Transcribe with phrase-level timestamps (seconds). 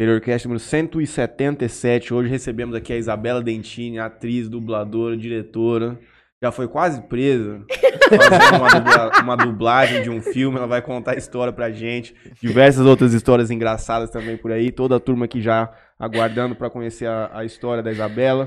[0.00, 2.14] Interiorcast número 177.
[2.14, 5.98] Hoje recebemos aqui a Isabela Dentini, atriz, dubladora, diretora.
[6.40, 7.64] Já foi quase presa
[8.08, 10.56] fazendo uma, dubla- uma dublagem de um filme.
[10.56, 12.14] Ela vai contar a história pra gente.
[12.40, 14.70] Diversas outras histórias engraçadas também por aí.
[14.70, 15.68] Toda a turma aqui já
[15.98, 18.46] aguardando pra conhecer a, a história da Isabela.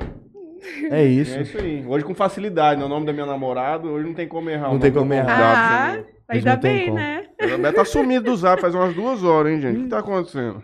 [0.89, 1.37] É isso.
[1.37, 1.85] É isso aí.
[1.85, 2.85] Hoje com facilidade, né?
[2.85, 4.71] O nome da minha namorada, hoje não tem como errar.
[4.71, 5.97] Não tem como errar.
[5.97, 6.97] Ah, ainda bem, como.
[6.97, 7.27] né?
[7.39, 9.79] A Isabela tá sumido do zap faz umas duas horas, hein, gente?
[9.79, 10.61] O que tá acontecendo?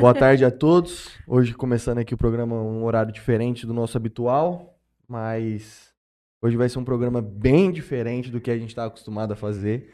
[0.00, 1.10] Boa tarde a todos.
[1.26, 5.92] Hoje começando aqui o programa um horário diferente do nosso habitual, mas
[6.42, 9.90] hoje vai ser um programa bem diferente do que a gente está acostumado a fazer.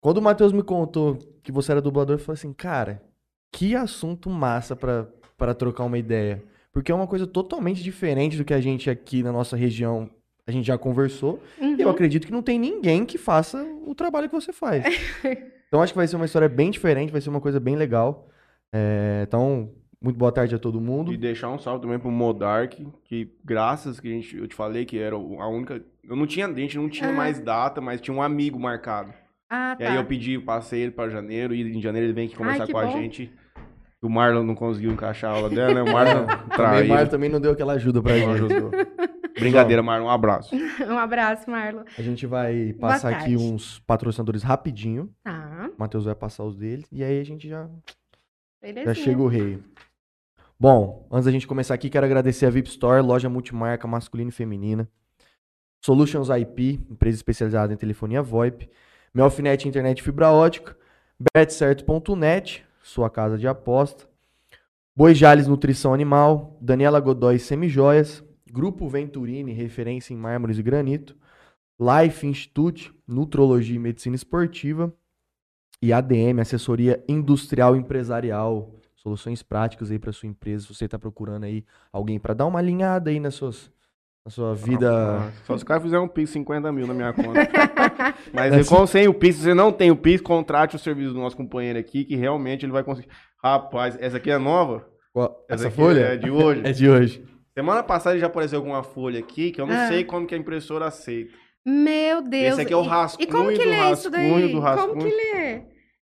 [0.00, 3.02] Quando o Matheus me contou que você era dublador, eu falei assim, cara,
[3.52, 5.06] que assunto massa pra
[5.40, 9.22] para trocar uma ideia, porque é uma coisa totalmente diferente do que a gente aqui
[9.22, 10.08] na nossa região
[10.46, 11.40] a gente já conversou.
[11.60, 11.76] Uhum.
[11.78, 14.84] Eu acredito que não tem ninguém que faça o trabalho que você faz.
[15.68, 18.28] então acho que vai ser uma história bem diferente, vai ser uma coisa bem legal.
[18.72, 19.70] É, então,
[20.02, 21.12] muito boa tarde a todo mundo.
[21.12, 24.84] E deixar um salve também pro Modark, que graças que a gente, eu te falei
[24.84, 25.82] que era a única.
[26.02, 27.16] Eu não tinha, a gente não tinha Aham.
[27.16, 29.12] mais data, mas tinha um amigo marcado.
[29.48, 29.90] Ah, E tá.
[29.90, 32.72] aí eu pedi, passei ele pra janeiro, e em janeiro ele vem aqui conversar que
[32.72, 32.92] com a bom.
[32.92, 33.30] gente.
[34.02, 35.82] O Marlon não conseguiu encaixar a aula dela, né?
[35.82, 36.88] O Marlon traiu.
[36.88, 38.52] Mário também não deu aquela ajuda pra Não gente.
[38.52, 38.70] ajudou.
[39.38, 40.54] Brincadeira, Marlon, um abraço.
[40.86, 41.82] Um abraço, Marlon.
[41.98, 45.10] A gente vai passar aqui uns patrocinadores rapidinho.
[45.22, 46.86] Tá, O Matheus vai passar os deles.
[46.90, 47.68] E aí a gente já, já
[48.62, 48.94] belezinha.
[48.94, 49.58] chega o rei.
[50.58, 54.32] Bom, antes da gente começar aqui, quero agradecer a VIP Store, loja multimarca masculina e
[54.32, 54.88] feminina.
[55.84, 58.68] Solutions IP, empresa especializada em telefonia VoIP.
[59.14, 60.76] Melfinet Internet Fibra Ótica.
[61.34, 64.08] Betcerto.net, sua casa de aposta.
[64.94, 66.58] Boi Jales Nutrição Animal.
[66.60, 68.24] Daniela Godoy Semijoias.
[68.50, 71.16] Grupo Venturini, referência em mármores e granito.
[71.78, 74.92] Life Institute, Nutrologia e Medicina Esportiva.
[75.80, 78.74] E ADM, Assessoria Industrial Empresarial.
[78.96, 80.66] Soluções práticas aí para sua empresa.
[80.66, 83.72] Se você está procurando aí alguém para dar uma alinhada aí nas suas,
[84.24, 84.90] na sua vida.
[84.92, 87.40] Ah, Só se o cara fizer um Pix 50 mil na minha conta.
[88.32, 91.14] Mas e com sem o Pix, se você não tem o Pix, contrate o serviço
[91.14, 93.08] do nosso companheiro aqui, que realmente ele vai conseguir.
[93.42, 94.86] Rapaz, essa aqui é nova?
[95.12, 96.00] Qual- Essa, aqui folha?
[96.00, 96.62] É de hoje.
[96.66, 97.24] É de hoje.
[97.54, 99.88] Semana passada já apareceu alguma folha aqui que eu não Ah.
[99.88, 101.32] sei como que a impressora aceita.
[101.66, 102.52] Meu Deus.
[102.52, 104.30] Esse aqui é o E- rascunho E como que do lê isso daí?
[104.30, 105.04] rascunho do Como que rascunho.
[105.04, 105.62] lê?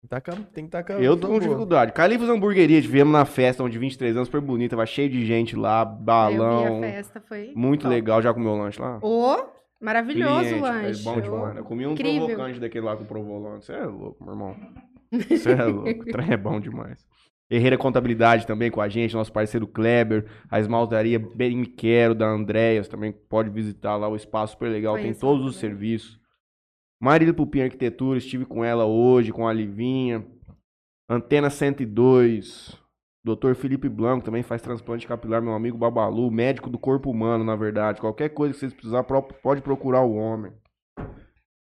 [0.09, 1.93] Tá com a- tem que estar com a Eu tô com dificuldade.
[1.93, 5.83] Califas Hamburgueria, tivemos na festa, onde 23 anos, super bonita, vai cheio de gente lá,
[5.83, 6.79] Eu vi balão.
[6.79, 7.95] a festa, foi Muito top.
[7.95, 8.21] legal.
[8.23, 8.99] Já comeu lanche lá?
[9.03, 9.37] Ô,
[9.81, 11.01] maravilhoso Cliente, o lanche.
[11.01, 11.57] É bom demais.
[11.57, 12.27] Eu comi um Incrível.
[12.27, 13.63] provocante daquele lá com provolone.
[13.63, 14.57] Você é louco, meu irmão.
[15.13, 15.89] Você é louco.
[15.91, 17.07] O é bom demais.
[17.51, 22.27] Herreira Contabilidade também com a gente, nosso parceiro Kleber, a esmaltaria Bem Me Quero da
[22.27, 26.19] Andréas, também pode visitar lá o espaço super legal, tem Conheço todos lá os serviços.
[27.05, 30.25] Marília Pupim Arquitetura, estive com ela hoje, com a Livinha.
[31.07, 32.81] Antena 102.
[33.23, 33.55] Dr.
[33.55, 38.01] Felipe Blanco também faz transplante capilar, meu amigo Babalu, médico do corpo humano, na verdade.
[38.01, 39.07] Qualquer coisa que vocês precisarem,
[39.43, 40.51] pode procurar o homem.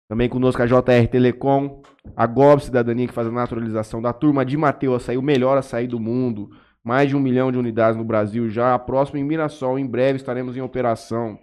[0.07, 1.81] Também conosco a JR Telecom,
[2.15, 5.87] a GOB Cidadania, que faz a naturalização da turma de Mateus, açaí, o melhor açaí
[5.87, 6.51] do mundo.
[6.83, 8.75] Mais de um milhão de unidades no Brasil já.
[8.75, 11.39] A próxima em Mirassol, em breve estaremos em operação.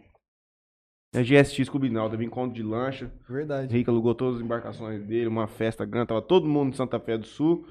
[1.15, 3.11] A GSX Cubinal, teve encontro de lancha.
[3.29, 3.73] Verdade.
[3.73, 7.17] Henrique alugou todas as embarcações dele, uma festa grande, tava todo mundo em Santa Fé
[7.17, 7.67] do Sul,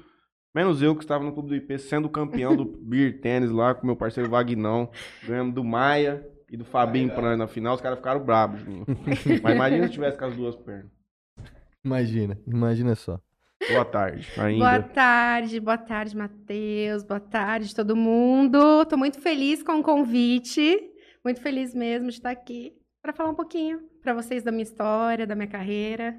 [0.52, 3.86] menos eu que estava no clube do IP sendo campeão do beer tênis lá com
[3.86, 4.90] meu parceiro Vagnão,
[5.24, 8.86] ganhamos do Maia e do Fabinho Pran na final, os caras ficaram bravos, Juninho.
[9.42, 10.90] Mas imagina se tivesse com as duas pernas.
[11.84, 13.20] Imagina, imagina só.
[13.70, 14.82] Boa tarde, Boa ainda.
[14.82, 17.02] tarde, boa tarde, Matheus.
[17.02, 18.84] Boa tarde, todo mundo.
[18.86, 20.80] Tô muito feliz com o convite.
[21.24, 22.72] Muito feliz mesmo de estar aqui
[23.02, 26.16] para falar um pouquinho para vocês da minha história, da minha carreira.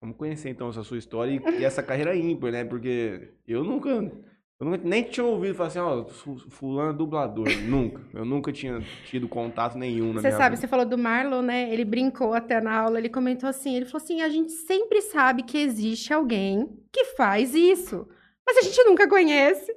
[0.00, 2.64] Vamos conhecer então essa sua história e, e essa carreira ímpar, né?
[2.64, 4.12] Porque eu nunca, eu
[4.60, 8.00] nunca nem tinha ouvido falar assim, ó, fu- fulano é dublador, nunca.
[8.14, 10.60] Eu nunca tinha tido contato nenhum na Você sabe, vida.
[10.60, 11.72] você falou do Marlon, né?
[11.72, 15.42] Ele brincou até na aula, ele comentou assim, ele falou assim, a gente sempre sabe
[15.42, 18.06] que existe alguém que faz isso,
[18.46, 19.74] mas a gente nunca conhece.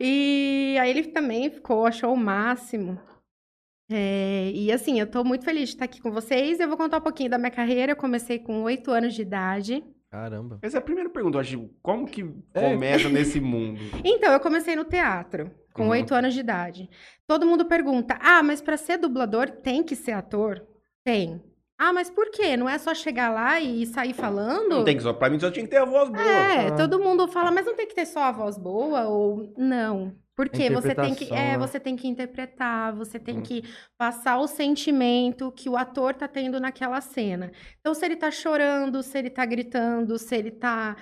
[0.00, 2.98] E aí ele também ficou, achou o máximo.
[3.90, 6.60] É, e assim, eu tô muito feliz de estar aqui com vocês.
[6.60, 7.92] Eu vou contar um pouquinho da minha carreira.
[7.92, 9.82] Eu comecei com oito anos de idade.
[10.10, 10.58] Caramba.
[10.62, 12.22] Essa é a primeira pergunta, acho, como que
[12.54, 12.70] É.
[12.70, 13.80] começa nesse mundo?
[14.04, 15.88] Então, eu comecei no teatro, com Uhum.
[15.90, 16.88] oito anos de idade.
[17.26, 20.66] Todo mundo pergunta: ah, mas para ser dublador tem que ser ator?
[21.04, 21.42] Tem.
[21.80, 22.56] Ah, mas por quê?
[22.56, 24.68] Não é só chegar lá e sair falando?
[24.70, 26.20] Não tem que só, pra mim só tinha que ter a voz boa.
[26.22, 26.76] É, Ah.
[26.76, 30.12] todo mundo fala, mas não tem que ter só a voz boa ou não.
[30.38, 31.58] Porque você tem que, é, né?
[31.58, 33.42] você tem que interpretar, você tem Hum.
[33.42, 33.64] que
[33.98, 37.50] passar o sentimento que o ator tá tendo naquela cena.
[37.80, 40.96] Então, se ele tá chorando, se ele tá gritando, se ele tá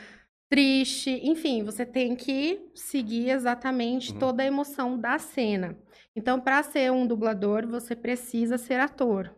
[0.51, 4.19] triste, enfim, você tem que seguir exatamente Uhum.
[4.21, 5.77] toda a emoção da cena.
[6.17, 9.35] Então, para ser um dublador, você precisa ser ator.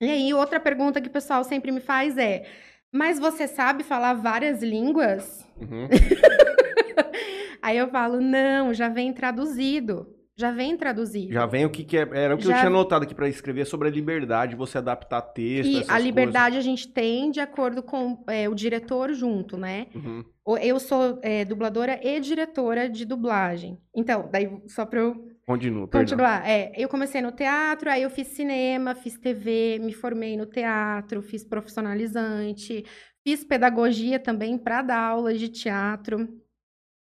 [0.00, 2.44] E aí, outra pergunta que o pessoal sempre me faz é:
[2.90, 5.46] mas você sabe falar várias línguas?
[5.60, 5.86] Uhum.
[7.62, 10.06] Aí eu falo: não, já vem traduzido.
[10.34, 11.32] Já vem traduzido.
[11.32, 12.00] Já vem o que, que é.
[12.00, 15.20] Era o que eu Já- tinha notado aqui pra escrever sobre a liberdade, você adaptar
[15.20, 15.70] texto.
[15.70, 19.86] E a liberdade a gente tem de acordo com é, o diretor junto, né?
[19.92, 20.08] coisas.
[20.08, 20.24] Uhum.
[20.60, 23.78] Eu sou é, dubladora e diretora de dublagem.
[23.94, 26.48] Então, daí só pra eu Continua, continuar.
[26.48, 31.20] É, eu comecei no teatro, aí eu fiz cinema, fiz TV, me formei no teatro,
[31.20, 32.84] fiz profissionalizante,
[33.22, 36.26] fiz pedagogia também para dar aulas de teatro.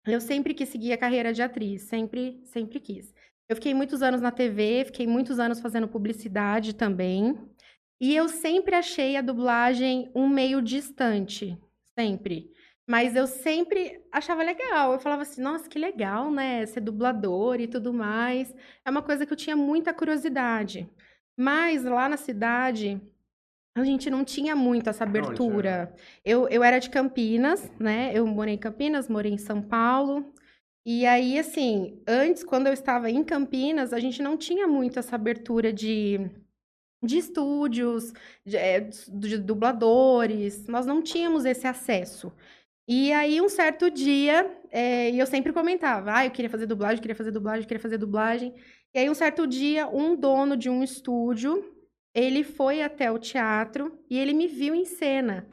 [0.07, 3.15] Eu sempre quis seguir a carreira de atriz, sempre, sempre quis.
[3.49, 7.37] Eu fiquei muitos anos na TV, fiquei muitos anos fazendo publicidade também.
[8.01, 11.59] E eu sempre achei a dublagem um meio distante,
[11.99, 12.51] sempre.
[12.89, 14.93] Mas eu sempre achava legal.
[14.93, 16.65] Eu falava assim, nossa, que legal, né?
[16.67, 18.55] Ser dublador e tudo mais.
[18.85, 20.89] É uma coisa que eu tinha muita curiosidade.
[21.37, 23.01] Mas lá na cidade,
[23.83, 25.95] a gente não tinha muito essa abertura.
[26.25, 28.11] Eu, eu era de Campinas, né?
[28.15, 30.33] Eu morei em Campinas, morei em São Paulo.
[30.85, 35.15] E aí, assim, antes, quando eu estava em Campinas, a gente não tinha muito essa
[35.15, 36.31] abertura de,
[37.03, 38.13] de estúdios,
[38.45, 40.67] de, é, de dubladores.
[40.67, 42.33] Nós não tínhamos esse acesso.
[42.89, 46.97] E aí, um certo dia, é, e eu sempre comentava, ah, eu queria fazer dublagem,
[46.97, 48.55] eu queria fazer dublagem, eu queria fazer dublagem.
[48.93, 51.80] E aí, um certo dia, um dono de um estúdio,
[52.15, 55.47] ele foi até o teatro e ele me viu em cena.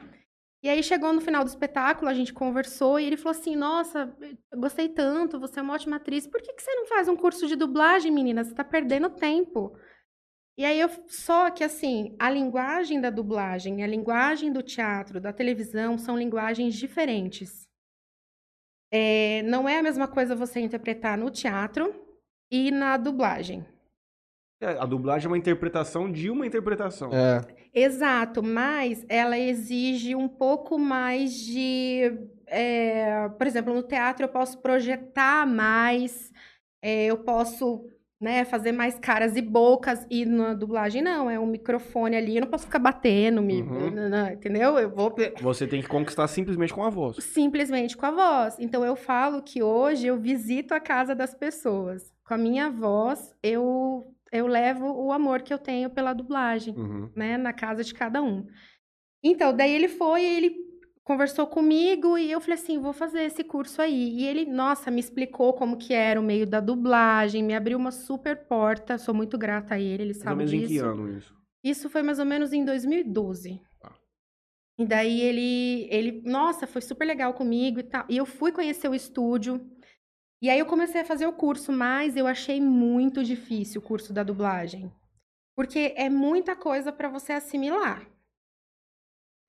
[0.62, 4.12] E aí, chegou no final do espetáculo, a gente conversou e ele falou assim, nossa,
[4.56, 7.46] gostei tanto, você é uma ótima atriz, por que, que você não faz um curso
[7.46, 8.42] de dublagem, menina?
[8.42, 9.78] Você tá perdendo tempo.
[10.58, 15.32] E aí, eu, só que assim, a linguagem da dublagem, a linguagem do teatro, da
[15.32, 17.68] televisão, são linguagens diferentes.
[18.90, 21.94] É, não é a mesma coisa você interpretar no teatro
[22.50, 23.64] e na dublagem.
[24.60, 27.10] É, A dublagem é uma interpretação de uma interpretação.
[27.12, 27.40] É.
[27.72, 32.12] Exato, mas ela exige um pouco mais de.
[32.46, 36.32] é, por exemplo, no teatro eu posso projetar mais,
[36.82, 37.84] é, eu posso
[38.20, 42.40] né, fazer mais caras e bocas, e na dublagem não, é um microfone ali, eu
[42.40, 43.90] não posso ficar batendo, me, Uhum.
[43.92, 44.76] não, não, entendeu?
[44.76, 47.16] Eu vou Você tem que conquistar simplesmente com a voz.
[47.22, 48.56] simplesmente com a voz.
[48.58, 52.12] Então eu falo que hoje eu visito a casa das pessoas.
[52.26, 57.10] Com a minha voz, eu, eu levo o amor que eu tenho pela dublagem Uhum.
[57.16, 58.46] né, na casa de cada um.
[59.22, 60.56] Então, daí ele foi, ele
[61.02, 64.10] conversou comigo e eu falei assim, vou fazer esse curso aí.
[64.20, 67.90] E ele, nossa, me explicou como que era o meio da dublagem, me abriu uma
[67.90, 70.84] super porta, sou muito grata a ele, ele Mais sabe menos em que disso.
[70.84, 71.34] ano isso?
[71.64, 73.60] Isso foi mais ou menos em 2012.
[73.80, 73.92] Tá.
[74.78, 78.04] E daí ele, ele, nossa, foi super legal comigo e tal.
[78.08, 79.60] E eu fui conhecer o estúdio.
[80.40, 84.12] E aí eu comecei a fazer o curso, mas eu achei muito difícil o curso
[84.12, 84.92] da dublagem.
[85.56, 88.06] Porque é muita coisa para você assimilar.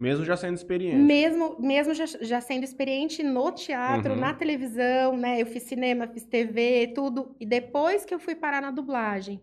[0.01, 0.95] Mesmo já sendo experiente.
[0.97, 4.19] Mesmo, mesmo já, já sendo experiente no teatro, Uhum.
[4.19, 5.41] na televisão, né?
[5.41, 7.35] Eu fiz cinema, fiz TV, tudo.
[7.39, 9.41] E depois que eu fui parar na dublagem.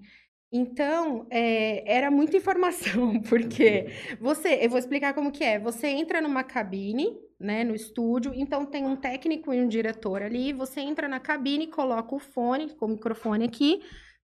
[0.57, 3.89] Então, é, era muita informação, porque
[4.19, 5.59] você, eu vou explicar como que é.
[5.59, 10.55] Você entra numa cabine, né, no estúdio, então tem um técnico e um diretor ali,
[10.55, 13.83] você entra na cabine, coloca o fone, com o microfone aqui,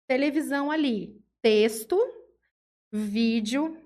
[0.08, 2.00] televisão ali, texto,
[2.90, 3.78] vídeo,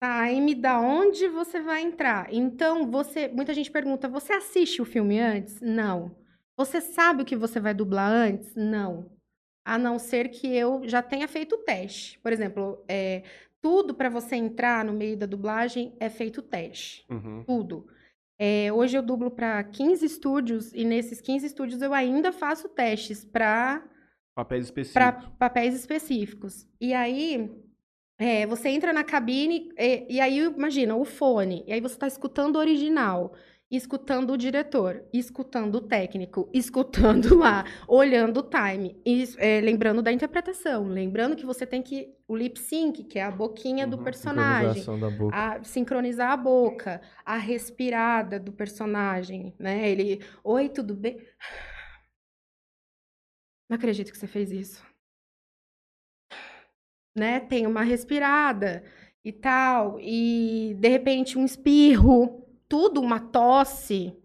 [0.00, 2.26] time, da onde você vai entrar.
[2.34, 5.60] Então, você, muita gente pergunta, você assiste o filme antes?
[5.60, 6.16] Não.
[6.56, 8.52] Você sabe o que você vai dublar antes?
[8.56, 9.08] Não.
[9.64, 12.18] A não ser que eu já tenha feito o teste.
[12.20, 13.22] Por exemplo, é,
[13.60, 17.06] tudo para você entrar no meio da dublagem é feito teste.
[17.08, 17.44] Uhum.
[17.44, 17.86] Tudo.
[18.38, 23.24] É, hoje eu dublo para 15 estúdios e nesses 15 estúdios eu ainda faço testes
[23.24, 23.84] para
[24.34, 25.28] Papéis específicos.
[25.38, 26.66] papéis específicos.
[26.80, 27.50] E aí,
[28.18, 31.64] é, você entra na cabine e, e aí, imagina, o fone.
[31.66, 33.34] E aí você está escutando o original,
[33.76, 40.12] escutando o diretor, escutando o técnico, escutando lá, olhando o time, e, é, lembrando da
[40.12, 44.04] interpretação, lembrando que você tem que o lip sync, que é a boquinha do Uhum,
[44.04, 45.36] personagem da boca.
[45.36, 49.88] a sincronizar a boca, a respirada do personagem, né?
[49.88, 51.16] Ele, oi, tudo bem?
[53.68, 54.84] Não acredito que você fez isso.
[57.14, 57.40] Né?
[57.40, 58.82] Tem uma respirada
[59.24, 62.41] e tal, e de repente um espirro,
[62.72, 64.16] tudo uma tosse.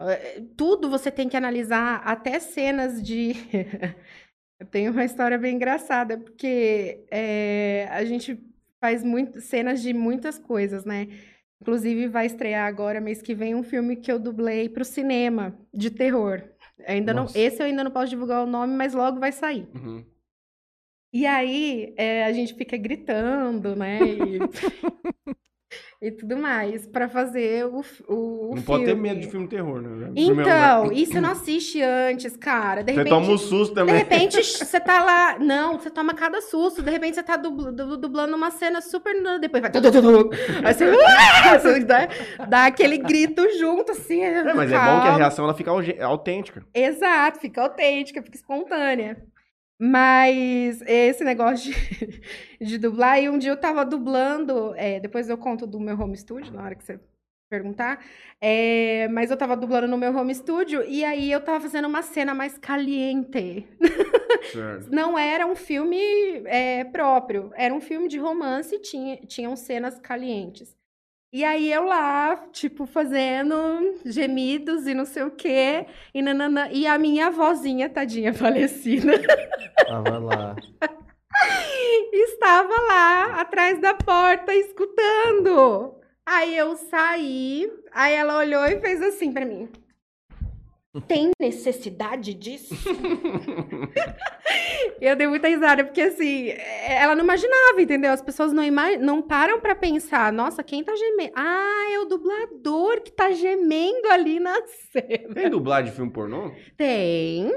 [0.00, 3.32] eh, Tudo você tem que analisar, até cenas de.
[4.58, 8.42] Eu tenho uma história bem engraçada, porque eh, a gente
[8.80, 11.08] faz muito, cenas de muitas coisas, né?
[11.60, 15.90] Inclusive, vai estrear agora, mês que vem, um filme que eu dublei pro cinema, de
[15.90, 16.42] terror.
[16.86, 19.68] Ainda não, esse eu ainda não posso divulgar o nome, mas logo vai sair.
[19.74, 20.04] Uhum.
[21.12, 23.98] E aí, é, a gente fica gritando, né?
[24.02, 24.38] E,
[26.00, 29.02] e tudo mais, pra fazer o, o, o Não pode ter filme.
[29.08, 30.10] medo de filme de terror, né?
[30.12, 32.82] Primeiro Então, e você não assiste antes, cara?
[32.82, 33.94] De Você repente, toma um susto de também.
[33.96, 35.38] repente você tá lá.
[35.38, 36.82] Não, você toma cada susto.
[36.82, 39.14] De repente você tá dubl- du- dublando uma cena super.
[39.40, 39.70] Depois vai.
[40.64, 40.88] Aí você!
[41.58, 42.08] Você dá,
[42.48, 44.20] dá aquele grito junto, assim.
[44.22, 45.70] É, mas é bom que a reação ela fica
[46.04, 46.64] autêntica.
[46.74, 49.16] Exato, fica autêntica, fica espontânea.
[49.78, 52.20] Mas esse negócio de,
[52.60, 56.16] de dublar, e um dia eu tava dublando, é, depois eu conto do meu home
[56.16, 56.98] studio, na hora que você
[57.48, 58.04] perguntar,
[58.40, 62.02] é, mas eu tava dublando no meu home studio, e aí eu tava fazendo uma
[62.02, 63.66] cena mais caliente.
[64.90, 65.98] Não era um filme
[66.44, 70.77] é, próprio, era um filme de romance e tinha, tinham cenas calientes.
[71.30, 73.54] E aí eu lá, tipo, fazendo
[74.04, 79.12] gemidos e não sei o quê, e, nananã, e a minha vozinha, tadinha, falecida,
[79.86, 80.56] Tava lá.
[82.12, 86.00] estava lá atrás da porta escutando.
[86.24, 89.68] Aí eu saí, aí ela olhou e fez assim pra mim.
[91.06, 92.74] Tem necessidade disso?
[95.00, 96.48] Eu dei muita risada, porque assim,
[96.86, 98.10] ela não imaginava, entendeu?
[98.10, 101.32] As pessoas não, ima não param pra pensar, nossa, quem tá gemendo?
[101.36, 104.54] Ah, é o dublador que tá gemendo ali na
[104.90, 105.34] cena.
[105.34, 106.50] Tem dublagem de filme pornô?
[106.76, 107.52] Tem,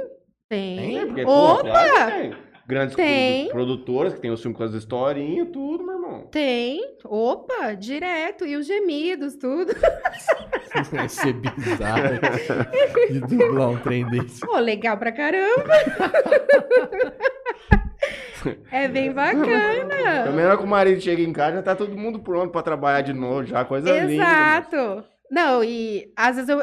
[0.49, 0.99] tem.
[0.99, 1.61] É, porque, pô, Opa!
[1.61, 2.50] claro que tem.
[2.71, 3.49] Grandes Tem.
[3.49, 6.21] produ- produtoras que tem os filmes com as historinhas, tudo, meu irmão.
[6.31, 6.79] Tem.
[7.03, 8.45] Opa, direto.
[8.45, 9.73] E os gemidos, tudo.
[10.93, 12.01] Vai ser bizarro.
[13.11, 14.39] De dublar um trem desse.
[14.39, 15.65] Pô, legal pra caramba.
[18.71, 20.23] é bem bacana.
[20.23, 23.01] Também hora que o marido chega em casa, já tá todo mundo pronto pra trabalhar
[23.01, 24.13] de novo, já, coisa linda.
[24.23, 25.03] Exato.
[25.31, 26.59] Não, e às vezes, eu,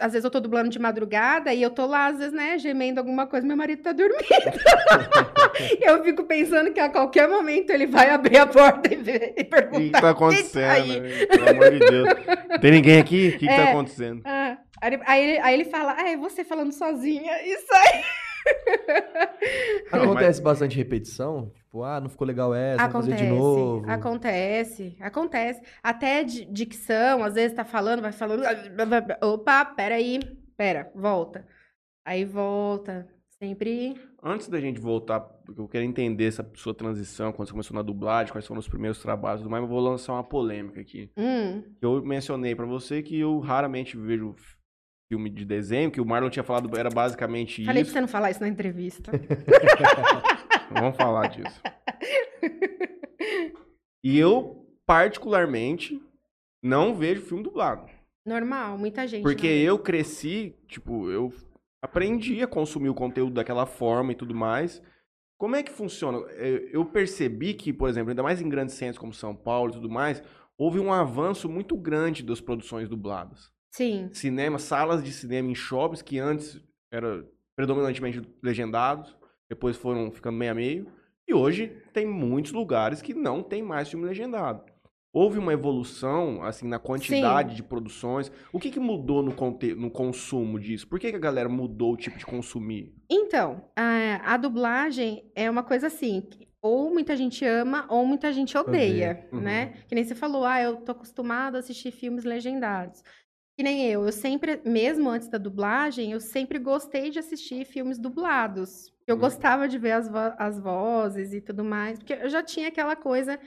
[0.00, 2.98] às vezes eu tô dublando de madrugada e eu tô lá, às vezes, né, gemendo
[2.98, 4.18] alguma coisa, meu marido tá dormindo.
[5.80, 9.42] eu fico pensando que a qualquer momento ele vai abrir a porta e, ver- e
[9.42, 9.78] O que perguntar.
[9.80, 10.70] que tá "Quem tá acontecendo?
[10.70, 11.26] aí?" né?
[11.26, 12.08] Pelo amor de Deus.
[12.60, 13.28] Tem ninguém aqui?
[13.28, 13.70] O que, que tá É.
[13.70, 14.22] acontecendo?
[14.24, 17.40] Ah, aí, ele- aí ele, aí ele fala, ah, é você falando sozinha.
[17.46, 18.02] Isso aí.
[19.92, 21.52] Acontece bastante repetição?
[21.68, 23.90] Tipo, ah, não ficou legal essa, vamos fazer de novo.
[23.90, 25.60] Acontece, acontece.
[25.82, 28.42] Até di- dicção, às vezes tá falando, vai falando.
[29.22, 30.18] Opa, peraí,
[30.56, 31.46] pera, volta.
[32.06, 33.06] Aí volta.
[33.38, 33.94] Sempre.
[34.22, 37.82] Antes da gente voltar, porque eu quero entender essa sua transição, quando você começou na
[37.82, 40.80] dublagem, quais foram os primeiros trabalhos e tudo mais, mas eu vou lançar uma polêmica
[40.80, 41.10] aqui.
[41.16, 44.34] Hum, Eu mencionei pra você que eu raramente vejo
[45.08, 47.92] filme de desenho, que o Marlon tinha falado era basicamente falei pra isso.
[47.92, 49.12] você não falar isso na entrevista.
[50.70, 51.60] Vamos falar disso.
[54.02, 56.00] E eu, particularmente,
[56.62, 57.90] não vejo filme dublado.
[58.24, 59.22] Normal, muita gente.
[59.22, 59.64] Porque não.
[59.64, 61.32] eu cresci, tipo, eu
[61.82, 64.82] aprendi a consumir o conteúdo daquela forma e tudo mais.
[65.38, 66.18] Como é que funciona?
[66.32, 69.74] É, Eu percebi que, por exemplo, ainda mais em grandes centros como São Paulo e
[69.74, 70.22] tudo mais,
[70.56, 73.50] houve um avanço muito grande das produções dubladas.
[73.70, 76.60] Sim, Cinema, salas de cinema em shoppings que antes
[76.90, 79.14] eram predominantemente legendados,
[79.48, 80.86] depois foram ficando meio a meio,
[81.26, 84.62] e hoje tem muitos lugares que não tem mais filme legendado.
[85.12, 88.30] Houve uma evolução, assim, na quantidade de produções.
[88.52, 90.86] O que, que mudou no, conte no consumo disso?
[90.86, 92.94] Por que, que a galera mudou o tipo de consumir?
[93.10, 96.28] Então, a, a dublagem é uma coisa assim,
[96.60, 99.74] ou muita gente ama ou muita gente odeia, Odeia, né?
[99.88, 103.02] Que nem você falou, ah, eu tô acostumado a assistir filmes legendados.
[103.58, 107.98] Que nem eu, eu sempre, mesmo antes da dublagem, eu sempre gostei de assistir filmes
[107.98, 108.92] dublados.
[109.06, 109.18] Eu Hum.
[109.18, 112.94] gostava de ver as, vo- as vozes e tudo mais, porque eu já tinha aquela
[112.94, 113.40] coisa,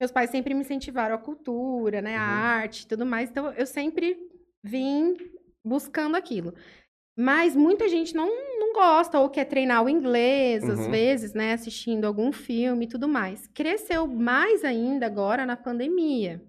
[0.00, 2.50] meus pais sempre me incentivaram a cultura, né, a Uhum.
[2.56, 4.18] arte e tudo mais, então eu sempre
[4.62, 5.14] vim
[5.64, 6.54] buscando aquilo.
[7.16, 8.28] Mas muita gente não,
[8.60, 10.88] não gosta ou quer treinar o inglês, às Uhum.
[10.88, 13.46] vezes, né, assistindo algum filme e tudo mais.
[13.48, 16.42] Cresceu mais ainda agora na pandemia.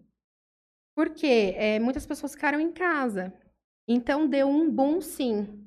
[0.95, 3.33] Porque é, muitas pessoas ficaram em casa.
[3.87, 5.61] Então deu um boom sim.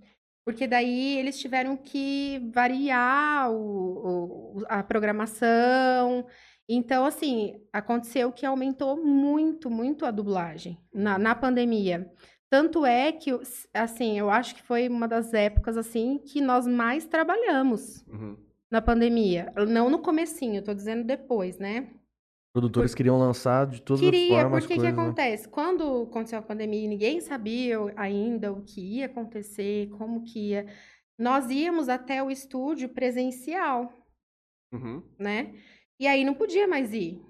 [0.45, 6.27] Porque daí eles tiveram que variar o- o- a programação.
[6.67, 12.11] Então, assim, aconteceu que aumentou muito, muito a dublagem na, na pandemia.
[12.51, 13.31] Tanto é que,
[13.75, 18.39] assim, eu acho que foi uma das épocas, assim, que nós mais trabalhamos Uhum.
[18.71, 19.53] na pandemia.
[19.69, 21.91] Não no comecinho, tô dizendo depois, né?
[22.53, 25.03] Produtores queriam lançar de todas Queria, as formas porque que coisas, né?
[25.03, 25.49] acontece?
[25.49, 30.67] Quando aconteceu a pandemia ninguém sabia ainda o que ia acontecer, como que ia,
[31.19, 33.93] nós íamos até o estúdio presencial,
[34.73, 35.03] Uhum.
[35.19, 35.55] né?
[36.01, 37.23] E aí não podia mais ir.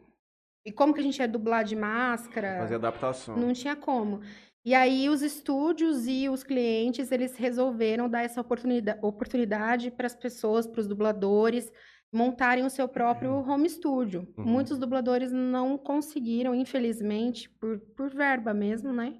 [0.64, 2.58] E como que a gente ia dublar de máscara?
[2.58, 3.36] Fazer adaptação.
[3.36, 4.20] Não tinha como.
[4.64, 10.14] E aí os estúdios e os clientes, eles resolveram dar essa oportunidade, oportunidade para as
[10.14, 11.72] pessoas, para os dubladores,
[12.12, 14.26] montarem o seu próprio home studio.
[14.36, 14.44] Uhum.
[14.44, 19.14] Muitos dubladores não conseguiram, infelizmente, por, por verba mesmo, né?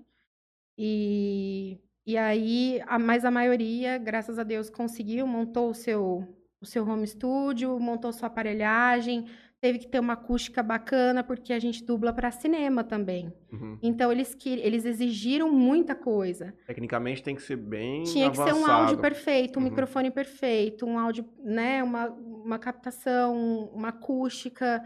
[0.77, 6.27] E, e aí, a, mas a maioria, graças a Deus, conseguiu, montou o seu,
[6.61, 9.27] o seu home studio, montou sua aparelhagem,
[9.61, 13.33] teve que ter uma acústica bacana, porque a gente dubla para cinema também.
[13.53, 13.79] Uhum.
[13.83, 16.55] Então, eles, que, eles exigiram muita coisa.
[16.67, 18.73] Tecnicamente tem que ser bem Tinha que ser um avançado.
[18.83, 19.69] áudio perfeito, um Uhum.
[19.71, 24.83] microfone perfeito, um áudio, né, uma, uma captação, uma acústica.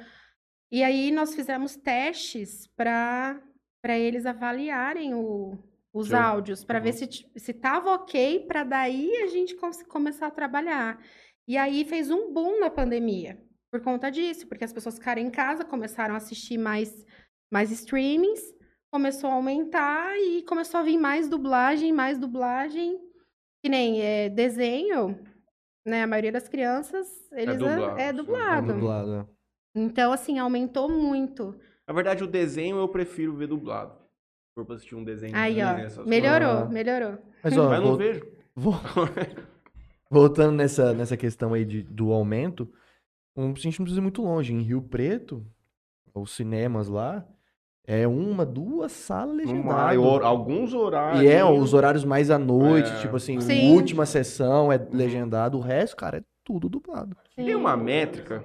[0.71, 3.41] E aí nós fizemos testes para
[3.85, 5.59] para eles avaliarem o-
[5.93, 6.97] os Seu- áudios, para ver Uhum.
[6.99, 9.57] se t- se tava ok, para daí a gente
[9.89, 11.01] começar a trabalhar.
[11.49, 15.31] E aí fez um boom na pandemia por conta disso, porque as pessoas ficaram em
[15.31, 17.07] casa, começaram a assistir mais
[17.51, 18.41] mais streamings,
[18.93, 22.99] começou a aumentar e começou a vir mais dublagem, mais dublagem.
[23.65, 25.19] Que nem é, desenho,
[25.87, 26.03] né?
[26.03, 28.17] A maioria das crianças, eles é, dublado, é sim.
[28.17, 28.67] dublado.
[28.73, 28.79] Uhum.
[28.79, 29.27] Dublado, né?
[29.75, 31.55] Então, assim, aumentou muito.
[31.87, 33.93] Na verdade, o desenho eu prefiro ver dublado.
[33.95, 35.37] Se for pra assistir um desenho.
[35.37, 36.65] Aí, ó, essas melhorou, Ah.
[36.69, 37.19] melhorou.
[37.43, 37.59] Mas, coisas.
[37.59, 38.27] ó, Mas eu não vol- vejo.
[38.57, 38.75] vol-
[40.11, 42.69] voltando nessa, nessa questão aí de, do aumento,
[43.37, 44.53] um, a gente não precisa ir muito longe.
[44.53, 45.47] Em Rio Preto,
[46.15, 47.27] os cinemas lá,
[47.85, 49.49] é uma, duas salas
[49.99, 51.23] hor- alguns horários.
[51.23, 53.01] E é os horários mais à noite, É.
[53.01, 53.73] tipo assim, Sim.
[53.75, 57.17] última sessão é legendado, o resto, cara, é tudo dublado.
[57.35, 58.43] Tem Sim, uma métrica.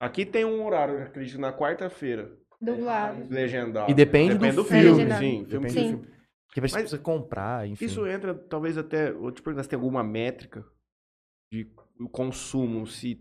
[0.00, 2.36] Aqui tem um horário, eu acredito, na quarta-feira.
[2.60, 3.26] dublado.
[3.28, 3.90] Legendado.
[3.90, 4.84] E depende, Depende do, do filme.
[4.90, 5.20] legendado.
[5.20, 5.44] sim.
[5.46, 6.14] Filme Depende que- do filme.
[6.56, 7.84] Vai Mas precisa comprar, enfim.
[7.84, 9.10] Isso entra, talvez até.
[9.12, 10.64] Vou te perguntar se tem alguma métrica
[11.52, 11.68] de
[12.12, 13.20] consumo, se.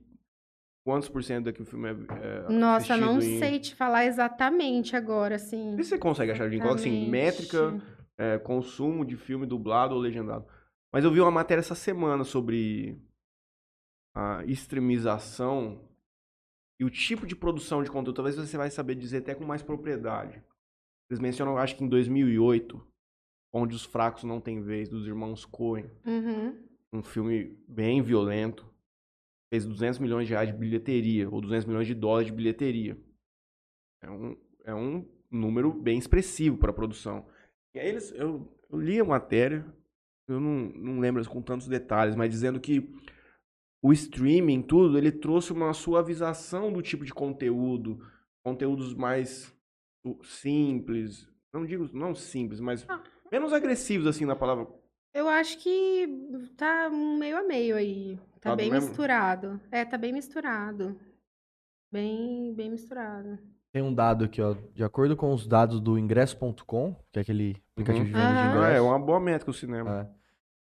[0.86, 1.92] Quantos por cento daqui o filme é.
[1.92, 5.78] é Nossa, não em- sei te falar exatamente agora, assim.
[5.78, 6.62] Se você consegue achar, gente.
[6.62, 7.82] Coloca assim, métrica,
[8.18, 10.46] é, consumo de filme dublado ou legendado.
[10.92, 13.02] Mas eu vi uma matéria essa semana sobre
[14.14, 15.82] a extremização
[16.80, 18.16] e o tipo de produção de conteúdo.
[18.16, 20.44] Talvez você vai saber dizer até com mais propriedade.
[21.10, 22.86] Eles mencionam, acho que em 2008,
[23.56, 25.86] Onde os Fracos Não Têm Vez, dos irmãos Coen.
[26.04, 26.58] Uhum.
[26.92, 28.66] Um filme bem violento.
[29.54, 32.98] Fez 200 milhões de reais de bilheteria, ou 200 milhões de dólares de bilheteria.
[34.02, 34.36] É um,
[34.66, 37.30] é um número bem expressivo para a produção.
[37.76, 39.64] E aí eles, eu, eu li a matéria,
[40.28, 42.92] eu não, não lembro com tantos detalhes, mas dizendo que
[43.80, 48.00] o streaming, tudo, ele trouxe uma suavização do tipo de conteúdo,
[48.44, 49.56] conteúdos mais
[50.24, 53.04] simples, não digo não simples, mas Ah.
[53.32, 54.68] menos agressivos assim na palavra.
[55.14, 56.08] Eu acho que
[56.58, 58.18] tá um meio a meio aí.
[58.42, 58.88] Tá Tá do bem mesmo?
[58.90, 59.62] misturado.
[59.72, 61.00] É, tá bem misturado.
[61.92, 63.38] Bem, bem misturado.
[63.72, 64.56] Tem um dado aqui, ó.
[64.74, 68.12] De acordo com os dados do ingresso.com, que é aquele aplicativo Uhum.
[68.12, 68.48] de venda de Aham.
[68.50, 70.02] Ah, é ingressos, uma boa métrica o cinema.
[70.02, 70.10] é,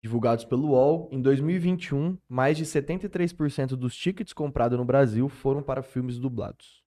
[0.04, 5.82] divulgados pelo UOL, em 2021, mais de 73% dos tickets comprados no Brasil foram para
[5.82, 6.84] filmes dublados.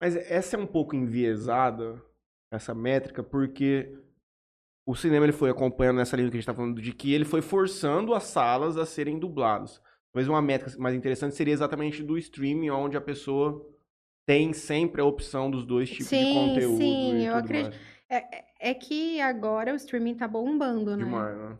[0.00, 2.00] Mas essa é um pouco enviesada,
[2.52, 3.98] essa métrica, porque
[4.90, 7.24] o cinema ele foi acompanhando nessa linha que a gente está falando, de que ele
[7.24, 9.82] foi forçando as salas a serem dubladas.
[10.12, 13.64] Talvez uma métrica mais interessante seria exatamente do streaming, onde a pessoa
[14.26, 16.78] tem sempre a opção dos dois tipos de Sim, conteúdo.
[16.78, 17.76] sim, e eu acredito.
[18.08, 21.04] É, é- é que agora o streaming tá bombando, né?
[21.04, 21.58] Demais, né?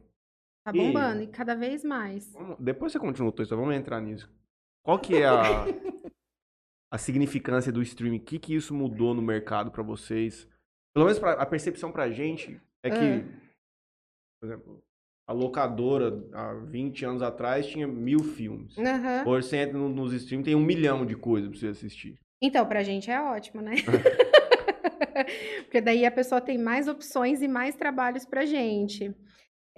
[0.65, 2.35] Tá E- bombando, e cada vez mais.
[2.59, 4.31] Depois você continua, Toy, só vamos entrar nisso.
[4.83, 5.37] Qual que é a,
[6.91, 8.17] a significância do streaming?
[8.19, 10.49] O que, que isso mudou no mercado pra vocês?
[10.95, 13.25] Pelo menos pra, a percepção pra gente é que,
[14.41, 14.83] por exemplo,
[15.29, 18.77] a locadora há 20 anos atrás tinha mil filmes.
[18.79, 19.25] Aham.
[19.27, 22.19] Hoje você entra no- nos streaming tem um milhão de coisas pra você assistir.
[22.41, 23.73] Então, pra gente é ótimo, né?
[25.65, 29.15] Porque daí a pessoa tem mais opções e mais trabalhos pra gente.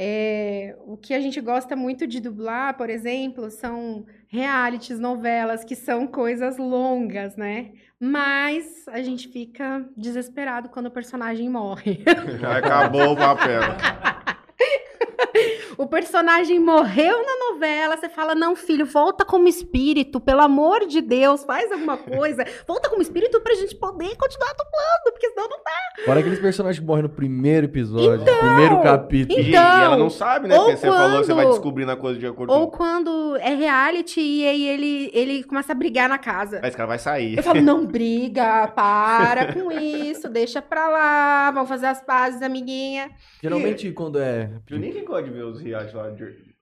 [0.02, 5.76] É, o que a gente gosta muito de dublar, por exemplo, são realities, novelas, que
[5.76, 7.72] são coisas longas, né?
[8.00, 12.02] Mas a gente fica desesperado quando o personagem morre.
[12.56, 13.60] Acabou o papel.
[15.80, 21.00] O personagem morreu na novela, você fala: não, filho, volta como espírito, pelo amor de
[21.00, 22.44] Deus, faz alguma coisa.
[22.68, 26.04] Volta como espírito pra gente poder continuar dublando, porque senão não dá.
[26.04, 29.40] Fora aqueles personagens que morrem no primeiro episódio, no primeiro capítulo.
[29.40, 30.56] E, Então, e ela não sabe, né?
[30.56, 32.76] Porque você falou que você vai descobrindo a coisa de acordo Ou com...
[32.76, 36.60] quando é reality e aí ele, ele começa a brigar na casa.
[36.62, 37.38] Esse cara vai sair.
[37.38, 43.10] Eu falo, não briga, para com isso, deixa pra lá, vamos fazer as pazes, amiguinha.
[43.42, 44.50] Geralmente, quando é.
[44.70, 46.54] Eu nem gosta de ver os lá de...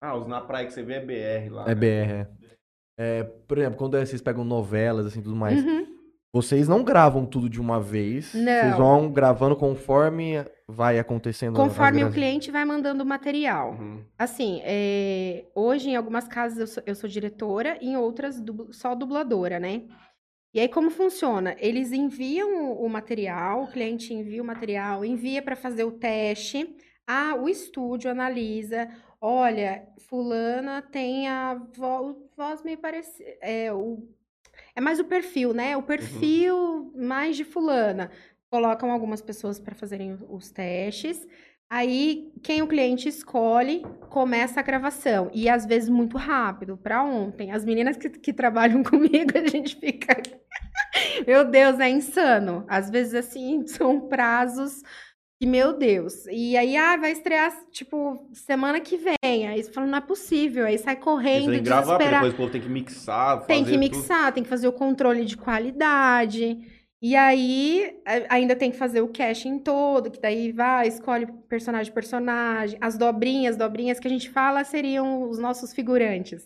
[0.00, 1.64] Ah, os na praia que você vê é BR lá.
[1.64, 1.74] É né?
[1.74, 2.12] BR.
[2.12, 2.28] é.
[2.96, 5.64] É, por exemplo, quando vocês pegam novelas, assim, tudo mais.
[5.64, 5.86] Uhum.
[6.32, 8.34] Vocês não gravam tudo de uma vez.
[8.34, 8.42] Não.
[8.42, 11.54] Vocês vão gravando conforme vai acontecendo.
[11.54, 13.72] Conforme o cliente vai mandando o material.
[13.72, 14.04] Uhum.
[14.18, 19.60] Assim, é, hoje em algumas casas eu sou, eu sou diretora, em outras só dubladora,
[19.60, 19.82] né?
[20.52, 21.56] E aí como funciona?
[21.58, 26.76] Eles enviam o, o material, o cliente envia o material, envia para fazer o teste.
[27.06, 28.88] Ah, o estúdio analisa.
[29.20, 33.36] Olha, fulana tem a vo- voz meio parecida.
[33.40, 34.08] É, o,
[34.76, 35.76] é mais o perfil, né?
[35.76, 38.10] O perfil mais de fulana.
[38.50, 41.26] Colocam algumas pessoas para fazerem os testes.
[41.70, 45.30] Aí, quem o cliente escolhe, começa a gravação.
[45.34, 47.52] E às vezes muito rápido, para ontem.
[47.52, 50.16] As meninas que, que trabalham comigo, a gente fica.
[51.26, 52.64] Meu Deus, é insano.
[52.68, 54.82] Às vezes, assim, são prazos
[55.44, 56.26] que, meu Deus.
[56.26, 59.48] E aí, ah, vai estrear, tipo, semana que vem.
[59.48, 60.66] Aí você fala, não é possível.
[60.66, 63.78] Aí sai correndo, aí gravar, depois o povo tem que mixar, Tem que tudo.
[63.80, 66.58] mixar, tem que fazer o controle de qualidade.
[67.02, 71.96] E aí, ainda tem que fazer o casting todo, que daí vai, escolhe personagem por
[71.96, 72.78] personagem.
[72.80, 76.42] As dobrinhas, dobrinhas que a gente fala seriam os nossos figurantes.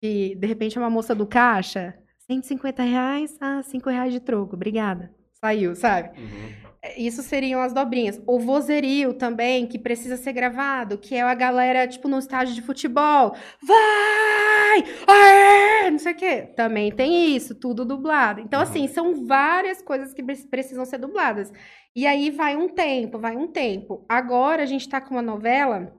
[0.00, 4.54] E, de repente, é uma moça do caixa, 150 reais, ah, 5 reais de troco,
[4.54, 5.12] obrigada.
[5.40, 6.16] Saiu, sabe?
[6.20, 6.71] Uhum.
[6.96, 8.20] Isso seriam as dobrinhas.
[8.26, 12.62] O vozerio também, que precisa ser gravado, que é a galera, tipo, no estádio de
[12.62, 13.36] futebol.
[13.62, 14.84] Vai!
[15.06, 15.90] Aê!
[15.90, 16.42] Não sei o quê.
[16.56, 18.40] Também tem isso, tudo dublado.
[18.40, 18.64] Então, Uhum.
[18.64, 21.52] assim, são várias coisas que pre- precisam ser dubladas.
[21.94, 24.04] E aí vai um tempo, vai um tempo.
[24.08, 25.92] Agora a gente tá com uma novela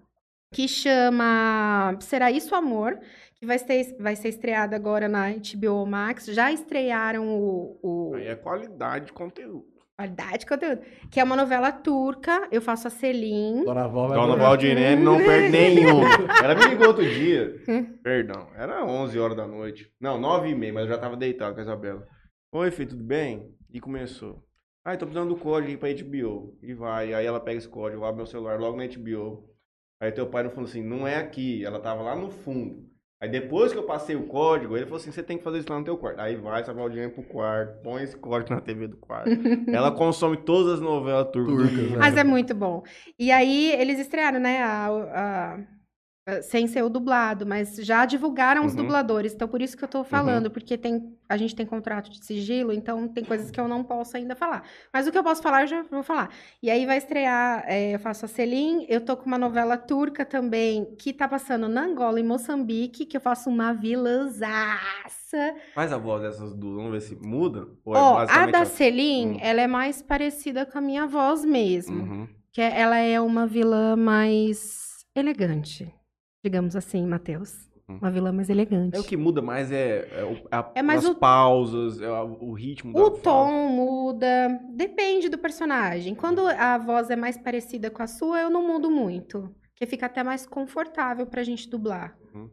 [0.51, 2.99] que chama Será Isso Amor?
[3.35, 6.25] Que vai ser, vai ser estreada agora na HBO Max.
[6.25, 9.72] Já estrearam o- o, Aí é qualidade de conteúdo.
[9.95, 10.81] Qualidade de conteúdo.
[11.11, 12.47] Que é uma novela turca.
[12.51, 13.63] Eu faço a Celine.
[13.63, 14.35] Dona Val vai Dona.
[14.35, 16.01] Valdirene não perde nenhum.
[16.43, 17.61] Ela me ligou outro dia.
[17.67, 17.97] Hum.
[18.01, 19.91] Perdão, era 11 horas da noite.
[20.01, 22.07] Não, 9 e meia, mas eu já tava deitado com a Isabela.
[22.51, 23.55] Oi, filho, tudo bem?
[23.71, 24.43] E começou.
[24.83, 26.57] Ah, tô precisando do código aí pra HBO.
[26.61, 29.47] E vai, aí ela pega esse código, abre meu celular logo na HBO.
[30.01, 32.83] Aí teu pai não falou assim, não é aqui, ela tava lá no fundo.
[33.23, 35.69] Aí depois que eu passei o código, ele falou assim, você tem que fazer isso
[35.71, 36.19] lá no teu quarto.
[36.19, 39.29] Aí vai, essa Valdinha pro quarto, põe esse código na TV do quarto.
[39.73, 41.55] ela consome todas as novelas turcas.
[41.69, 41.97] Turcas, né?
[41.99, 42.83] Mas é muito bom.
[43.17, 44.61] E aí, eles estrearam, né?
[44.61, 45.59] a- a-
[46.41, 48.83] sem ser o dublado, mas já divulgaram os Uhum.
[48.83, 49.33] dubladores.
[49.33, 52.71] Então, por isso que eu tô falando, porque tem, a gente tem contrato de sigilo,
[52.71, 54.63] então tem coisas que eu não posso ainda falar.
[54.93, 56.29] Mas o que eu posso falar, eu já vou falar.
[56.61, 60.23] E aí vai estrear, é, eu faço a Celine, eu tô com uma novela turca
[60.25, 65.55] também, que tá passando na Angola e Moçambique, que eu faço uma vilãzaça.
[65.73, 67.67] Faz a voz dessas duas, vamos ver se muda.
[67.83, 69.39] Ou é Ó, a da Celine, Hum.
[69.41, 72.01] ela é mais parecida com a minha voz mesmo.
[72.01, 72.27] Uhum.
[72.51, 75.91] Que é- ela é uma vilã mais elegante,
[76.43, 77.71] digamos assim, Matheus.
[77.87, 77.97] Hum.
[78.01, 78.95] Uma vilã mais elegante.
[78.95, 82.09] É o que muda mais é, é, o- a- É mais as o- pausas, é
[82.09, 83.21] o, o ritmo O da fala.
[83.21, 86.15] tom muda, depende do personagem.
[86.15, 89.53] Quando a voz é mais parecida com a sua, eu não mudo muito.
[89.69, 92.17] Porque fica até mais confortável pra gente dublar.
[92.33, 92.49] Uhum.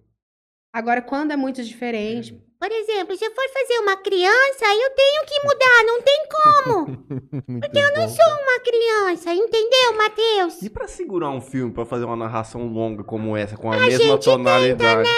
[0.73, 5.25] Agora, quando é muito diferente, Por exemplo, se eu for fazer uma criança, eu tenho
[5.25, 6.97] que mudar, não tem como
[7.59, 10.61] Porque eu não sou uma criança, entendeu, Matheus?
[10.61, 13.81] E pra segurar um filme, pra fazer uma narração longa como essa, com a, A
[13.81, 15.09] mesma gente tenta, tonalidade?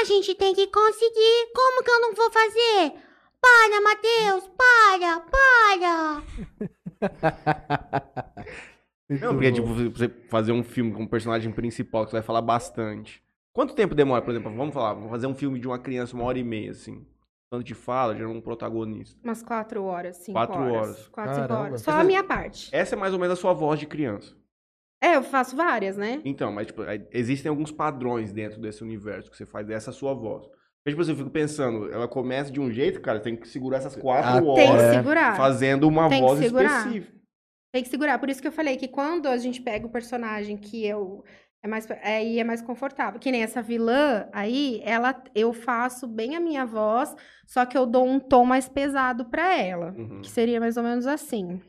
[0.00, 1.52] A gente tem que conseguir.
[1.54, 2.92] Como que eu não vou fazer?
[3.40, 6.22] Para, Matheus, para, para.
[9.08, 12.42] Não, porque tipo, você fazer um filme com um personagem principal que você vai falar
[12.42, 13.20] bastante.
[13.52, 16.24] Quanto tempo demora, por exemplo, vamos falar, vamos fazer um filme de uma criança uma
[16.24, 17.04] hora e meia, assim.
[17.52, 19.18] Tanto de fala, gerando um protagonista.
[19.24, 20.76] umas quatro horas, cinco Quatro horas.
[20.76, 21.08] horas.
[21.08, 21.66] Quatro, cinco Caramba.
[21.68, 21.80] horas.
[21.82, 22.68] Só Essa- a minha parte.
[22.72, 24.36] Essa é mais ou menos a sua voz de criança.
[25.02, 26.20] É, eu faço várias, né?
[26.24, 30.46] Então, mas tipo, existem alguns padrões dentro desse universo que você faz dessa sua voz.
[30.46, 33.78] Porque, tipo assim, eu fico pensando, ela começa de um jeito, cara, tem que segurar
[33.78, 35.36] essas quatro Ah, Tem que horas segurar.
[35.36, 36.86] fazendo uma Tem voz segurar.
[36.86, 37.18] específica.
[37.72, 38.18] Tem que segurar.
[38.18, 41.24] Por isso que eu falei que quando a gente pega o personagem que eu
[41.62, 43.20] é mais aí é mais confortável.
[43.20, 47.14] Que nem essa vilã aí, ela eu faço bem a minha voz,
[47.46, 50.20] só que eu dou um tom mais pesado pra ela, Uhum.
[50.22, 51.60] que seria mais ou menos assim.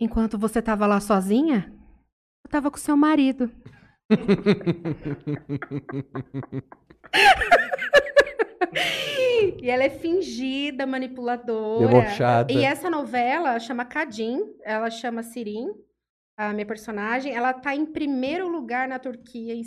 [0.00, 1.70] Enquanto você tava lá sozinha,
[2.44, 3.50] eu tava com seu marido.
[9.62, 11.86] E ela é fingida, manipuladora.
[11.86, 12.52] Debochada.
[12.52, 15.68] E essa novela chama Kadim, ela chama Sirin,
[16.48, 17.34] a minha personagem.
[17.34, 19.62] Ela tá em primeiro lugar na Turquia, em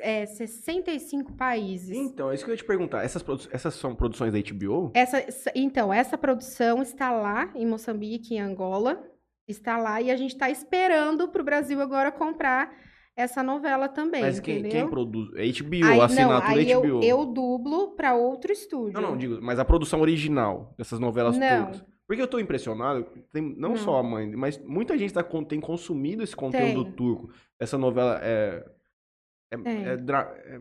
[0.00, 1.96] é, 65 países.
[1.96, 3.02] Então, é isso que eu ia te perguntar.
[3.02, 4.92] Essas, essas são produções da HBO?
[4.94, 9.02] Essa, então, essa produção está lá em Moçambique, em Angola.
[9.46, 12.70] Está lá e a gente está esperando para o Brasil agora comprar
[13.16, 14.82] essa novela também, Mas quem, entendeu?
[14.82, 15.30] quem produz?
[15.34, 16.86] É HBO, Aí, a não, assinatura aí HBO.
[16.86, 18.92] eu, eu dublo pra outro estúdio.
[18.92, 21.72] Não, não, digo, mas a produção original dessas novelas Não.
[21.72, 21.97] turcas.
[22.08, 23.76] Porque eu tô impressionado, tem, não, Não.
[23.76, 26.92] só a mãe, mas muita gente tá, tem consumido esse conteúdo Tem.
[26.94, 27.30] turco.
[27.60, 28.66] Essa novela é.
[29.52, 29.56] É,
[29.92, 30.58] é, dra- é-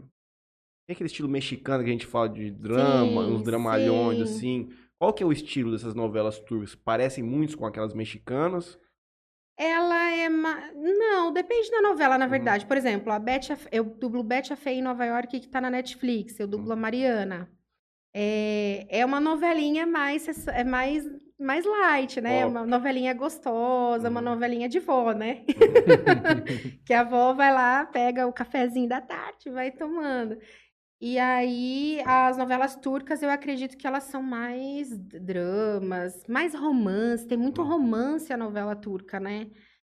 [0.88, 4.24] tem aquele estilo mexicano que a gente fala de drama, Sim, uns dramalhões, sim.
[4.68, 4.70] assim.
[5.00, 6.76] Qual que é o estilo dessas novelas turcas?
[6.76, 8.78] Parecem muitos com aquelas mexicanas?
[9.58, 10.30] Ela é.
[10.30, 12.20] ma- Não, depende da novela, Uhum.
[12.20, 12.66] na verdade.
[12.66, 15.60] Por exemplo, a Betty, Fe- eu dublo Betty a Feia em Nova York, que tá
[15.62, 16.40] na Netflix.
[16.40, 16.82] Eu dublo a Uhum.
[16.82, 17.50] Mariana.
[18.16, 21.06] É, é uma novelinha mais, é mais,
[21.40, 22.46] mais light, né?
[22.46, 24.26] Uma novelinha gostosa, uma Uhum.
[24.26, 25.44] novelinha de vó, né?
[26.86, 30.38] que a avó vai lá, pega o cafezinho da tarde e vai tomando.
[31.02, 37.28] E aí, as novelas turcas, eu acredito que elas são mais dramas, mais romance.
[37.28, 37.68] Tem muito Uhum.
[37.68, 39.48] romance a novela turca, né?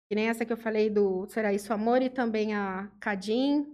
[0.10, 3.66] Que nem essa que eu falei do Será Isso Amor e também a Cadim.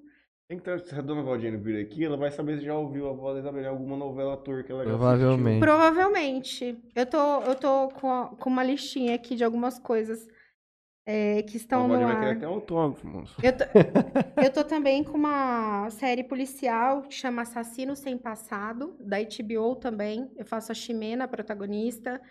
[0.54, 3.10] Tem que ter, se a dona Valdine vir aqui, ela vai saber se já ouviu
[3.10, 4.72] a voz da Isabel em alguma novela turca.
[4.72, 5.60] Ela Provavelmente.
[5.60, 6.78] Provavelmente.
[6.96, 10.28] Eu tô, eu tô com, a- com uma listinha aqui de algumas coisas
[11.08, 12.20] é, que estão no Valdine vai ar.
[12.20, 13.36] querer até autógrafo, moço.
[13.42, 13.64] Eu tô,
[14.46, 20.32] eu tô também com uma série policial que chama Assassino Sem Passado, da HBO também.
[20.38, 22.22] Eu faço a Ximena, a protagonista.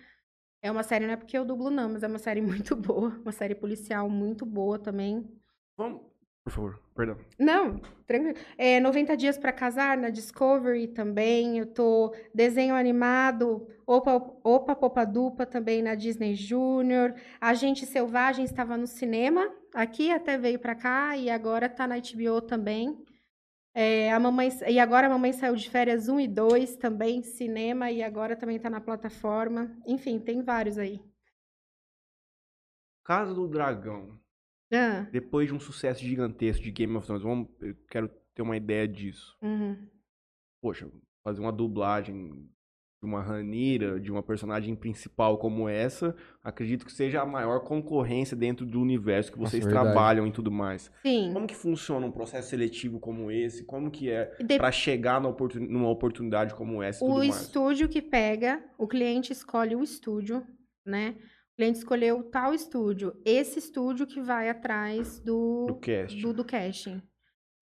[0.63, 3.09] É uma série, não é porque eu dublo, não, mas é uma série muito boa.
[3.21, 5.29] Uma série policial muito boa também.
[5.77, 6.03] Vamos,
[6.45, 7.17] por favor, perdão.
[7.39, 8.37] Não, tranquilo.
[8.59, 11.59] É 90 Dias pra Casar, na Discovery também.
[11.59, 17.15] Eu tô desenho animado, Opa, Opa Popa Dupa também na Disney Junior.
[17.41, 22.41] Agente Selvagem estava no cinema, aqui até veio pra cá e agora tá na HBO
[22.41, 23.03] também.
[23.75, 27.91] É, a mamãe, e agora a Mamãe Saiu de Férias 1 e 2 também, cinema,
[27.91, 29.75] e agora também tá na plataforma.
[29.87, 31.01] Enfim, tem vários aí.
[33.03, 34.22] Casa do Dragão.
[34.73, 38.57] Ah, Depois de um sucesso gigantesco de Game of Thrones, vamos, eu quero ter uma
[38.57, 39.37] ideia disso.
[39.43, 39.77] uhum.
[40.63, 40.89] Poxa,
[41.25, 42.49] fazer uma dublagem
[43.03, 48.37] de uma Ranira, de uma personagem principal como essa, acredito que seja a maior concorrência
[48.37, 49.87] dentro do universo que Nossa, vocês verdade.
[49.87, 50.89] trabalham e tudo mais.
[51.03, 51.33] Sim.
[51.33, 53.65] Como que funciona um processo seletivo como esse?
[53.65, 57.19] Como que é de- pra chegar na oportun- numa oportunidade como essa e O tudo
[57.27, 57.43] mais?
[57.43, 60.47] estúdio que pega, o cliente escolhe o estúdio,
[60.87, 61.17] né?
[61.63, 63.15] O cliente escolheu tal estúdio.
[63.25, 66.21] Esse estúdio que vai atrás Do do, cast.
[66.21, 67.01] do, do casting.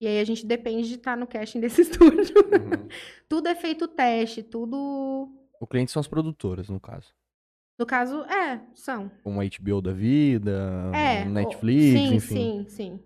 [0.01, 2.33] E aí a gente depende de estar no casting desse estúdio.
[2.37, 2.87] Uhum.
[3.29, 5.29] tudo é feito teste, tudo.
[5.59, 7.13] O cliente são as produtoras, no caso.
[7.77, 9.07] No caso, é, são.
[9.23, 11.23] Como a HBO da vida, É.
[11.23, 12.65] o- Netflix, sim, enfim.
[12.65, 13.03] sim, sim.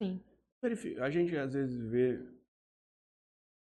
[0.00, 0.20] Sim.
[1.00, 2.20] A gente às vezes vê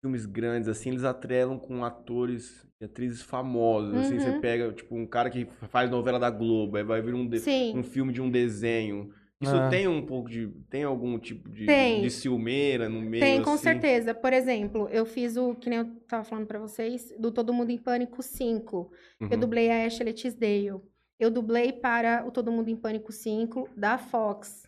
[0.08, 3.93] filmes grandes assim, eles atrelam com atores e atrizes famosos.
[3.96, 4.39] Assim, você Uhum.
[4.41, 7.30] pega, tipo, um cara que faz novela da Globo, aí vai vir um,
[7.76, 9.10] um filme de um desenho.
[9.41, 9.70] Isso Ah.
[9.70, 10.48] tem um pouco de.
[10.70, 12.02] Tem algum tipo de, Tem.
[12.02, 13.24] de ciumeira no meio?
[13.24, 13.63] Tem, com assim?
[13.63, 14.13] certeza.
[14.13, 17.70] Por exemplo, eu fiz o, que nem eu tava falando pra vocês, do Todo Mundo
[17.70, 18.89] em Pânico 5.
[19.22, 19.39] Eu Uhum.
[19.39, 20.82] dublei a Ashley Tisdale.
[21.20, 24.63] Eu dublei para o Todo Mundo em Pânico 5 da Fox.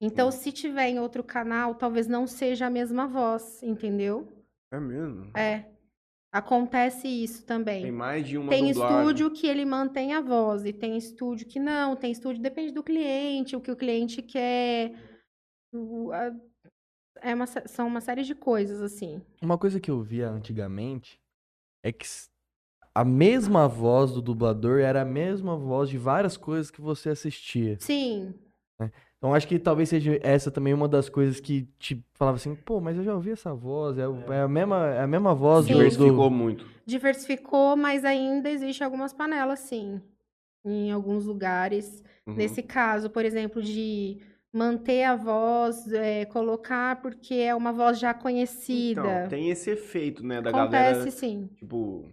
[0.00, 0.32] Então, Hum.
[0.32, 4.30] se tiver em outro canal, talvez não seja a mesma voz, entendeu?
[4.70, 5.30] É mesmo?
[5.36, 5.64] É.
[6.32, 7.90] Acontece isso Tem também.
[7.90, 8.98] mais de uma Tem dublagem.
[9.00, 11.96] estúdio que ele mantém a voz e tem estúdio que não.
[11.96, 14.92] Tem estúdio, depende do cliente, o que o cliente quer.
[15.72, 16.34] O- a-
[17.22, 19.22] É uma, são uma série de coisas, assim.
[19.40, 21.18] Uma coisa que eu via antigamente
[21.82, 22.04] é que
[22.94, 27.78] a mesma voz do dublador era a mesma voz de várias coisas que você assistia.
[27.80, 28.34] Sim,
[29.18, 32.80] Então acho que talvez seja essa também uma das coisas que te falava assim, pô,
[32.80, 35.66] mas eu já ouvi essa voz, é, o- é a mesma é a mesma voz
[35.66, 36.66] do, Diversificou muito.
[36.84, 40.00] diversificou, mas ainda existe algumas panelas, sim.
[40.64, 42.02] Em alguns lugares.
[42.26, 42.34] Uhum.
[42.34, 44.18] Nesse caso, por exemplo, de
[44.52, 49.00] manter a voz, é, colocar porque é uma voz já conhecida.
[49.00, 51.48] Então, tem esse efeito, né, da Acontece, galera, sim.
[51.56, 52.04] tipo...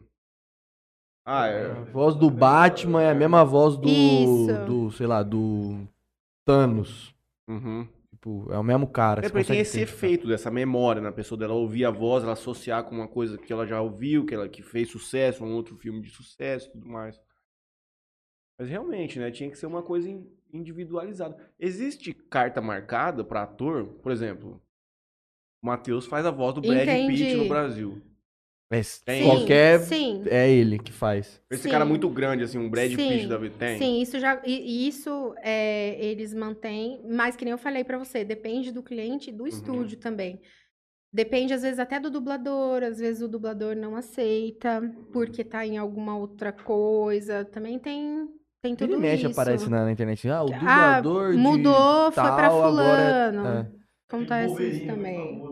[1.26, 1.72] Ah, é...
[1.72, 4.66] A voz do Batman é a mesma voz do, Isso.
[4.66, 5.88] do sei lá, do
[6.46, 7.14] Thanos.
[7.48, 7.88] Uhum.
[8.12, 9.26] Tipo, é o mesmo cara.
[9.26, 10.06] É porque tem esse identificar.
[10.08, 13.52] efeito dessa memória na pessoa dela ouvir a voz, ela associar com uma coisa que
[13.52, 16.88] ela já ouviu, que ela que fez sucesso, um outro filme de sucesso e tudo
[16.88, 17.20] mais.
[18.58, 21.36] Mas realmente, né, tinha que ser uma coisa in- individualizada.
[21.60, 24.62] Existe carta marcada para ator, por exemplo,
[25.62, 28.02] o Matheus faz a voz do Brad Pitt no Brasil.
[28.74, 29.24] É, Tem.
[29.26, 30.24] qualquer Sim.
[30.28, 31.40] é ele que faz.
[31.52, 31.70] Esse Sim.
[31.70, 33.78] cara muito grande assim, um Brad Sim, Pitt da vida tem.
[33.78, 34.42] Sim, isso já.
[34.46, 39.30] e- Isso é, eles mantêm, mas que nem eu falei pra você, depende do cliente
[39.30, 40.40] e do estúdio também.
[41.16, 44.82] Depende, às vezes, até do dublador, às vezes o dublador não aceita,
[45.12, 47.46] porque tá em alguma outra coisa.
[47.46, 48.28] Também tem,
[48.64, 49.40] Tem tudo Ele mexe, isso.
[49.40, 50.28] aparece na, na internet.
[50.30, 53.48] Ah, o Ah, dublador de mudou, foi pra tal, agora- fulano.
[53.48, 53.68] é.
[54.08, 55.44] Acontece isso também.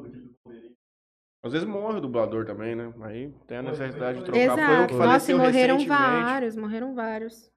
[1.44, 2.94] Às vezes morre o dublador também, né?
[3.02, 4.40] Aí tem a necessidade de trocar.
[4.40, 4.88] Foi o Exato.
[4.88, 7.52] que Nossa, e morreram vários, morreram vários.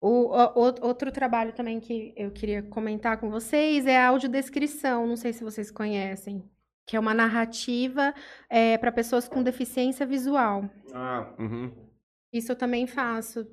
[0.00, 5.06] O, o- o- outro trabalho também que eu queria comentar com vocês é a audiodescrição.
[5.06, 6.42] Não sei se vocês conhecem.
[6.88, 8.14] Que é uma narrativa
[8.80, 10.68] para pessoas com deficiência visual.
[10.92, 11.72] Ah, uhum.
[12.32, 13.46] Isso eu também faço.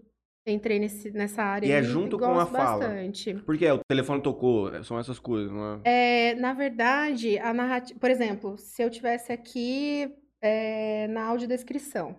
[0.45, 1.67] Entrei nesse, nessa área.
[1.67, 2.79] E é junto com a fala.
[2.79, 3.34] bastante.
[3.45, 6.32] Porque o telefone tocou, são essas coisas, não é?
[6.32, 7.97] É, na verdade, a narrativa.
[7.97, 12.15] Por exemplo, se eu tivesse aqui é, na audiodescrição,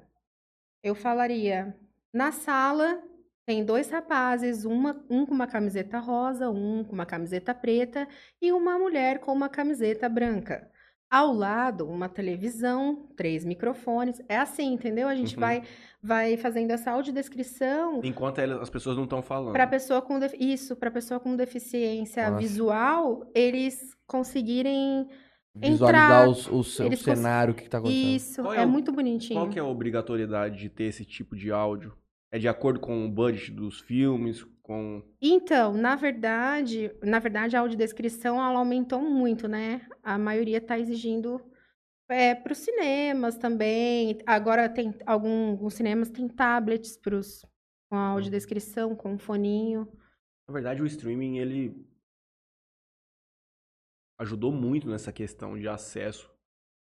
[0.83, 1.77] eu falaria:
[2.13, 3.03] na sala
[3.47, 8.09] tem dois rapazes, uma, um com uma camiseta rosa, um com uma camiseta preta
[8.41, 10.71] e uma mulher com uma camiseta branca.
[11.17, 14.21] Ao lado, uma televisão, três microfones.
[14.29, 15.07] É assim, entendeu?
[15.07, 15.41] A gente Uhum.
[15.41, 15.63] vai,
[16.03, 19.53] vai fazendo essa audiodescrição Enquanto as pessoas não estão falando.
[19.53, 22.43] para pessoa com def- isso, para pessoa com deficiência Nossa.
[22.43, 25.07] visual, eles conseguirem
[25.57, 28.17] Visualizar entrar, os, os, o eles cons- cenário, o que, que tá acontecendo.
[28.17, 29.39] isso, é, é muito bonitinho.
[29.39, 31.93] Qual que é a obrigatoriedade de ter esse tipo de áudio?
[32.33, 35.03] É de acordo com o budget dos filmes, com...
[35.21, 39.87] Então, na verdade, na verdade a audiodescrição ela aumentou muito, né?
[40.03, 41.39] A maioria está exigindo
[42.09, 44.19] é, para os cinemas também.
[44.27, 47.45] Agora tem algum- alguns cinemas tem tablets pros,
[47.91, 49.87] com a audiodescrição, com um foninho.
[50.49, 51.87] Na verdade, o streaming, ele
[54.19, 56.33] ajudou muito nessa questão de acesso.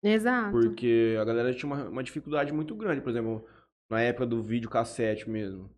[0.02, 0.52] Exato.
[0.52, 3.02] Porque a galera tinha uma, uma dificuldade muito grande.
[3.02, 3.46] Por exemplo,
[3.90, 5.70] na época do videocassete mesmo.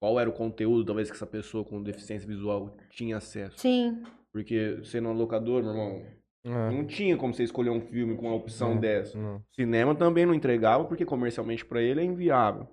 [0.00, 3.58] Qual era o conteúdo, talvez, que essa pessoa com deficiência visual tinha acesso?
[3.58, 6.02] Sim, Porque você no locador, meu irmão,
[6.44, 8.80] É, não tinha como você escolher um filme com uma opção Não.
[8.80, 9.18] dessa.
[9.18, 9.42] não.
[9.52, 12.68] Cinema também não entregava, porque comercialmente pra ele é inviável.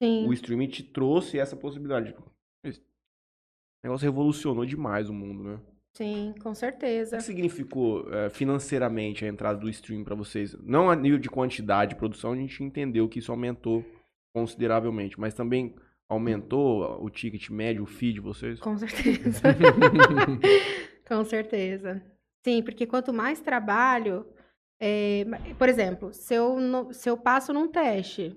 [0.00, 0.26] sim.
[0.28, 2.14] O streaming te trouxe essa possibilidade.
[2.64, 2.80] Esse
[3.82, 5.60] negócio revolucionou demais o mundo, né?
[5.96, 7.16] Sim, com O certeza.
[7.16, 10.54] que significou eh, financeiramente a entrada do streaming pra vocês?
[10.62, 13.84] Não a nível de quantidade de produção, a gente entendeu que isso aumentou
[14.32, 15.74] consideravelmente, mas também
[16.08, 18.58] aumentou o ticket médio, o fee de vocês?
[18.60, 19.42] Com certeza.
[21.06, 22.02] Com certeza.
[22.44, 24.26] Sim, porque quanto mais trabalho.
[24.80, 25.24] é,
[25.58, 28.36] por exemplo, se eu, se eu passo num teste,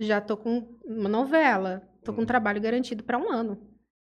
[0.00, 2.26] já tô com uma novela, tô com um Uhum.
[2.26, 3.58] trabalho garantido para um ano.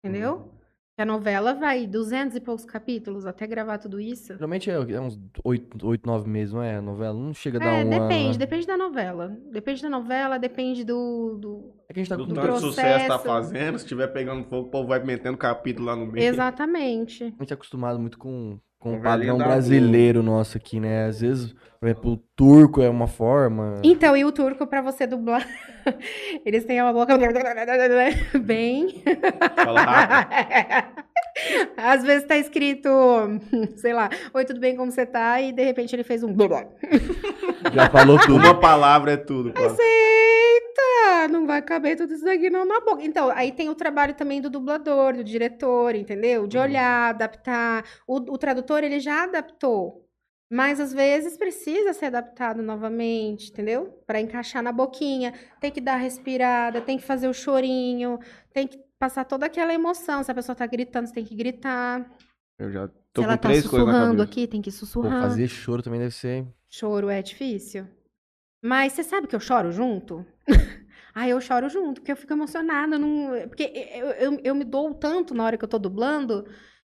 [0.04, 0.54] Entendeu?
[0.98, 4.34] A novela vai 200 e poucos capítulos até gravar tudo isso.
[4.34, 6.76] Geralmente é, é uns 8, 8, 9 meses, não é?
[6.76, 8.38] A novela não chega a dar É, um depende, ano.
[8.38, 9.38] depende da novela.
[9.52, 11.38] Depende da novela, depende do.
[11.40, 11.74] do...
[11.90, 12.68] É que a gente tá Do com tanto processo.
[12.68, 16.26] sucesso tá fazendo, se tiver pegando fogo, o povo vai metendo capítulo lá no meio.
[16.28, 17.24] Exatamente.
[17.24, 21.06] A gente é acostumado muito com, com o padrão brasileiro nosso aqui, né?
[21.06, 23.80] Às vezes, por exemplo, o turco é uma forma.
[23.84, 25.48] Então, e o turco, pra você dublar,
[26.44, 27.16] eles têm uma boca
[28.42, 29.04] bem.
[29.56, 31.02] Fala rápido.
[31.78, 32.90] Às vezes tá escrito,
[33.78, 35.40] sei lá, oi, tudo bem, como você tá?
[35.40, 36.36] E de repente ele fez um.
[37.72, 38.36] Já falou tudo.
[38.36, 39.78] Uma palavra é tudo, quase.
[40.72, 43.04] Eita, não vai caber tudo isso daqui não na boca.
[43.04, 46.48] Então, aí tem o trabalho também do dublador, do diretor, entendeu?
[46.48, 47.84] De olhar, adaptar.
[48.08, 50.08] O, o tradutor, ele já adaptou.
[50.50, 54.04] Mas às vezes precisa ser adaptado novamente, entendeu?
[54.06, 55.34] Para encaixar na boquinha.
[55.62, 58.20] Tem que dar respirada, tem que fazer o chorinho,
[58.54, 60.22] tem que passar toda aquela emoção.
[60.24, 62.06] Se a pessoa tá gritando, você tem que gritar.
[62.60, 65.22] Eu já tô Se ela com tá três sussurrando aqui, tem que Pô, sussurrar.
[65.22, 66.46] fazer choro também deve ser.
[66.70, 67.88] Choro é difícil.
[68.62, 70.26] Mas você sabe que eu choro junto?
[71.14, 72.96] ah, eu choro junto, porque eu fico emocionada.
[72.96, 73.48] eu Não...
[73.48, 76.46] Porque eu, eu, eu me dou tanto na hora que eu tô dublando.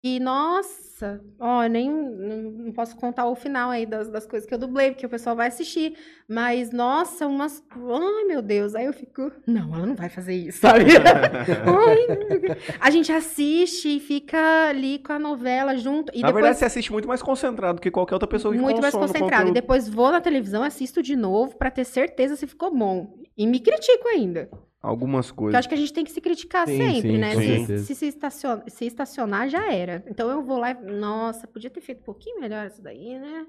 [0.04, 4.52] E, nossa, ó, eu nem não posso contar o final aí das, das coisas que
[4.52, 5.96] eu dublei, porque o pessoal vai assistir.
[6.28, 7.62] Mas, nossa, umas.
[7.70, 8.74] Ai, meu Deus.
[8.74, 9.30] Aí eu fico.
[9.46, 10.86] Não, ela não vai fazer isso, sabe?
[12.80, 16.10] A gente assiste e fica ali com a novela junto.
[16.12, 16.34] E Na depois...
[16.34, 19.50] verdade, você assiste muito mais concentrado que qualquer outra pessoa que Muito mais concentrado.
[19.50, 23.21] E depois vou na televisão, assisto de novo pra ter certeza se ficou bom.
[23.36, 24.50] E me critico ainda.
[24.80, 25.58] Algumas Porque eu coisas.
[25.60, 27.34] acho que a gente tem que se criticar Sim, sempre, sim, né?
[27.34, 30.04] com Se, se, se, estaciona- se estacionar, já era.
[30.08, 30.74] Então eu vou lá e.
[30.74, 33.46] Nossa, podia ter feito um pouquinho melhor isso daí, né?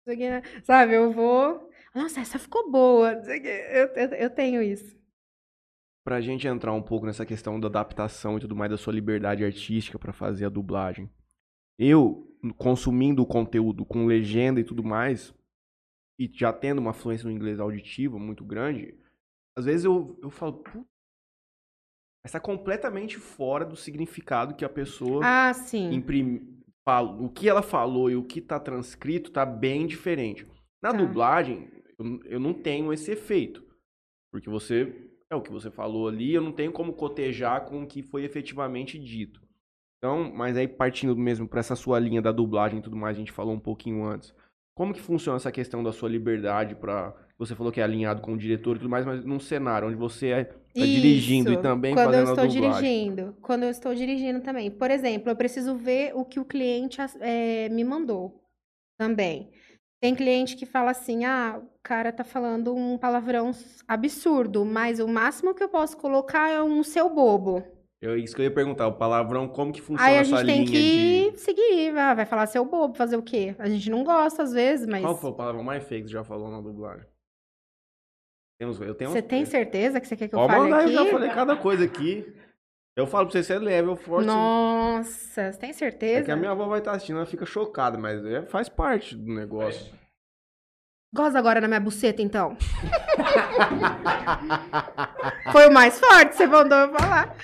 [0.00, 0.42] Isso aqui, né?
[0.62, 1.68] Sabe, eu vou.
[1.94, 3.12] Nossa, essa ficou boa.
[3.12, 4.96] Eu, eu, eu tenho isso.
[6.04, 9.44] Pra gente entrar um pouco nessa questão da adaptação e tudo mais, da sua liberdade
[9.44, 11.10] artística pra fazer a dublagem.
[11.76, 15.34] Eu, consumindo o conteúdo com legenda e tudo mais,
[16.16, 18.94] e já tendo uma fluência no inglês auditivo muito grande,
[19.56, 20.86] às vezes eu, eu falo, "Putz,
[22.24, 25.94] mas tá completamente fora do significado que a pessoa Ah, sim.
[25.94, 30.46] imprime, fala, o que ela falou e o que tá transcrito tá bem diferente.
[30.82, 30.98] Na Tá.
[30.98, 33.64] dublagem, eu, eu não tenho esse efeito.
[34.32, 37.86] Porque você é o que você falou ali, eu não tenho como cotejar com o
[37.86, 39.40] que foi efetivamente dito.
[39.98, 43.20] Então, mas aí partindo mesmo para essa sua linha da dublagem e tudo mais, a
[43.20, 44.34] gente falou um pouquinho antes.
[44.76, 48.32] Como que funciona essa questão da sua liberdade para você falou que é alinhado com
[48.32, 51.94] o diretor e tudo mais, mas num cenário onde você é, tá dirigindo e também
[51.94, 52.80] quando eu fazendo estou a dublagem.
[52.80, 53.36] dirigindo.
[53.42, 54.70] Quando eu estou dirigindo também.
[54.70, 58.42] Por exemplo, eu preciso ver o que o cliente eh, me mandou
[58.98, 59.50] também.
[60.00, 63.50] Tem cliente que fala assim: ah, o cara tá falando um palavrão
[63.86, 67.62] absurdo, mas o máximo que eu posso colocar é um seu bobo.
[68.00, 70.46] Eu, isso que eu ia perguntar, o palavrão, como que funciona Aí a essa gente
[70.46, 71.40] tem linha que de...
[71.40, 73.54] seguir, ah, vai falar seu bobo, fazer o quê?
[73.58, 75.02] A gente não gosta às vezes, mas.
[75.02, 77.06] Qual foi o palavrão mais feio que você já falou na dublagem?
[78.58, 80.94] Temos, eu tenho Você tem certeza que você quer que eu Pode fale mandar, aqui?
[80.94, 82.34] eu já falei cada coisa aqui.
[82.96, 84.26] Eu falo pra você, você é leve, eu forte.
[84.26, 86.24] Nossa, você tem É certeza?
[86.24, 89.34] que a minha avó vai estar assistindo, ela fica chocada, mas é- faz parte do
[89.34, 89.92] negócio.
[91.14, 92.56] Goza agora na minha buceta, então.
[95.52, 97.36] Foi o mais forte, você mandou eu falar.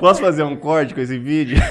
[0.00, 1.56] Posso fazer um corte com esse vídeo?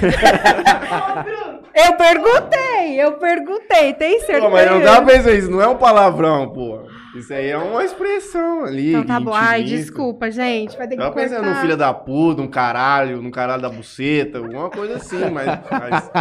[1.75, 4.41] Eu perguntei, eu perguntei, tem certeza?
[4.41, 6.79] Pô, mas não dá pra pensar isso, não é um palavrão, pô.
[7.17, 8.89] Isso aí é uma expressão ali.
[8.89, 9.33] Então tá bom.
[9.33, 10.77] Ai, desculpa, gente.
[10.77, 11.55] Vai ter que Tava pensando cortar.
[11.55, 16.11] num filho da puta, um caralho, num caralho da buceta, alguma coisa assim, mas, mas,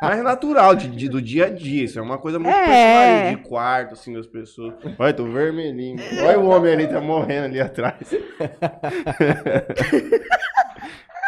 [0.00, 1.84] mas é natural, de, de- do dia a dia.
[1.84, 2.66] Isso é uma coisa muito É.
[2.66, 4.74] personal, de quarto, assim, das pessoas.
[4.96, 5.96] Olha, tô vermelhinho.
[6.24, 7.96] Olha o homem ali, tá morrendo ali atrás.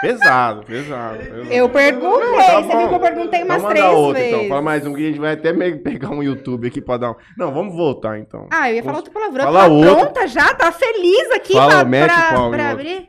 [0.01, 1.53] pesado, pesado, pesado.
[1.53, 4.34] Eu perguntei, Não, tá você viu que eu perguntei umas Vamos três mandar outro, vezes.
[4.34, 4.49] então.
[4.49, 7.16] Fala mais um que a gente vai até pegar um YouTube aqui pra dar um...
[7.36, 8.49] Não, vamos voltar, então.
[8.53, 9.44] Ah, eu ia falar outro palavrão.
[9.44, 9.97] Fala outro.
[9.97, 10.55] pronta já?
[10.55, 13.09] Tá feliz aqui Fala, pra, mete pra, pra abrir?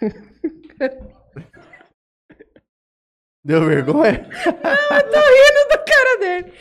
[3.44, 4.28] Deu vergonha?
[4.44, 6.52] Tô rindo do cara dele.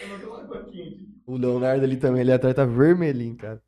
[1.27, 3.59] O Leonardo ali também, ali atrás tá vermelhinho, cara.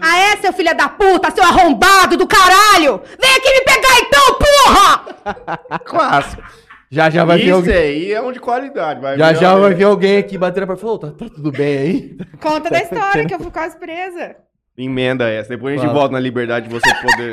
[0.00, 3.02] Ah, é, seu filho da puta, seu arrombado do caralho!
[3.20, 5.78] Vem aqui me pegar então, porra!
[5.84, 6.42] Clássico.
[6.90, 7.74] Já já vai vir Isso alguém.
[7.74, 9.00] aí é um de qualidade.
[9.00, 10.80] Vai Já vir já vai vir alguém aqui bater na porta.
[10.80, 12.16] Falou, tá, tá tudo bem aí?
[12.40, 14.36] Conta da história que eu fui quase presa.
[14.78, 15.48] Emenda essa.
[15.48, 15.98] Depois a gente Fala.
[15.98, 17.32] volta na liberdade de você poder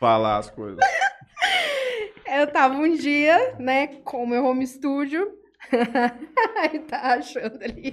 [0.00, 0.78] falar as coisas.
[2.28, 5.28] Eu tava um dia, né, com o meu home studio.
[5.72, 7.92] Ele tá achando ali.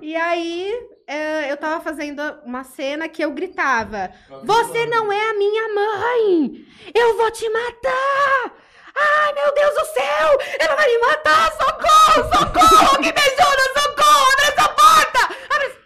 [0.00, 0.72] e aí,
[1.06, 4.10] é, eu tava fazendo uma cena que eu gritava:
[4.44, 6.66] Você não é a minha mãe!
[6.94, 8.56] Eu vou te matar!
[8.98, 10.38] Ai, meu Deus do céu!
[10.58, 11.52] Ela vai me matar!
[11.52, 12.28] Socorro!
[12.32, 13.00] Socorro!
[13.00, 13.80] Me ajuda!
[13.80, 14.32] Socorro!
[14.32, 15.36] Abre essa porta!
[15.54, 15.66] Abre...
[15.66, 15.80] essa-"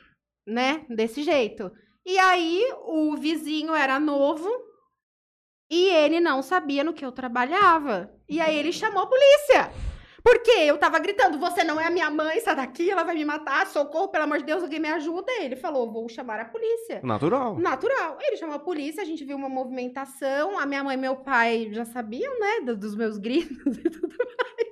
[0.46, 0.84] Né?
[0.88, 1.72] Desse jeito.
[2.04, 4.48] E aí, o vizinho era novo,
[5.70, 8.10] e ele não sabia no que eu trabalhava.
[8.30, 9.70] E aí ele chamou a polícia.
[10.22, 13.24] Porque eu tava gritando, você não é a minha mãe, sai daqui, ela vai me
[13.24, 15.32] matar, socorro, pelo amor de Deus, alguém me ajuda.
[15.40, 17.00] Ele falou, vou chamar a polícia.
[17.02, 17.58] Natural.
[17.58, 18.18] Natural.
[18.20, 21.70] Ele chamou a polícia, a gente viu uma movimentação, a minha mãe e meu pai
[21.72, 24.70] já sabiam, né, do- dos meus gritos e tudo mais.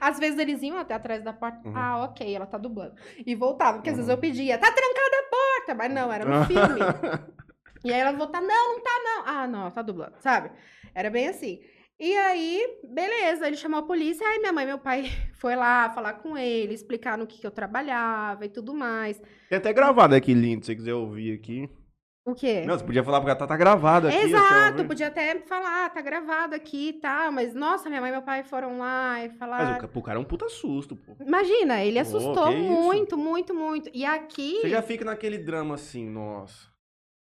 [0.00, 1.72] Às vezes eles iam até atrás da porta, Uhum.
[1.76, 2.94] ah, ok, ela tá dublando.
[3.24, 6.44] E voltavam, porque às vezes eu pedia, tá trancada a porta, mas não, era no
[6.44, 6.80] filme.
[7.84, 9.22] E aí ela voltar, não, não tá não.
[9.26, 10.50] Ah, não, ela tá dublando, sabe?
[10.94, 11.60] Era bem assim.
[12.00, 15.90] E aí, beleza, ele chamou a polícia, aí minha mãe e meu pai foi lá
[15.90, 19.20] falar com ele, explicar no que, que eu trabalhava e tudo mais.
[19.50, 21.68] Tem até gravado aqui, lindo, se você quiser ouvir aqui.
[22.24, 22.62] O quê?
[22.66, 24.16] Não, você podia falar porque tá, tá gravado aqui.
[24.16, 28.12] Exato, podia até falar, "Ah, tá gravado aqui e tal, mas nossa, minha mãe e
[28.12, 29.76] meu pai foram lá e Mas falaram.
[29.76, 31.16] o, ca- pro cara é um puta susto, pô.
[31.20, 32.58] Imagina, ele assustou isso?
[32.70, 33.90] muito, muito, muito.
[33.92, 34.58] E aqui.
[34.60, 36.69] Você já fica naquele drama assim, nossa.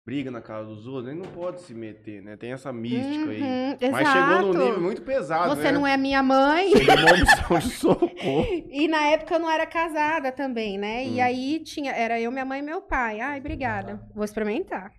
[0.04, 2.34] Briga na casa dos outros, ele não pode se meter, né?
[2.36, 3.42] Tem essa mística aí.
[3.42, 4.64] Uhum, Mas chegou num exato.
[4.64, 5.72] nível muito pesado, Você né?
[5.72, 6.70] não é minha mãe.
[6.74, 8.46] Chegou uma opção de socorro.
[8.72, 11.04] E na época eu não era casada também, né?
[11.04, 11.22] E Hum.
[11.22, 13.20] aí tinha, era eu, minha mãe e meu pai.
[13.20, 14.00] Ai, obrigada.
[14.14, 14.90] Vou experimentar.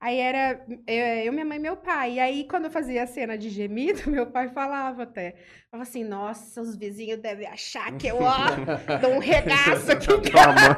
[0.00, 2.14] Aí era eu, eu, minha mãe e meu pai.
[2.14, 5.34] E aí, quando eu fazia a cena de gemido, meu pai falava até.
[5.70, 10.20] Falava assim, nossa, os vizinhos devem achar que eu, ó, dou um regaço aqui em
[10.22, 10.76] Tua mãe.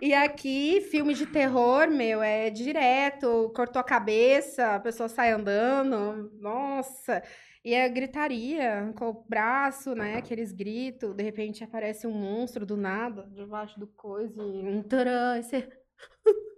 [0.00, 6.30] E aqui, filme de terror, meu, é direto, cortou a cabeça, a pessoa sai andando,
[6.40, 7.22] nossa.
[7.64, 12.76] E é gritaria, com o braço, né, aqueles gritos, de repente aparece um monstro do
[12.76, 15.68] nada, debaixo do coisa, e um taran, e você...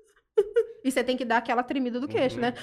[0.82, 2.40] E você tem que dar aquela tremida do queixo, Uhum.
[2.42, 2.54] né?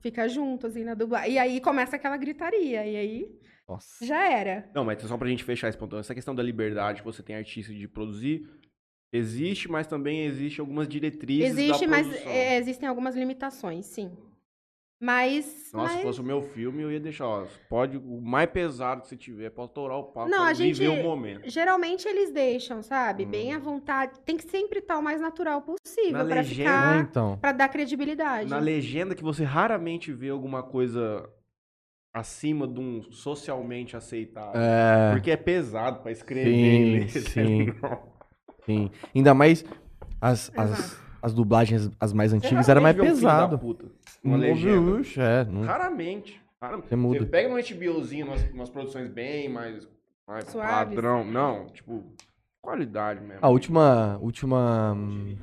[0.00, 1.32] Fica junto, assim, na dublagem.
[1.32, 4.04] E aí começa aquela gritaria, e aí Nossa.
[4.06, 4.70] já era.
[4.72, 5.96] Não, mas só pra gente fechar esse ponto.
[5.96, 8.48] Essa questão da liberdade que você tem artista de produzir,
[9.12, 12.32] existe, mas também existe algumas diretrizes Existe, da mas produção.
[12.32, 14.10] é, existem algumas limitações, sim.
[15.04, 15.70] Mas.
[15.72, 15.96] Nossa, mas...
[15.96, 19.16] se fosse o meu filme, eu ia deixar, ó, pode, o mais pesado que você
[19.16, 21.50] tiver, pode estourar o papo, Não, pra a gente- viver o momento.
[21.50, 23.26] Geralmente eles deixam, sabe?
[23.26, 23.56] Bem Hum.
[23.56, 24.20] à vontade.
[24.20, 27.00] Tem que sempre estar o mais natural possível Na pra legenda, É, ficar.
[27.00, 27.36] então.
[27.38, 28.48] Pra dar credibilidade.
[28.48, 31.28] Na legenda que você raramente vê alguma coisa
[32.14, 34.60] acima de um socialmente aceitável.
[34.60, 37.66] É, Porque é pesado pra escrever Sim, tá sim.
[38.64, 38.90] Sim.
[39.14, 39.64] Ainda mais
[40.20, 43.58] as, as, as dublagens, as mais antigas, era mais raramente vê um filho da pesado.
[43.58, 43.84] puta,
[44.22, 45.02] uma Não, legenda.
[45.18, 46.40] é, não- Raramente.
[46.60, 46.88] Raramente.
[46.88, 47.18] Você muda.
[47.20, 49.88] Você pega no HBOzinho, umas, umas produções bem mais,
[50.28, 50.94] mais Suaves.
[50.94, 51.24] padrão.
[51.24, 52.04] Não, tipo,
[52.60, 53.38] qualidade mesmo.
[53.44, 54.16] A última.
[54.20, 54.92] Última.
[54.96, 55.36] hum,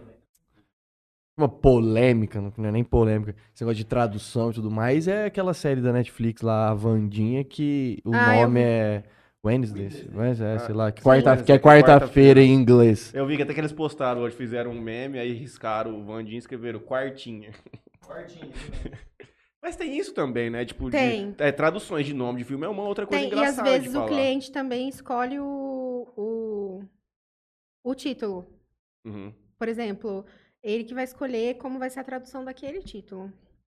[1.38, 5.53] Uma polêmica, não é nem polêmica, esse negócio de tradução e tudo mais, é aquela
[5.53, 8.65] série da Netflix lá, a Vandinha, que o Ah, eu nome vi.
[8.65, 9.03] é
[9.45, 11.99] Wednesday, Wednesday, é, Ah, sei lá, quarta, Wednesday, que é quarta-feira.
[11.99, 13.13] quarta-feira em inglês.
[13.13, 16.35] Eu vi que até que eles postaram hoje, fizeram um meme, aí riscaram o Vandinho
[16.35, 17.51] e escreveram quartinha.
[19.61, 20.65] Mas tem isso também, né?
[20.65, 21.35] Tipo, de- Tem.
[21.37, 23.79] é, traduções de nome de filme é uma outra coisa Tem, e às engraçada de
[23.79, 26.83] vezes o cliente também escolhe o, o,
[27.83, 28.45] o título.
[29.05, 29.33] Uhum.
[29.57, 30.25] Por exemplo,
[30.63, 33.31] ele que vai escolher como vai ser a tradução daquele título.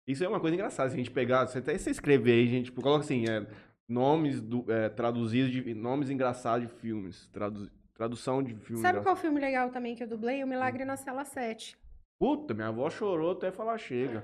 [0.08, 2.66] Isso é uma coisa engraçada, se a gente pegar, você até você escrever aí, gente,
[2.66, 3.46] tipo, coloca assim, é,
[3.88, 8.82] nomes do, é, traduzidos de nomes engraçados de filmes, tradu- tradução de filmes.
[8.82, 9.22] Sabe qual engraçados.
[9.22, 10.44] filme legal também que eu dublei?
[10.44, 11.78] O Milagre na Cela 7.
[12.20, 14.24] Puta, minha avó chorou até falar chega.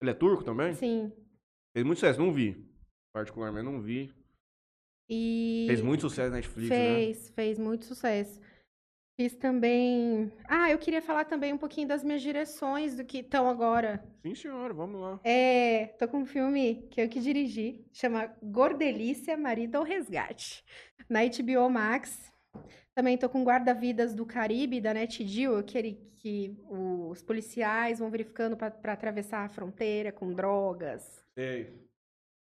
[0.00, 0.72] Ele é turco também?
[0.74, 1.12] Sim.
[1.74, 2.66] Fez muito sucesso, não vi.
[3.12, 4.12] Particularmente não vi.
[5.08, 6.76] E Fez muito sucesso na Netflix, né?
[6.94, 8.40] fez, fez muito sucesso.
[9.20, 10.32] Fiz também.
[10.48, 14.02] Ah, eu queria falar também um pouquinho das minhas direções do que estão agora.
[14.22, 15.20] Sim, senhora, vamos lá.
[15.22, 20.64] É, tô com um filme que eu que dirigi, chama Gordelícia, Marido ao Resgate,
[21.06, 22.32] na HBO Max.
[22.94, 28.94] Também tô com Guarda-Vidas do Caribe, da NetGeo, aquele que os policiais vão verificando para
[28.94, 31.22] atravessar a fronteira com drogas.
[31.34, 31.90] Sei.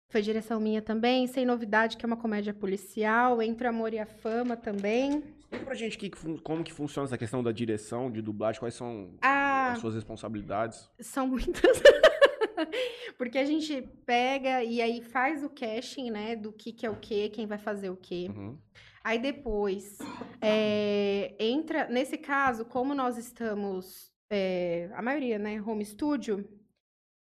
[0.09, 3.99] Foi direção minha também, Sem Novidade, que é uma comédia policial, Entre o Amor e
[4.01, 5.23] a Fama também.
[5.55, 8.75] Explica pra gente que que como que funciona essa questão da direção, de dublagem, quais
[8.75, 10.91] são Ah, as suas responsabilidades.
[11.01, 11.81] São muitas.
[13.19, 16.37] Porque a gente pega e aí faz o casting, né?
[16.37, 18.29] Do que, que é o que, quem vai fazer o quê.
[18.35, 18.59] Uhum.
[19.03, 19.99] Aí depois
[20.41, 21.89] é, entra.
[21.89, 24.13] Nesse caso, como nós estamos.
[24.31, 25.61] é, a maioria, né?
[25.61, 26.45] Home studio.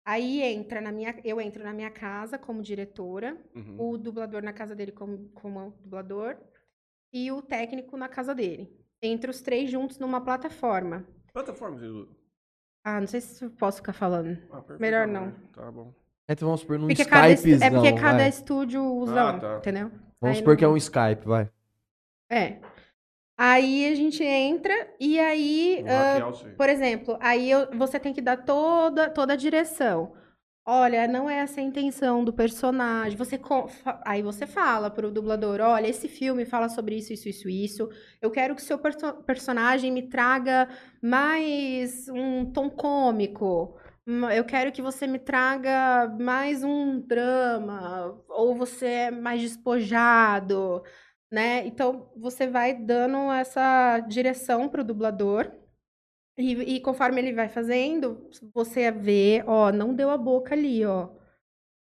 [0.06, 1.14] Aí entra na minha.
[1.24, 3.76] Eu entro na minha casa como diretora, Uhum.
[3.92, 6.36] o dublador na casa dele como, como dublador,
[7.14, 8.68] e o técnico na casa dele.
[9.00, 11.06] Entre os três juntos numa plataforma.
[11.32, 12.08] Plataforma usa?
[12.84, 14.36] Ah, não sei se eu posso ficar falando.
[14.50, 14.62] Ah.
[14.80, 15.30] Melhor não.
[15.52, 15.94] Tá bom.
[16.28, 18.28] Então vamos supor num Porque cada, é porque cada vai.
[18.28, 19.56] estúdio usa, Ah, um, tá.
[19.58, 19.88] entendeu?
[19.88, 21.48] Vamos Aí supor não- que é um Skype, vai.
[22.30, 22.58] É.
[23.38, 25.84] Aí a gente entra e aí,
[26.34, 26.52] sei.
[26.52, 30.14] por exemplo, aí eu- você tem que dar toda, toda a direção.
[30.66, 33.18] Olha, não é essa a intenção do personagem.
[33.18, 33.38] Você
[34.04, 37.88] aí você fala pro dublador, olha, esse filme fala sobre isso, isso, isso, isso.
[38.20, 40.66] Eu quero que seu perso- personagem me traga
[41.02, 43.78] mais um tom cômico.
[44.06, 50.82] Hum, Eu quero que você me traga mais um drama, ou você é mais despojado,
[51.30, 51.66] né?
[51.66, 55.50] Então você vai dando essa direção pro dublador.
[56.36, 61.08] E, e conforme ele vai fazendo, você vê, ó, não deu a boca ali, ó.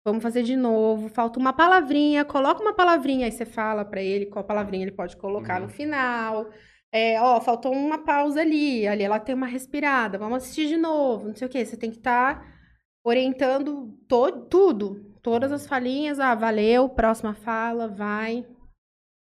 [0.06, 1.10] Vamos fazer de novo.
[1.10, 5.18] Falta uma palavrinha, coloca uma palavrinha, aí você fala pra ele qual palavrinha ele pode
[5.18, 5.68] colocar Uhum.
[5.68, 6.50] no final.
[6.92, 11.30] É, ó, faltou uma pausa ali, ali ela tem uma respirada, vamos assistir de novo,
[11.30, 11.66] não sei o quê.
[11.66, 12.46] Você tem que estar
[13.04, 16.20] orientando to- tudo, todas as falinhas.
[16.20, 18.46] Ah, valeu, próxima fala, vai.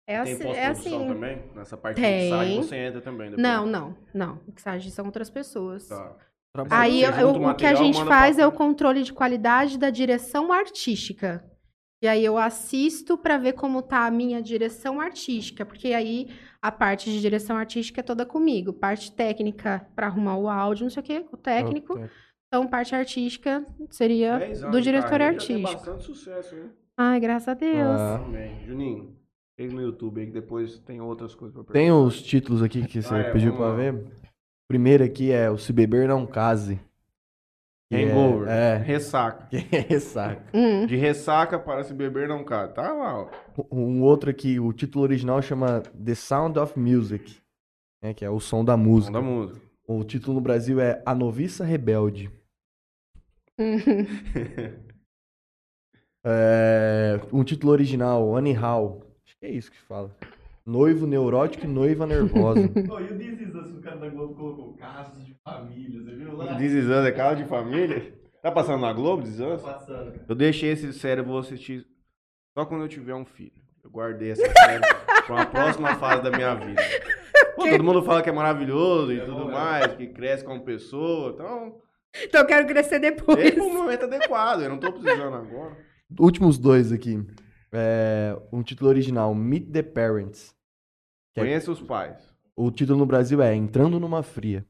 [0.06, 1.08] É Tem assim, é pós-produção assim.
[1.14, 1.42] também?
[1.54, 2.18] Nessa parte Tem.
[2.18, 3.42] de mixagem você entra também depois.
[3.42, 4.40] Não, não, não.
[4.46, 5.88] Mixagem são outras pessoas.
[5.88, 6.16] Tá.
[6.70, 9.12] Aí eu- eu- o o que a material, gente faz pra é o controle de
[9.12, 11.42] qualidade da direção artística.
[12.02, 16.28] E aí eu assisto para ver como tá a minha direção artística, porque aí
[16.60, 20.90] a parte de direção artística é toda comigo, parte técnica para arrumar o áudio, não
[20.90, 21.98] sei o quê, o técnico.
[22.46, 25.62] Então parte artística seria 10 anos do diretor Tem artístico.
[25.72, 26.70] bastante sucesso, hein?
[26.96, 28.00] Ai, graças a Deus.
[28.00, 28.16] Ah.
[28.24, 28.60] Amém.
[28.66, 29.16] Juninho,
[29.56, 32.06] fez no YouTube aí que depois tem outras coisas pra Tem perguntar.
[32.08, 33.74] os títulos aqui que você Ah, é, pediu pra lá.
[33.76, 33.94] ver.
[33.94, 36.80] O primeiro aqui é O Se Beber Não Case.
[37.90, 38.48] Que é- Hangover.
[38.48, 39.46] É, Ressaca.
[39.50, 40.44] que é ressaca.
[40.56, 40.86] Hum.
[40.86, 42.72] De ressaca para se beber não cai.
[42.72, 43.30] Tá lá, ó.
[43.70, 47.40] Um outro aqui, o título original chama The Sound of Music,
[48.02, 49.12] né, que é o som da música.
[49.12, 49.60] Som da música.
[49.86, 52.30] O título no Brasil é A Noviça Rebelde.
[56.26, 59.03] É, um título original, Anyhow.
[59.44, 60.10] É isso que fala.
[60.64, 62.60] Noivo neurótico e noiva nervosa.
[62.90, 66.14] Oh, e o This Is Us, o cara da Globo colocou casos de família, você
[66.16, 66.56] viu lá?
[66.56, 68.14] This is Us é casa de família?
[68.42, 69.60] Tá passando na Globo, Desans?
[69.60, 70.18] Passando.
[70.26, 71.86] Eu deixei esse série, eu vou assistir
[72.56, 73.52] só quando eu tiver um filho.
[73.82, 74.80] Eu guardei essa série
[75.26, 76.80] pra uma próxima fase da minha vida.
[77.54, 81.32] Pô, todo mundo fala que é maravilhoso e tudo mais, que cresce como pessoa.
[81.34, 81.82] Então,
[82.22, 83.38] Então eu quero crescer depois.
[83.38, 84.62] esse é o momento adequado.
[84.62, 85.76] Eu não tô precisando agora.
[86.18, 87.22] Últimos dois aqui.
[87.74, 90.54] É, um título original, Meet the Parents.
[91.34, 92.32] É- Conheça os pais.
[92.56, 94.64] O título no Brasil é Entrando numa Fria.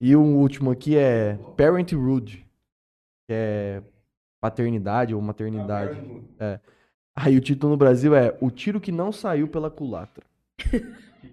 [0.00, 2.46] E o último aqui é Parenthood,
[3.26, 3.82] que é
[4.40, 6.00] paternidade ou maternidade.
[7.14, 10.24] Aí o título no Brasil é O Tiro que Não Saiu pela Culatra.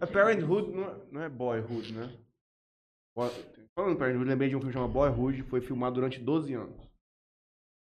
[0.01, 2.11] A Parenthood não é, não é Boyhood, né?
[3.15, 6.86] Falando em Parenthood, lembrei de um filme chamado Boyhood, foi filmado durante 12 anos.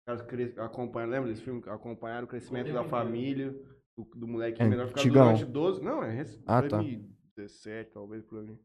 [0.08, 0.24] Caras
[0.56, 1.62] acompanham, lembra desse filme?
[1.66, 3.54] Acompanharam o crescimento da família,
[3.94, 4.86] do, do moleque É menor.
[4.86, 5.24] Ficaram antigão.
[5.34, 5.82] durante 12...
[5.84, 6.78] Não, é rec- Ah, tá.
[6.78, 8.58] 2017, talvez, por ali.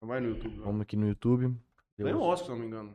[0.00, 0.56] Não vai no YouTube.
[0.60, 1.52] Vamos aqui no YouTube.
[1.98, 2.94] Ganhou um Oscar, se não me engano.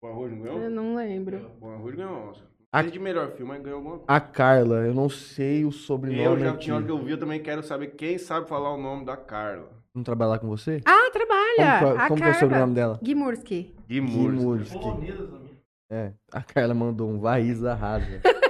[0.00, 0.58] Boyhood não ganhou?
[0.58, 1.38] Eu não lembro.
[1.60, 2.48] Boyhood ganhou um Oscar.
[2.72, 4.06] A- de melhor filme, mas ganhou alguma coisa.
[4.10, 7.18] A Carla, eu não sei o sobrenome Eu já tinha hora que eu vi, eu
[7.18, 9.70] também quero saber quem sabe falar o nome da Carla.
[9.94, 10.80] Não trabalhar lá com você?
[10.86, 11.78] Ah, trabalha!
[11.80, 12.98] como que, a como que é o sobrenome dela?
[13.02, 13.74] Gimurski.
[13.86, 14.44] Gui Gui Murski.
[14.44, 15.45] Murski.
[15.90, 18.20] É, a Carla mandou um Varriz arrasa.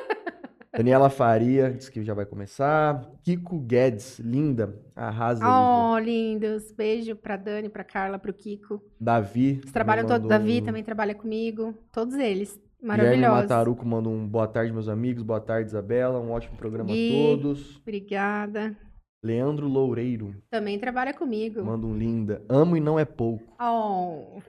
[0.76, 3.10] Daniela Faria, disse que já vai começar.
[3.22, 5.42] Kiko Guedes, linda, arrasa.
[5.46, 6.70] Oh, lindos.
[6.72, 8.82] Beijo pra Dani, pra Carla, pro Kiko.
[9.00, 9.58] Davi.
[9.62, 10.28] Eles trabalham todos.
[10.28, 11.74] Davi um- também trabalha comigo.
[11.92, 12.60] Todos eles.
[12.78, 13.42] Guilherme Maravilhosos.
[13.42, 15.22] Mataruco manda um boa tarde, meus amigos.
[15.22, 16.20] Boa tarde, Isabela.
[16.20, 17.08] Um ótimo programa Gui.
[17.10, 17.78] a todos.
[17.78, 18.76] Obrigada.
[19.24, 21.64] Leandro Loureiro Também trabalha comigo.
[21.64, 22.42] manda um linda.
[22.50, 23.56] Amo e não é pouco.
[23.58, 24.40] Oh.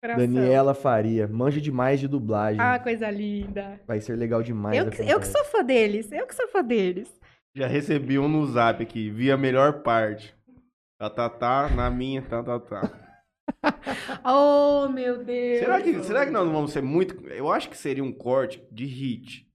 [0.00, 0.26] Coração.
[0.26, 2.60] Daniela Faria, manja demais de dublagem.
[2.60, 3.80] Ah, coisa linda.
[3.86, 4.76] Vai ser legal demais.
[4.78, 6.10] Eu, que- eu que sou fã deles.
[6.12, 7.12] Eu que sou fã deles.
[7.54, 10.34] Já recebi um no zap aqui, vi a melhor parte.
[11.00, 12.92] Tá, tá, tá, na minha, tá, tá, tá.
[14.24, 15.60] Oh, meu Deus.
[15.60, 17.26] Será que, será que nós não vamos ser muito.
[17.28, 19.47] Eu acho que seria um corte de hit.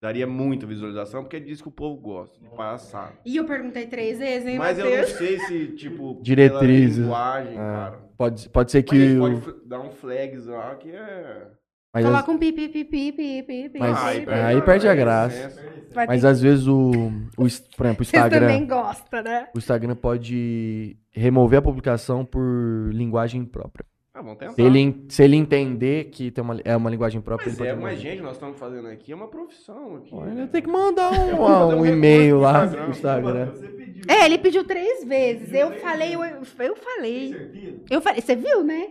[0.00, 3.14] Daria muita visualização, porque diz que o povo gosta de palhaçada.
[3.24, 6.96] E eu perguntei três vezes, hein, Mas eu não sei se, tipo, Diretrizes.
[6.96, 7.98] pela linguagem, É, cara.
[8.16, 9.18] Pode, pode ser Mas que.
[9.18, 11.48] pode o- fl- dar um flags lá que é.
[11.94, 14.30] Mas, Coloca um pi, pi, pi, pi, pi, pi, pi, Mas- pi, pi.
[14.32, 15.48] aí perde a graça.
[15.94, 18.40] Vai mas ter- às vezes o, o, por exemplo, o Instagram.
[18.40, 19.48] também gostam, né?
[19.54, 23.86] O Instagram pode remover a publicação por linguagem própria.
[24.18, 24.54] Ah, vamos tentar.
[24.54, 27.72] Se ele, se ele entender que tem uma, é uma linguagem própria, Mas ele é,
[27.72, 30.08] pode mas gente, nós estamos fazendo aqui, é uma profissão aqui.
[30.14, 30.48] Olha, né?
[30.50, 32.82] tem que mandar um, um um e-mail lá Instagram.
[32.82, 33.52] pro Instagram.
[34.08, 35.52] É, ele pediu três vezes.
[35.52, 37.82] Eu falei, eu, eu falei.
[37.90, 38.88] Eu falei, você viu, né?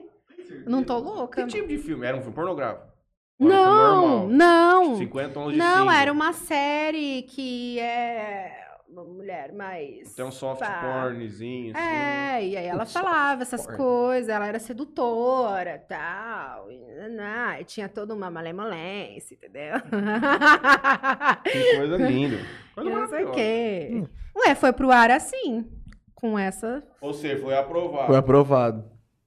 [0.68, 1.42] Não tô louca.
[1.44, 2.06] Que tipo de filme?
[2.06, 2.86] Era um filme pornográfico?
[3.40, 4.28] Um filme Não, normal?
[4.30, 4.96] não.
[4.98, 5.98] 50 tons de Não, cinza.
[6.02, 10.14] era uma série que é uma mulher mais.
[10.14, 10.82] Tem um soft pá.
[11.04, 11.86] pornzinho, assim.
[11.86, 13.78] É, e aí ela Um falava essas porn.
[13.78, 19.74] coisas, ela era sedutora tal, e, naná, e tinha toda uma malemolência, entendeu?
[21.44, 22.38] Que coisa linda.
[22.74, 24.04] Coisa não sei o quê.
[24.36, 25.66] Ué, foi pro ar assim,
[26.14, 28.08] com essa, Ou seja, foi aprovado.
[28.08, 28.84] Foi aprovado.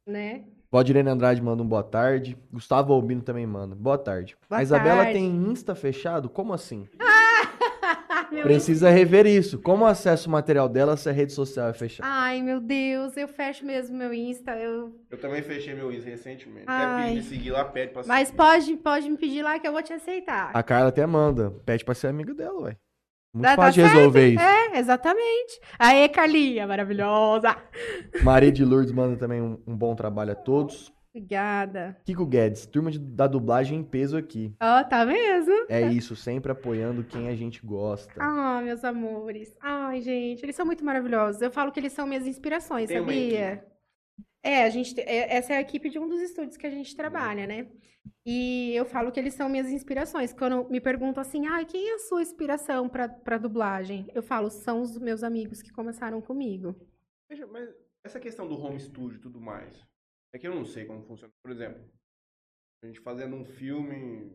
[0.06, 0.44] né?
[0.70, 2.36] Valdirene Andrade manda um boa tarde.
[2.52, 3.74] Gustavo Albino também manda.
[3.74, 4.36] Boa tarde.
[4.50, 5.12] Boa a Isabela tarde.
[5.14, 6.28] tem Insta fechado?
[6.28, 6.86] Como assim?
[8.30, 9.58] Meu Precisa rever isso.
[9.60, 12.08] Como acesso o material dela se a rede social é fechada?
[12.10, 14.94] Ai, meu Deus, eu fecho mesmo meu Insta, eu...
[15.10, 16.66] Eu também fechei meu Insta recentemente.
[16.66, 17.08] Ai.
[17.10, 18.36] Quer me seguir lá, pede pra Mas seguir.
[18.36, 20.50] pode, pode me pedir lá que eu vou te aceitar.
[20.52, 21.50] A Carla até manda.
[21.64, 22.76] Pede pra ser amiga dela, ué.
[23.34, 24.42] Muito Tá- tá fácil de resolver isso.
[24.42, 25.60] É, exatamente.
[25.78, 27.56] Aê, Carlinha, maravilhosa.
[28.22, 30.92] Maria de Lourdes manda também um, um bom trabalho a todos.
[31.22, 31.96] Obrigada.
[32.04, 34.54] Kiko Guedes, turma de- da dublagem em peso aqui.
[34.60, 35.52] Ó, tá mesmo?
[35.68, 38.14] É isso, sempre apoiando quem a gente gosta.
[38.22, 39.56] Ah, meus amores.
[39.60, 41.42] Ai, gente, eles são muito maravilhosos.
[41.42, 43.64] Eu falo que eles são minhas inspirações, Tem sabia?
[44.42, 46.70] É, a gente, te- é- essa é a equipe de um dos estúdios que a
[46.70, 47.66] gente trabalha, né?
[48.24, 50.32] E eu falo que eles são minhas inspirações.
[50.32, 54.06] Quando me perguntam assim, ai, quem é a sua inspiração pra, pra dublagem?
[54.14, 56.76] Eu falo, são os meus amigos que começaram comigo.
[57.28, 57.68] Veja, mas
[58.04, 59.74] essa questão do home studio e tudo mais,
[60.34, 61.32] é que eu não sei como funciona.
[61.42, 61.80] Por exemplo,
[62.82, 64.30] a gente fazendo um filme,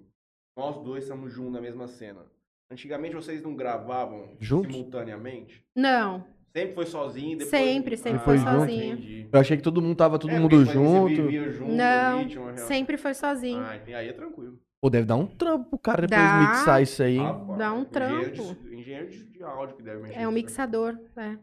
[0.57, 2.25] nós dois estamos juntos na mesma cena.
[2.71, 4.73] Antigamente vocês não gravavam Juntos?
[4.73, 5.65] simultaneamente?
[5.75, 6.25] Não,
[6.55, 7.49] Sempre foi sozinho depois...
[7.49, 8.93] Sempre, sempre foi sozinho.
[8.93, 9.27] entendi.
[9.31, 11.07] Eu achei que todo mundo tava todo É, mundo porque você junto.
[11.23, 13.59] vivia junto não, sempre foi sozinho.
[13.63, 13.95] Ah, entendi.
[13.95, 14.59] aí é tranquilo.
[14.79, 16.39] Pô, deve dar um trampo pro cara depois Dá.
[16.39, 17.23] mixar isso aí, hein?
[17.25, 18.55] Rapaz, Dá um engenheiro trampo.
[18.63, 20.13] de- Engenheiro de, de áudio que deve mexer.
[20.13, 20.43] É um nisso aí.
[20.43, 21.39] mixador, né?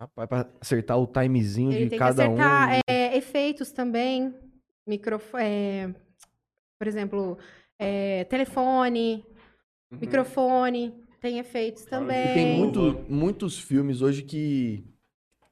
[0.00, 2.72] Rapaz, pra acertar o timezinho Ele de tem cada que acertar um.
[2.74, 2.80] é,
[3.18, 4.34] efeitos também,
[4.86, 5.94] microfone,
[6.78, 7.38] por exemplo,
[7.78, 9.24] é, telefone,
[9.90, 9.98] Uhum.
[10.00, 12.26] microfone, tem efeitos também.
[12.30, 14.84] E tem muito- muitos filmes hoje que,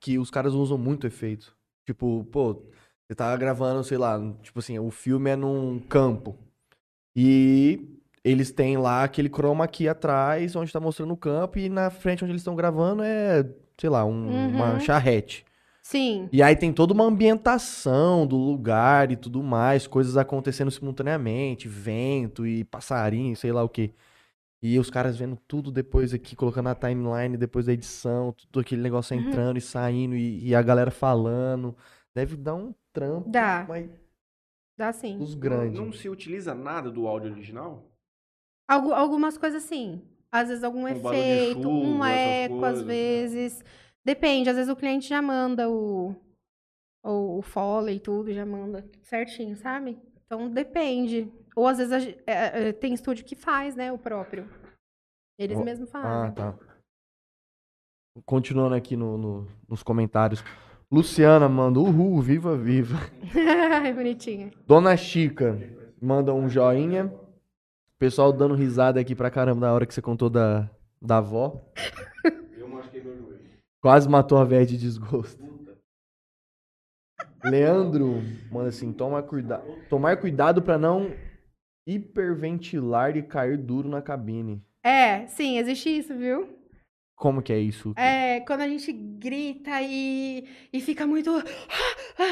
[0.01, 1.57] que os caras usam muito efeito.
[1.87, 2.63] Tipo, pô,
[3.09, 6.37] Você tá gravando, sei lá, tipo assim, o filme é num campo.
[7.15, 11.89] E eles têm lá aquele chroma aqui atrás, onde tá mostrando o campo, e na
[11.89, 13.49] frente onde eles estão gravando é,
[13.79, 14.81] sei lá, um- uma Uhum.
[14.81, 15.45] charrete.
[15.89, 16.29] Sim.
[16.33, 22.45] E aí tem toda uma ambientação do lugar e tudo mais, coisas acontecendo simultaneamente, vento
[22.45, 23.93] e passarinho, sei lá o quê.
[24.61, 28.83] E os caras vendo tudo depois aqui, colocando na timeline, depois da edição, tudo aquele
[28.83, 29.29] negócio Uhum.
[29.29, 31.77] entrando e saindo, e, e a galera falando.
[32.13, 33.65] Deve dar um trampo, Dá.
[33.69, 33.89] mas
[34.77, 35.19] Dá sim.
[35.19, 35.79] Não, grandes.
[35.79, 37.85] não se utiliza nada do áudio original?
[38.69, 40.03] Algu- algumas coisas sim.
[40.33, 42.87] Às vezes algum Um efeito, um chuva, essas eco, às coisas.
[42.87, 43.65] vezes.
[44.07, 46.15] Depende, às vezes o cliente já manda o,
[47.05, 49.99] o, o foley e tudo, já manda certinho, sabe?
[50.25, 51.29] Então depende.
[51.57, 54.49] Ou às vezes a ge- é, é, tem estúdio que faz, né, o próprio.
[55.37, 56.35] Eles mesmos Ah, fazem.
[56.35, 56.55] tá.
[58.25, 60.43] Continuando aqui no, no- nos comentários.
[60.91, 62.97] Luciana manda, uhul, viva, viva.
[63.95, 64.53] Bonitinha.
[64.67, 65.59] Dona Chica
[66.01, 67.13] manda um joinha.
[67.99, 70.71] Pessoal dando risada aqui pra caramba na hora que você contou da,
[71.03, 71.61] da avó.
[72.57, 73.41] Eu machuquei meu joelho.
[73.87, 75.41] Quase matou a velha de desgosto.
[77.45, 78.21] Leandro
[78.51, 79.59] manda assim: toma cuida
[79.89, 81.15] tomar cuidado pra não
[81.87, 84.61] hiperventilar e cair duro na cabine.
[84.83, 86.49] É, sim, existe isso, viu?
[87.15, 87.95] Como que é isso?
[87.97, 91.31] É, quando a gente grita e, e fica muito.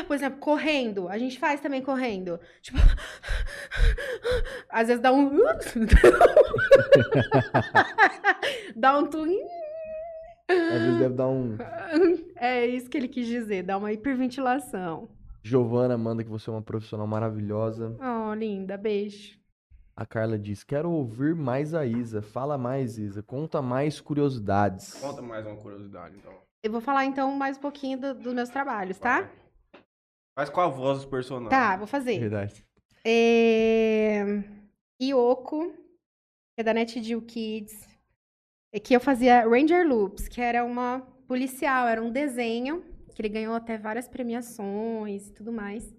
[0.09, 1.09] Por exemplo, correndo.
[1.09, 2.41] A gente faz também correndo.
[2.63, 2.79] Tipo.
[4.69, 5.39] Às vezes dá um.
[8.75, 9.09] dá um.
[10.51, 11.57] Às vezes deve dar um.
[12.37, 15.09] É isso que ele quis dizer, dá uma hiperventilação.
[15.43, 17.97] Giovana manda que você é uma profissional maravilhosa.
[18.01, 19.39] Oh, linda, beijo.
[19.97, 22.21] A Carla diz: Quero ouvir mais a Isa.
[22.21, 23.23] Fala mais, Isa.
[23.23, 24.95] Conta mais curiosidades.
[24.95, 26.33] Conta mais uma curiosidade, então.
[26.63, 29.31] Eu vou falar então mais um pouquinho do- dos meus trabalhos, tá?
[30.37, 31.51] Faz com a voz dos personagens.
[31.51, 32.19] Tá, vou fazer.
[32.19, 32.65] Verdade.
[33.07, 34.43] É...
[35.01, 37.87] Yoko, que é da NetGeo Kids,
[38.75, 43.29] é que eu fazia Ranger Loops, que era uma policial, era um desenho, que ele
[43.29, 45.95] ganhou até várias premiações e tudo mais.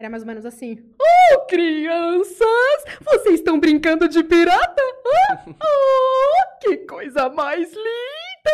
[0.00, 0.84] Era mais ou menos assim.
[1.00, 2.84] Oh, crianças!
[3.04, 4.82] Vocês estão brincando de pirata?
[5.30, 8.50] Ah, oh, que coisa mais linda!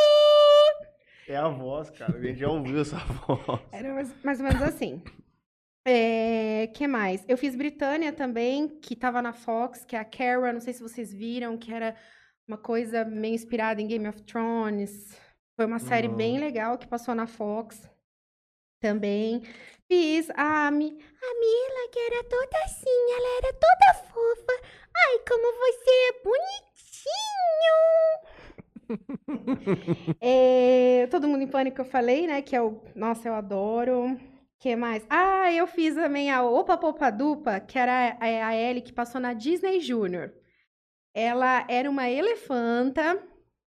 [1.27, 2.19] É a voz, cara.
[2.19, 3.63] A gente já ouviu essa voz.
[3.73, 5.03] Era mais, mais ou menos assim.
[5.87, 7.25] É, que mais?
[7.27, 10.83] Eu fiz Britânia também, que tava na Fox, que é a Kara, não sei se
[10.83, 11.97] vocês viram, que era
[12.47, 15.17] uma coisa meio inspirada em Game of Thrones.
[15.57, 17.89] Foi uma série bem legal que passou na Fox
[18.81, 19.43] também.
[19.89, 20.87] Fiz a Mi...
[21.27, 24.53] A Mila, que era toda assim, ela era toda fofa.
[24.97, 27.75] Ai, como você é bonitinho!
[30.21, 32.43] É, Todo Mundo em Pânico eu falei, né?
[32.43, 32.83] Que é o.
[32.95, 34.19] Nossa, eu adoro.
[34.59, 35.05] que mais?
[35.09, 39.21] Ah, eu fiz também a Opa Popa Dupa, que era a, a Ellie que passou
[39.21, 40.33] na Disney Junior.
[41.15, 43.23] Ela era uma elefanta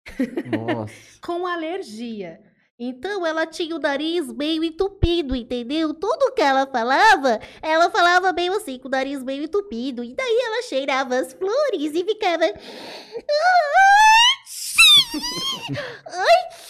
[1.21, 2.41] com alergia.
[2.79, 5.93] Então ela tinha o nariz meio entupido, entendeu?
[5.95, 10.03] Tudo que ela falava, ela falava meio assim, com o nariz meio entupido.
[10.03, 12.45] E daí ela cheirava as flores e ficava.
[16.05, 16.66] Ai!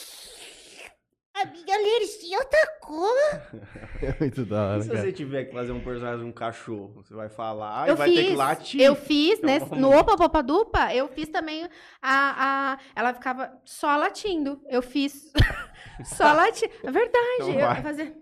[1.39, 3.13] A minha alergia atacou.
[4.01, 5.01] É muito da E hora, se cara.
[5.01, 6.93] você tiver que fazer um personagem de um cachorro?
[7.03, 8.81] Você vai falar e eu vai fiz, ter que latir.
[8.81, 9.57] eu fiz, né?
[9.57, 11.65] Então, No Opa Popa Dupa, eu fiz também
[12.01, 12.77] a, a.
[12.95, 14.59] Ela ficava só latindo.
[14.67, 15.31] Eu fiz
[16.05, 16.71] só latindo.
[16.83, 17.17] É verdade.
[17.41, 18.15] Então eu vai.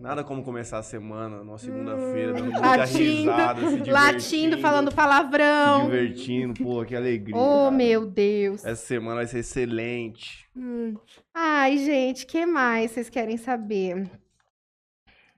[0.00, 3.90] Nada como começar a semana, numa segunda-feira, dando muita Hum, Latindo, risada, se divertindo.
[3.92, 5.84] latindo, falando Se palavrão.
[5.90, 7.36] divertindo, pô, que alegria.
[7.36, 7.70] Oh, cara.
[7.70, 8.64] meu Deus.
[8.64, 10.46] Essa semana vai ser excelente.
[10.56, 10.94] Hum.
[11.32, 14.10] Ai, gente, que mais vocês querem saber?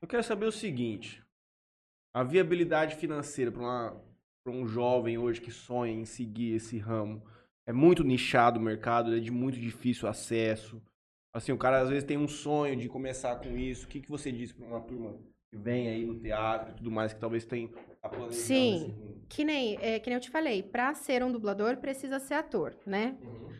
[0.02, 1.22] Eu quero saber o seguinte:
[2.14, 3.94] a viabilidade financeira para
[4.48, 7.22] um jovem hoje que sonha em seguir esse ramo
[7.66, 10.82] é muito nichado o mercado, é de muito difícil acesso.
[11.32, 13.86] Assim, o cara às vezes tem um sonho de começar com isso.
[13.86, 15.18] O que, que você diz para uma turma
[15.50, 18.96] que vem aí no teatro e tudo mais, que talvez tenha planejando Sim.
[18.96, 19.26] rumo?
[19.28, 22.76] Que nem, é, que nem eu te falei, pra ser um dublador precisa ser ator,
[22.86, 23.16] né?
[23.20, 23.52] Uhum.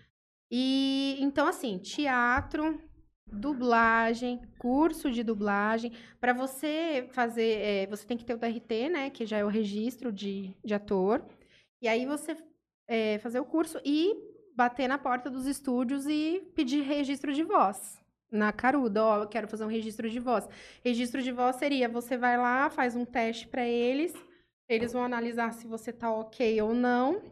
[0.50, 2.80] E então, assim, teatro,
[3.26, 5.92] dublagem, curso de dublagem.
[6.20, 9.10] Para você fazer, é, você tem que ter o DRT, né?
[9.10, 11.24] Que já é o registro de, de ator.
[11.82, 12.36] E aí você
[12.88, 14.14] é, fazer o curso e
[14.56, 18.00] bater na porta dos estúdios e pedir registro de voz.
[18.32, 20.48] Na Caruda, ó, eu quero fazer um registro de voz.
[20.82, 24.14] Registro de voz seria, você vai lá, faz um teste para eles,
[24.68, 27.22] eles vão analisar se você tá ok ou não.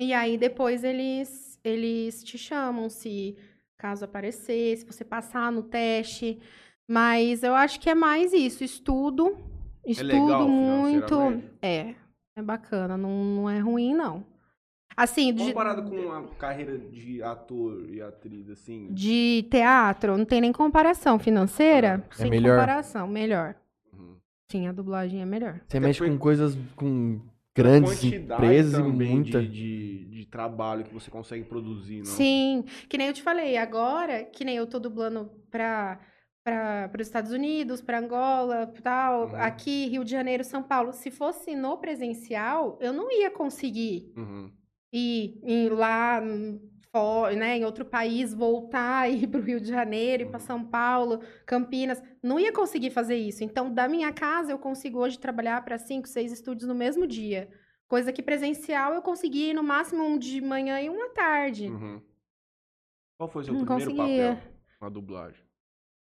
[0.00, 3.36] E aí depois eles, eles te chamam se
[3.78, 6.40] caso aparecer, se você passar no teste.
[6.88, 9.36] Mas eu acho que é mais isso, estudo.
[9.86, 11.42] Estudo legal muito.
[11.62, 11.94] É,
[12.36, 14.31] é bacana, não, não é ruim, não.
[14.96, 18.88] Assim, de, Comparado com a carreira de ator e atriz, assim.
[18.92, 22.04] de teatro, não tem nem comparação financeira.
[22.10, 22.58] É sem melhor.
[22.60, 23.54] comparação, melhor.
[23.92, 24.16] uhum.
[24.50, 25.54] Sim, a dublagem é melhor.
[25.66, 27.20] Você Até mexe com coisas com
[27.54, 29.40] grandes empresas e muita.
[29.42, 32.04] de, de, de trabalho que você consegue produzir, não?
[32.06, 36.00] Sim, que nem eu te falei, agora, que nem eu tô dublando pra,
[36.44, 39.36] pra, os Estados Unidos, pra Angola, tal, Uhum.
[39.36, 40.92] aqui, Rio de Janeiro, São Paulo.
[40.92, 44.50] Se fosse no presencial, eu não ia conseguir Uhum.
[44.92, 46.20] Ir, ir lá
[47.36, 50.44] né, em outro país, voltar, ir pro Rio de Janeiro, ir pra Uhum.
[50.44, 52.02] São Paulo, Campinas.
[52.22, 53.42] Não ia conseguir fazer isso.
[53.42, 57.48] Então, da minha casa, eu consigo hoje trabalhar para cinco, seis estúdios no mesmo dia.
[57.88, 61.68] Coisa que presencial eu consegui no máximo um de manhã e um à tarde.
[61.68, 62.02] Uhum.
[63.18, 64.36] Qual foi o seu Não primeiro conseguia.
[64.36, 65.40] papel na dublagem?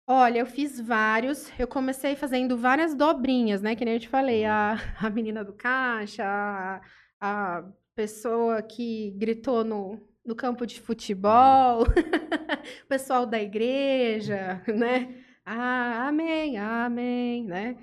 [0.08, 1.52] Olha, eu fiz vários.
[1.60, 3.76] Eu comecei fazendo várias dobrinhas, né?
[3.76, 4.46] Que nem eu te falei.
[4.46, 6.82] A, a menina do caixa, a,
[7.20, 11.86] a pessoa que gritou no, no campo de futebol, o
[12.90, 15.16] pessoal da igreja, né?
[15.46, 17.78] Ah, amém, amém, né?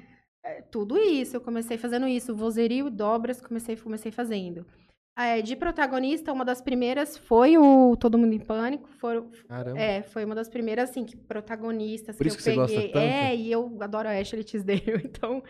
[0.44, 2.34] É, tudo isso, eu comecei fazendo isso.
[2.34, 4.66] Vozerio e dobras, comecei, comecei fazendo.
[5.16, 8.88] É, de protagonista, uma das primeiras foi o Todo Mundo em Pânico.
[8.98, 9.78] Foram, Caramba.
[9.78, 12.76] é, foi uma das primeiras, assim, que protagonistas Por que isso eu que você gosta
[12.76, 12.92] peguei.
[12.92, 13.04] tanto?
[13.04, 15.42] É, e eu adoro a Ashley Tisdale, então...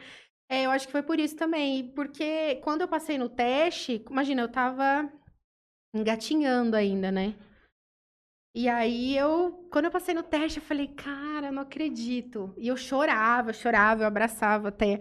[0.53, 4.43] É, eu acho que foi por isso também, porque quando eu passei no teste, imagina,
[4.43, 5.11] eu tava
[5.95, 7.35] engatinhando ainda, né?
[8.55, 12.55] E aí eu, quando eu passei no teste, eu falei, cara, não acredito.
[12.59, 15.01] E eu chorava, chorava, eu abraçava até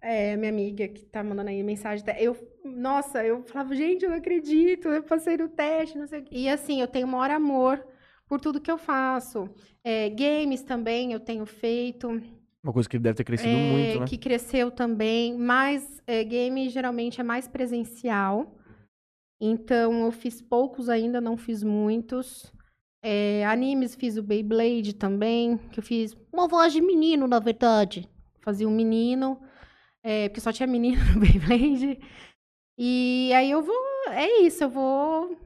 [0.00, 2.04] é, minha amiga que tá mandando aí mensagem.
[2.20, 6.24] Eu, nossa, eu falava, gente, eu não acredito, eu passei no teste, não sei.
[6.30, 7.84] E assim, eu tenho o maior amor
[8.28, 9.50] por tudo que eu faço.
[9.82, 12.22] É, games também eu tenho feito.
[12.62, 14.06] Uma coisa que deve ter crescido É, muito, né?
[14.06, 18.54] Que cresceu também, mas é, game geralmente é mais presencial.
[19.40, 22.52] Então eu fiz poucos ainda, não fiz muitos.
[23.02, 28.06] É, animes fiz o Beyblade também, que eu fiz Uma voz de menino, na verdade.
[28.42, 29.40] fazia um menino,
[30.02, 31.98] é, porque só tinha menino no Beyblade.
[32.78, 33.76] E aí eu vou,
[34.10, 35.36] é isso, eu vou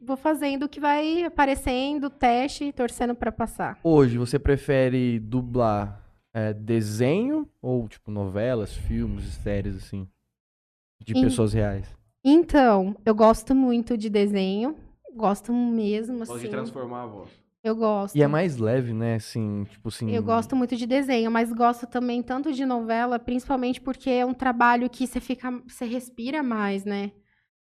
[0.00, 3.78] vou fazendo o que vai aparecendo, teste, torcendo pra passar.
[3.82, 6.07] Hoje, você prefere dublar
[6.38, 10.08] é, desenho ou, tipo, novelas, filmes, séries, assim?
[11.04, 11.86] De Em- pessoas reais?
[12.24, 14.76] Então, eu gosto muito de desenho,
[15.14, 16.48] gosto mesmo, assim.
[16.48, 17.30] transformar a voz.
[17.62, 18.16] Eu gosto.
[18.16, 19.16] E é mais leve, né?
[19.16, 20.10] Assim, tipo assim...
[20.10, 24.34] Eu gosto muito de desenho, mas gosto também tanto de novela, principalmente porque é um
[24.34, 27.10] trabalho que você fica, você respira mais, né?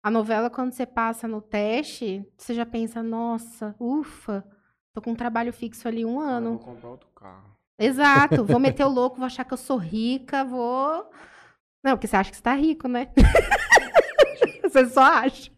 [0.02, 4.44] A novela, quando você passa no teste, você já pensa, nossa, ufa,
[4.92, 6.50] tô com um trabalho fixo ali um Ah, ano.
[6.50, 7.57] vou comprar outro carro.
[7.78, 11.08] Exato, vou meter o louco, vou achar que eu sou rica, vou.
[11.84, 13.12] Não, porque você acha que você tá rico, né?
[14.62, 15.50] você só acha.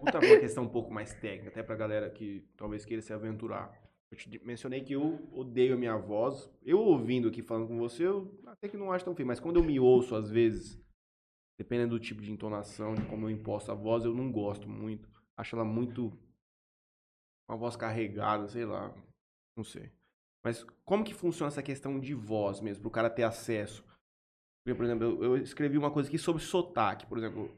[0.00, 3.12] Vou trazer uma questão um pouco mais técnica, até pra galera que talvez queira se
[3.12, 3.72] aventurar.
[4.10, 6.50] Eu te mencionei que eu odeio a minha voz.
[6.62, 9.56] Eu ouvindo aqui falando com você, eu até que não acho tão feio, mas quando
[9.56, 10.80] eu me ouço, às vezes,
[11.58, 15.08] dependendo do tipo de entonação, de como eu imposto a voz, eu não gosto muito.
[15.36, 16.12] Acho ela muito.
[17.48, 18.94] Uma voz carregada, sei lá.
[19.56, 19.92] Não sei.
[20.44, 23.84] Mas como que funciona essa questão de voz mesmo, pro cara ter acesso?
[24.64, 27.06] Porque, por exemplo, eu, eu escrevi uma coisa aqui sobre sotaque.
[27.06, 27.50] Por exemplo,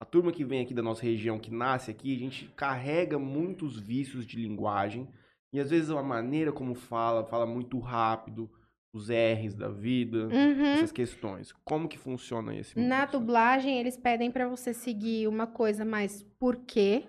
[0.00, 3.78] a turma que vem aqui da nossa região, que nasce aqui, a gente carrega muitos
[3.78, 5.08] vícios de linguagem.
[5.52, 8.50] E às vezes a maneira como fala, fala muito rápido,
[8.92, 10.74] os R's da vida, Uhum.
[10.74, 11.52] essas questões.
[11.64, 16.56] Como que funciona esse Na dublagem, eles pedem pra você seguir uma coisa mais por
[16.66, 17.06] quê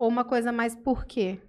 [0.00, 1.40] ou uma coisa mais por quê.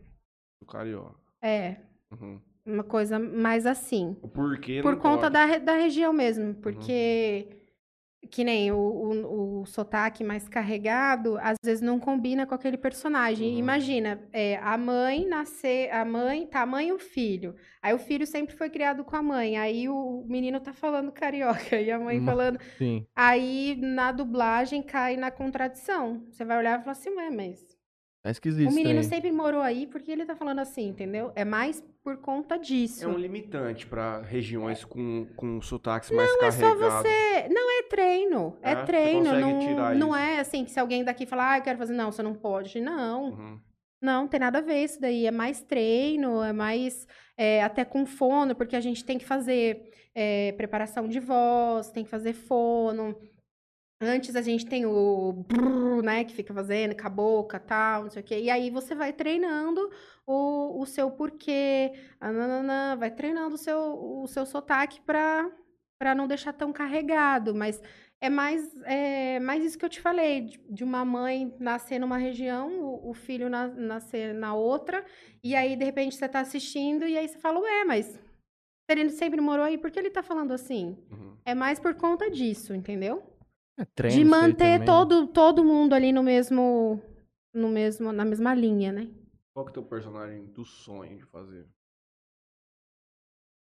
[0.61, 1.19] Do carioca.
[1.41, 2.41] É, Uhum.
[2.69, 4.15] Uma coisa mais assim.
[4.81, 7.59] Por não conta da, da região mesmo, porque
[8.29, 13.53] que nem o, o, o sotaque mais carregado, às vezes não combina com aquele personagem.
[13.53, 13.59] Uhum.
[13.59, 17.55] Imagina, é, a mãe nascer, a mãe, tá a mãe e o filho.
[17.81, 21.79] Aí o filho sempre foi criado com a mãe, aí o menino tá falando carioca
[21.79, 22.59] e a mãe Uma- falando.
[22.77, 23.05] Sim.
[23.15, 26.23] Aí na dublagem cai na contradição.
[26.29, 27.78] Você vai olhar e falar assim, ué, mas
[28.23, 28.69] É esquisito.
[28.69, 31.31] o menino sempre morou aí, por que ele tá falando assim, entendeu?
[31.35, 33.05] É mais por conta disso.
[33.05, 37.09] É um limitante para regiões com, com sotaques mais Não, é só carregados.
[37.09, 37.47] você.
[37.49, 38.57] Não é treino.
[38.61, 38.83] É, É?
[38.83, 39.33] Treino.
[39.33, 40.17] Não, tirar não isso.
[40.17, 41.93] é assim que se alguém daqui falar, ah, eu quero fazer.
[41.93, 42.81] Não, você não pode.
[42.81, 43.29] Não.
[43.29, 43.59] Uhum.
[44.01, 45.25] Não, tem nada a ver isso daí.
[45.25, 47.07] É mais treino, é mais.
[47.37, 52.03] é, até com fono, porque a gente tem que fazer é, preparação de voz, tem
[52.03, 53.15] que fazer fono.
[54.01, 58.09] Antes a gente tem o brrr, né, que fica fazendo com a boca, tal, não
[58.09, 58.39] sei o quê.
[58.39, 59.91] E aí você vai treinando
[60.25, 63.77] o, o seu porquê, a nananã, vai treinando o seu,
[64.23, 65.51] o seu sotaque pra,
[65.99, 67.53] pra não deixar tão carregado.
[67.53, 67.81] Mas
[68.21, 72.17] é mais, é mais isso que eu te falei, de, de uma mãe nascer numa
[72.17, 75.05] região, o, o filho na- nascer na outra,
[75.43, 78.17] e aí de repente você tá assistindo e aí você fala, ué, mas
[78.89, 80.97] ele sempre morou aí, por que ele tá falando assim?
[81.11, 81.37] Uhum.
[81.45, 83.38] É mais por conta disso, entendeu?
[83.79, 84.85] É de manter né?
[84.85, 87.01] todo, todo mundo ali no mesmo,
[87.53, 89.07] no mesmo, na mesma linha, né?
[89.53, 91.65] Qual que é o teu personagem do sonho de fazer?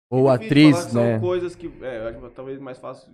[0.09, 1.19] Ou É atriz, que São né?
[1.19, 3.13] coisas que, é, acho que talvez mais fácil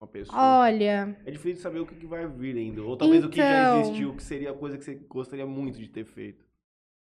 [0.00, 0.38] uma pessoa.
[0.38, 2.82] Olha, É difícil saber o que, que vai vir ainda.
[2.82, 3.80] Ou talvez o que já Então.
[3.80, 6.44] existiu, que seria a coisa que você gostaria muito de ter feito.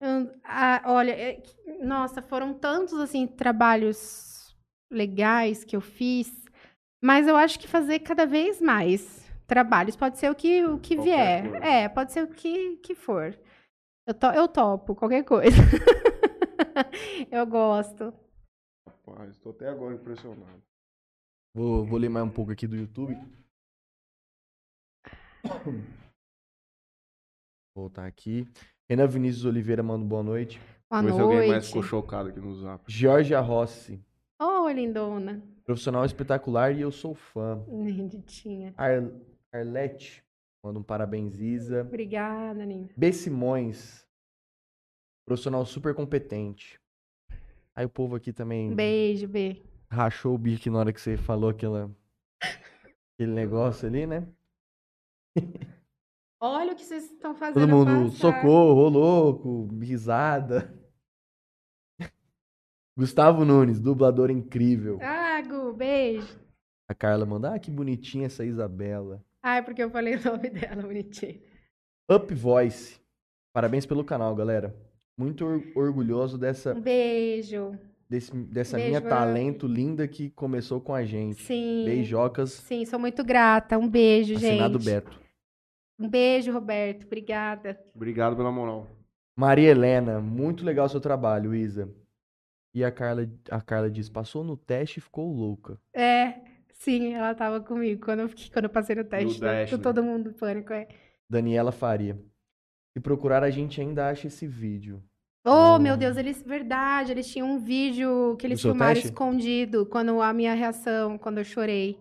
[0.00, 1.42] hum, ah, olha, é
[1.82, 4.56] nossa, foram tantos assim trabalhos
[4.90, 6.41] legais que eu fiz,
[7.02, 10.94] mas eu acho que fazer cada vez mais trabalhos pode ser o que o que
[10.96, 11.64] Qualquer vier, coisa.
[11.66, 13.38] é, pode ser o que que for.
[14.06, 15.56] Eu, to, eu topo qualquer coisa.
[17.30, 18.12] eu gosto.
[18.86, 20.62] Rapaz, tô até agora impressionado.
[21.54, 23.14] Vou, vou ler mais um pouco aqui do YouTube.
[27.76, 28.46] Voltar aqui.
[28.88, 30.58] Renan Vinícius Oliveira manda boa noite.
[30.90, 31.66] Boa Vamos ver se alguém mais noite.
[31.66, 32.84] ficou chocado aqui no zap.
[32.86, 34.00] Georgia Rossi.
[34.40, 35.42] Ô, lindona.
[35.64, 37.64] Profissional espetacular e eu sou fã.
[37.68, 38.74] Lindinha.
[38.76, 39.10] Ar
[39.52, 40.24] Arlete.
[40.64, 41.82] Manda um parabéns, Isa.
[41.82, 42.88] Obrigada, Nina.
[42.96, 43.12] B.
[43.12, 44.06] Simões.
[45.26, 46.80] Profissional super competente.
[47.74, 49.62] Aí o povo aqui também Beijo, B.
[49.90, 51.90] rachou o bico na hora que você falou aquela,
[53.14, 54.26] aquele negócio ali, né?
[56.38, 57.54] Olha o que vocês estão fazendo.
[57.54, 58.18] Todo mundo, passar.
[58.18, 60.76] socorro, ô louco, risada.
[62.98, 64.98] Gustavo Nunes, dublador incrível.
[65.00, 65.21] Ah,
[65.76, 66.38] Beijo.
[66.88, 69.24] A Carla manda, ah, que bonitinha essa Isabela.
[69.42, 71.40] Ai, porque eu falei o nome dela, bonitinho.
[72.10, 73.00] Up Voice.
[73.52, 74.74] Parabéns pelo canal, galera.
[75.18, 77.78] Muito or- orgulhoso dessa, Um beijo.
[78.08, 81.42] desse, dessa Beijo, minha talento linda que começou com a gente.
[81.42, 81.84] Sim.
[81.84, 83.78] Beijocas, Sim, sou muito grata.
[83.78, 84.84] Um beijo, assinado gente.
[84.92, 85.20] Beto.
[85.98, 87.04] Um beijo, Roberto.
[87.06, 87.78] Obrigada.
[87.94, 88.86] Obrigado pela moral.
[89.36, 91.88] Maria Helena, muito legal o seu trabalho, Isa.
[92.74, 95.78] E a Carla, a Carla diz, passou no teste e ficou louca.
[95.94, 96.40] É,
[96.72, 99.38] sim, ela tava comigo quando eu, fiquei- quando eu passei no teste.
[99.38, 99.82] do- Dash, do né?
[99.82, 100.88] todo mundo do pânico, é.
[101.28, 102.18] Daniela Faria.
[102.94, 105.02] Se procurar, a gente ainda acha esse vídeo.
[105.44, 105.78] Oh, Oh.
[105.78, 109.08] meu Deus, eles, verdade, eles tinham um vídeo que eles filmaram teste?
[109.08, 111.98] escondido quando a minha reação, quando eu chorei.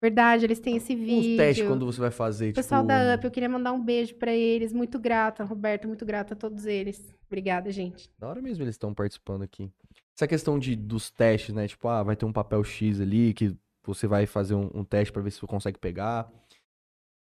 [0.00, 1.36] Verdade, eles têm esse Os vídeo.
[1.36, 2.88] testes quando você vai fazer, O pessoal tipo...
[2.88, 4.72] da UP, eu queria mandar um beijo pra eles.
[4.72, 7.12] Muito grata, Roberto, muito grata a todos eles.
[7.26, 8.08] Obrigada, gente.
[8.18, 9.68] Da hora mesmo eles estão participando aqui.
[10.16, 11.66] Essa questão de, dos testes, né?
[11.66, 15.12] Tipo, ah, vai ter um papel X ali que você vai fazer um, um teste
[15.12, 16.30] pra ver se você consegue pegar.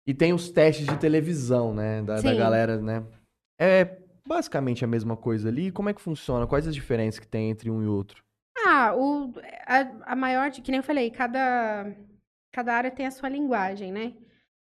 [0.06, 2.02] E tem os testes de televisão, né?
[2.02, 3.04] Da, da galera, né?
[3.60, 5.70] É basicamente a mesma coisa ali.
[5.70, 6.46] Como é que funciona?
[6.46, 8.22] Quais as diferenças que tem entre um e outro?
[8.66, 9.32] Ah, o,
[9.66, 11.94] a, a maior, de- que nem eu falei, cada,
[12.52, 14.14] cada área tem a sua linguagem, né?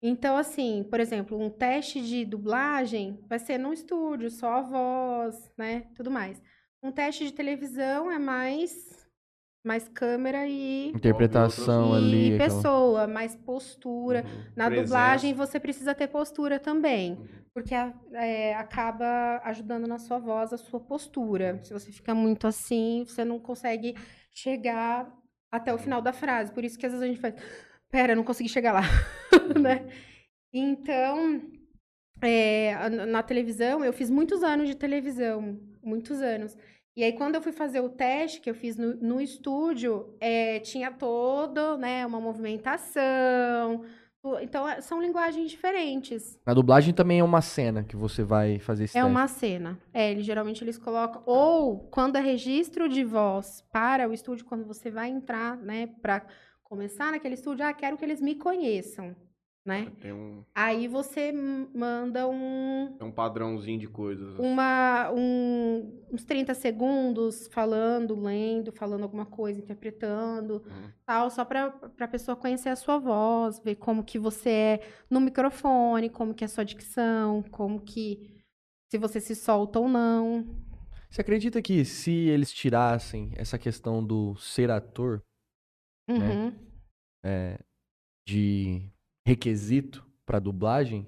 [0.02, 5.52] Então, assim, por exemplo, um teste de dublagem vai ser num estúdio, só a voz,
[5.58, 5.88] né?
[5.96, 6.42] Tudo mais.
[6.84, 9.08] Um teste de televisão é mais,
[9.66, 12.34] mais câmera e, Interpretação e ali.
[12.36, 14.24] aquela- pessoa, mais postura.
[14.24, 14.44] Uhum.
[14.56, 14.84] Na Presença.
[14.88, 17.28] dublagem você precisa ter postura também, Uhum.
[17.52, 21.60] porque a- é, acaba ajudando na sua voz a sua postura.
[21.64, 23.96] Se você fica muito assim, você não consegue
[24.32, 25.12] chegar
[25.56, 26.52] até o final da frase.
[26.52, 27.36] Por isso que às vezes a gente faz,
[27.90, 28.82] pera, não consegui chegar lá,
[29.60, 29.88] né?
[30.54, 31.42] Então,
[32.22, 36.58] é, na televisão, eu fiz muitos anos de televisão, muitos anos.
[36.96, 40.60] E aí, quando eu fui fazer o teste que eu fiz no, no estúdio, é,
[40.60, 43.84] tinha todo, né, uma movimentação.
[44.26, 46.40] O- Então, é- são linguagens diferentes.
[46.46, 49.12] Na dublagem também é uma cena que você vai fazer esse É teste.
[49.12, 49.80] uma cena.
[49.94, 51.22] É, eles, geralmente eles colocam.
[51.26, 56.24] Ou quando é registro de voz para o estúdio, quando você vai entrar, né, para
[56.64, 59.16] começar naquele estúdio, ah, quero que eles me conheçam,
[59.66, 59.92] né?
[60.00, 64.38] Tem um, Aí você manda um, tem um padrãozinho de coisas.
[64.38, 70.92] uma, um- uns 30 segundos falando, lendo, falando alguma coisa, interpretando, Uhum.
[71.06, 75.20] tal, só para a pessoa conhecer a sua voz, ver como que você é no
[75.20, 78.36] microfone, como que é a sua dicção, como que
[78.92, 80.46] se você se solta ou não.
[81.10, 85.24] Você acredita que se eles tirassem essa questão do ser ator
[86.08, 86.54] Uhum.
[87.26, 87.58] é,
[88.28, 88.92] de
[89.26, 91.08] requisito pra dublagem,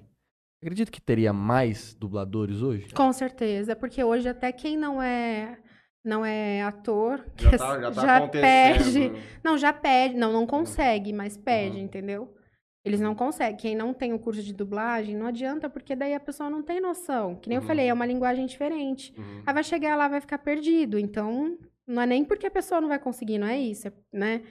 [0.60, 2.92] acredito que teria mais dubladores hoje?
[2.92, 5.58] Com certeza, porque hoje até quem não é
[6.04, 9.12] não é ator, Já que tá, já tá já pede,
[9.44, 11.84] não, já pede, não, não consegue, mas pede, Uhum.
[11.84, 12.34] entendeu?
[12.84, 13.56] Eles não conseguem.
[13.56, 16.80] Quem não tem o curso de dublagem, não adianta, porque daí a pessoa não tem
[16.80, 17.34] noção.
[17.34, 17.66] Que nem eu Uhum.
[17.66, 19.12] falei, é uma linguagem diferente.
[19.18, 19.42] Uhum.
[19.44, 20.98] Aí vai chegar lá, vai ficar perdido.
[20.98, 24.42] Então, não é nem porque a pessoa não vai conseguir, não é isso, é- né?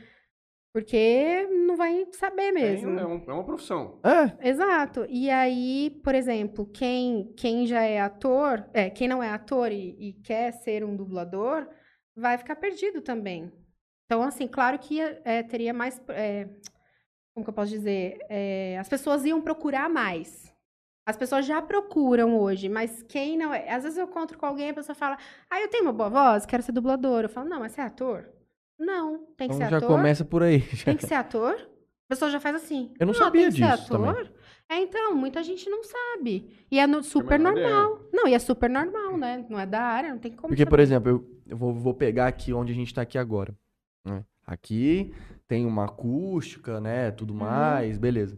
[0.78, 2.99] Porque não vai saber mesmo.
[2.99, 3.99] É, um- é uma profissão.
[4.03, 5.07] É, Exato.
[5.09, 9.95] E aí, por exemplo, quem, quem já é ator, é, quem não é ator e,
[9.99, 11.67] e quer ser um dublador,
[12.15, 13.51] vai ficar perdido também.
[14.05, 15.99] Então, assim, claro que é, teria mais.
[16.09, 16.47] é,
[17.34, 18.19] como que eu posso dizer?
[18.30, 20.53] É, as pessoas iam procurar mais.
[21.07, 23.67] As pessoas já procuram hoje, mas quem não é.
[23.71, 25.17] Às vezes eu encontro com alguém e a pessoa fala:
[25.49, 27.23] Ah, eu tenho uma boa voz, quero ser dublador.
[27.23, 28.30] Eu falo: Não, mas você é ator?
[28.80, 29.88] Não, tem que então ser já ator.
[29.89, 30.61] começa por aí.
[30.86, 31.53] Tem que ser ator?
[31.55, 32.93] A pessoa já faz assim.
[32.99, 34.09] Eu não "Ah, sabia tem que ser disso também.
[34.11, 34.32] ator?"
[34.69, 36.49] É, então, muita gente não sabe.
[36.69, 37.53] E é no- super ideia.
[37.53, 38.01] normal.
[38.13, 39.45] Não, e é super normal, né?
[39.49, 40.84] Não é da área, não tem como Porque, por saber.
[40.84, 43.53] exemplo, eu, eu vou, vou pegar aqui onde a gente tá aqui agora.
[44.05, 44.23] né?
[44.45, 45.13] Aqui
[45.47, 47.11] tem uma acústica, né?
[47.11, 47.39] Tudo Uhum.
[47.39, 48.38] mais, beleza.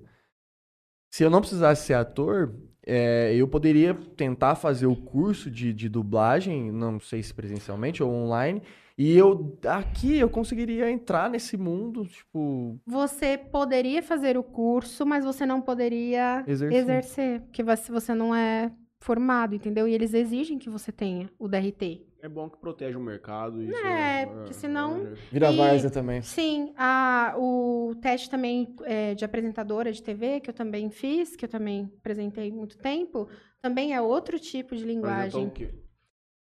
[1.12, 5.90] Se eu não precisasse ser ator, é, eu poderia tentar fazer o curso de, de
[5.90, 8.62] dublagem, não sei se presencialmente ou online,
[9.00, 15.24] e eu aqui eu conseguiria entrar nesse mundo, tipo, Você poderia fazer o curso, mas
[15.24, 16.78] você não poderia Exercer.
[16.80, 17.41] exercer.
[17.41, 18.72] Porque você você não é
[19.02, 19.88] formado, entendeu?
[19.88, 22.06] E eles exigem que você tenha o DRT.
[22.22, 23.64] É bom que protege o mercado.
[23.64, 26.22] Isso É, porque senão- vira E- várzea também.
[26.22, 31.45] Sim, a, o teste também é, de apresentadora de TV, que eu também fiz, que
[31.45, 33.30] eu também apresentei muito tempo,
[33.62, 35.47] também é outro tipo de linguagem.
[35.47, 35.74] o quê?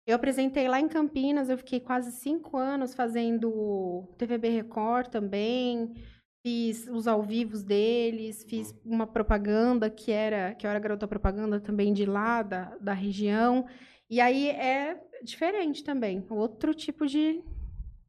[0.09, 5.93] Eu apresentei lá em Campinas, eu fiquei quase cinco anos fazendo TVB Record também,
[6.41, 11.59] fiz os ao vivos deles, fiz uma propaganda que era, que eu era garota propaganda
[11.59, 13.67] também de lá, da, da região.
[14.09, 17.43] E aí é diferente também, outro tipo de,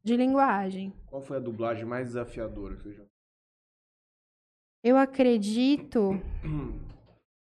[0.02, 0.94] de linguagem.
[1.04, 3.04] Qual foi a dublagem mais desafiadora que você já
[4.82, 6.18] Eu acredito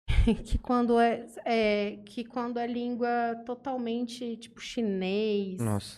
[0.45, 5.97] que quando é, é que quando é língua totalmente tipo chinês, Nossa.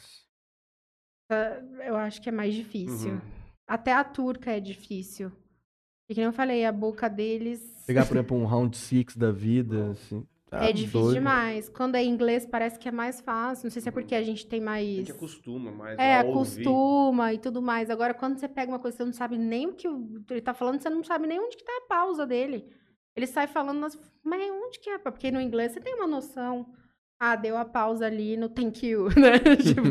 [1.85, 3.13] eu acho que é mais difícil.
[3.13, 3.21] Uhum.
[3.67, 5.31] Até a turca é difícil.
[6.09, 9.31] E que nem eu falei, a boca deles Pegar, por exemplo, um round six da
[9.31, 10.25] vida, assim.
[10.49, 11.13] tá é difícil doido.
[11.15, 11.69] demais.
[11.69, 13.65] Quando é inglês parece que é mais fácil.
[13.65, 16.23] Não sei se é porque a gente tem A mais gente acostuma mais É, a
[16.23, 16.29] ouvir.
[16.31, 17.89] acostuma e tudo mais.
[17.89, 19.87] Agora, quando você pega uma coisa que você não sabe nem o que
[20.29, 22.65] ele tá falando, você não sabe nem onde que tá a pausa dele.
[23.15, 23.79] Ele sai falando,
[24.23, 24.97] mas onde que é?
[24.97, 26.65] Porque no inglês você tem uma noção.
[27.17, 29.39] Ah, deu a pausa ali no thank you, né?
[29.55, 29.81] tipo,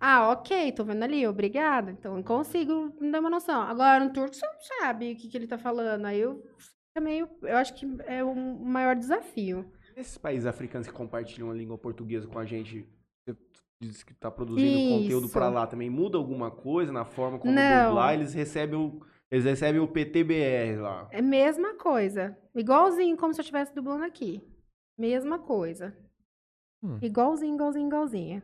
[0.00, 1.90] ah, ok, tô vendo ali, obrigada.
[1.90, 3.62] Então, eu consigo dar uma noção.
[3.62, 6.04] Agora, no turco, você não sabe o que, que ele tá falando.
[6.04, 7.28] Aí eu fica meio.
[7.42, 9.68] Eu acho que é o maior desafio.
[9.96, 12.86] Esses países africanos que compartilham a língua portuguesa com a gente,
[13.24, 13.36] você
[13.80, 15.32] diz que tá produzindo conteúdo Isso.
[15.32, 18.14] pra lá também, muda alguma coisa na forma como dublar?
[18.14, 19.00] Eles recebem o,
[19.30, 21.08] eles recebem o PTBR lá.
[21.10, 22.36] É mesma coisa.
[22.54, 24.42] Igualzinho como se eu estivesse dublando aqui.
[24.98, 25.96] Mesma coisa.
[26.82, 26.98] Hum.
[27.02, 28.42] Igualzinho, igualzinho, igualzinho.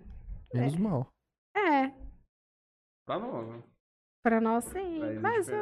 [0.52, 1.08] Menos mal.
[1.56, 1.92] É,
[3.06, 3.62] Pra nós, né?
[4.24, 5.00] pra nós sim.
[5.00, 5.56] Países Mas eu,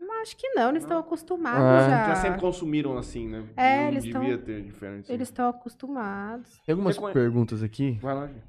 [0.00, 1.88] eu acho que não, eles estão acostumados Ah.
[1.88, 2.08] já.
[2.08, 3.48] Já sempre consumiram assim, né?
[3.56, 5.12] É, Não eles devia tão- ter diferença.
[5.12, 6.58] Eles estão acostumados.
[6.64, 7.92] Tem algumas Você perguntas aqui.
[8.00, 8.46] Vai lá, gente.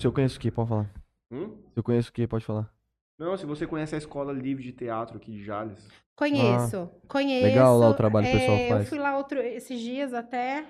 [0.00, 0.90] Se eu conheço o que, pode falar.
[1.30, 1.56] Hum?
[1.72, 2.72] Se eu conheço o que, pode falar.
[3.18, 5.86] Não, se você conhece a Escola Livre de Teatro aqui de Jales.
[6.16, 7.44] Conheço, conheço.
[7.44, 7.48] Ah.
[7.48, 8.80] Legal lá o trabalho que o pessoal É, faz.
[8.82, 10.64] Eu fui lá outro, esses dias até.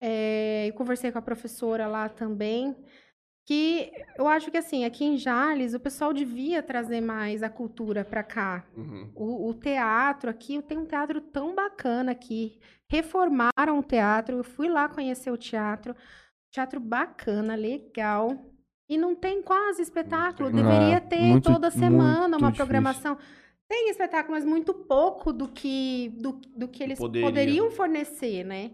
[0.00, 2.74] é, eu conversei com a professora lá também.
[3.48, 8.04] Que eu acho que assim, aqui em Jales, o pessoal devia trazer mais a cultura
[8.04, 8.64] pra cá.
[8.76, 9.12] Uhum.
[9.14, 12.58] O, o teatro aqui, tem um teatro tão bacana aqui.
[12.90, 15.94] Reformaram o teatro, eu fui lá conhecer o teatro.
[16.50, 18.36] Teatro bacana, legal.
[18.88, 20.50] E não tem quase espetáculo.
[20.50, 22.54] Deveria ter muito- toda semana uma difícil.
[22.54, 23.18] programação.
[23.68, 27.26] Tem espetáculo, mas muito pouco do que, do, do que eles Poderia.
[27.26, 28.70] poderiam fornecer, né?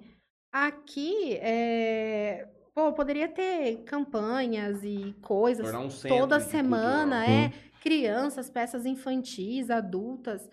[0.53, 7.51] Aqui, é, pô, poderia ter campanhas e coisas um toda semana, é.
[7.81, 10.47] Crianças, peças infantis, adultas.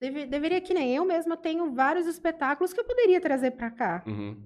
[0.00, 4.02] Deve- deveria que nem eu mesma tenho vários espetáculos que eu poderia trazer pra cá,
[4.06, 4.42] Uhum.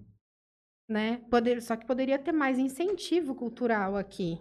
[0.90, 1.22] né?
[1.30, 4.40] Poder, só que poderia ter mais incentivo cultural aqui.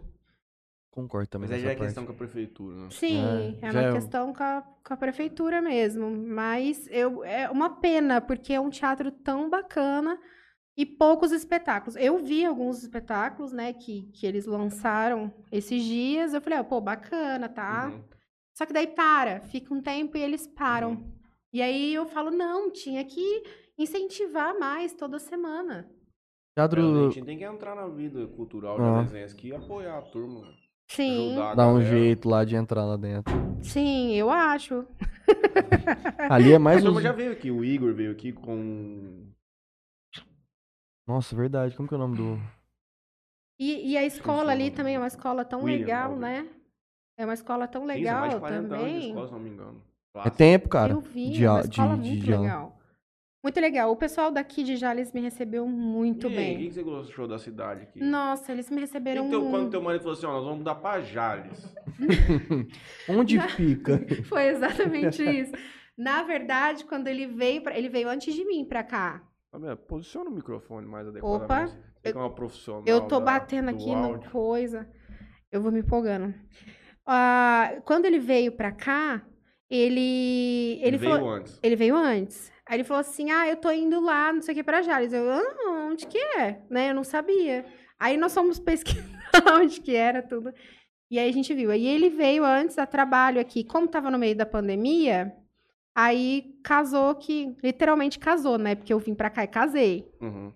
[0.95, 1.88] Concordo também Mas aí já é parte.
[1.88, 2.88] questão com a prefeitura, né?
[2.89, 6.09] Sim, É, é, uma é questão com a, com a prefeitura mesmo.
[6.09, 10.17] Mas eu, é uma pena, porque é um teatro tão bacana
[10.77, 11.97] e poucos espetáculos.
[11.97, 16.34] Eu vi alguns espetáculos, né, que, que eles lançaram esses dias.
[16.34, 17.88] Eu falei, ah, pô, bacana, tá?
[17.89, 18.01] Uhum.
[18.57, 20.91] Só que daí para, fica um tempo e eles param.
[20.91, 21.11] Uhum.
[21.51, 23.43] E aí eu falo, não, tinha que
[23.77, 25.89] incentivar mais toda semana.
[26.57, 28.95] É, a Teatro gente tem que entrar na vida cultural Ah.
[28.95, 30.55] da desenhas aqui e apoiar a turma.
[30.88, 33.34] Sim, dá um jeito lá de entrar lá dentro.
[33.64, 34.86] sim, eu acho.
[36.30, 37.02] Ali é mais os...
[37.02, 39.26] já veio aqui, o Igor veio aqui com.
[41.07, 41.76] Nossa, verdade.
[41.76, 42.40] Como que é o nome do...
[43.60, 46.48] E, e a escola ali também é uma escola tão William, legal, né?
[47.18, 49.07] É uma escola tão são legal mais de 40 anos de também.
[49.10, 49.82] escola, se não me engano.
[50.26, 50.94] É tempo, cara.
[50.94, 52.74] Eu vi, de, é uma escola de- muito de legal.
[53.45, 53.91] Muito legal.
[53.91, 56.55] O pessoal daqui de Jales me recebeu muito e aí, bem.
[56.55, 57.99] o que você gostou da cidade aqui?
[58.03, 59.69] Nossa, eles me receberam Então, quando muito.
[59.72, 61.76] teu marido falou assim, ó, nós vamos mudar pra Jales.
[63.07, 64.03] Onde fica?
[64.26, 65.51] Foi exatamente isso.
[65.97, 67.77] Na verdade, quando ele veio, pra...
[67.77, 69.22] ele veio antes de mim pra cá.
[69.51, 71.77] Fabiola, posiciona o microfone mais Opa, adequadamente.
[72.01, 74.30] Você que é uma profissional Eu tô da- batendo do aqui no áudio.
[74.31, 74.89] coisa.
[75.51, 76.34] Eu vou me empolgando.
[77.05, 79.23] Ah, quando ele veio pra cá,
[79.69, 80.80] ele.
[80.81, 81.30] Ele, Ele, veio falou.
[81.30, 81.59] antes.
[81.63, 82.51] Ele veio antes.
[82.68, 85.14] Aí ele falou assim: Ah, eu tô indo lá, não sei o que, pra Jales.
[85.14, 86.62] Eu, ah, onde que é?
[86.70, 86.90] Né?
[86.90, 87.66] Eu não sabia.
[88.00, 89.04] Aí nós fomos pesquisar
[89.54, 90.54] onde que era tudo.
[91.10, 91.70] E aí a gente viu.
[91.72, 93.64] Aí ele veio antes a trabalho aqui.
[93.64, 95.34] Como tava no meio da pandemia,
[95.94, 97.56] aí casou que.
[97.64, 98.76] Literalmente casou, né?
[98.76, 100.12] Porque eu vim pra cá e casei.
[100.20, 100.52] Uhum.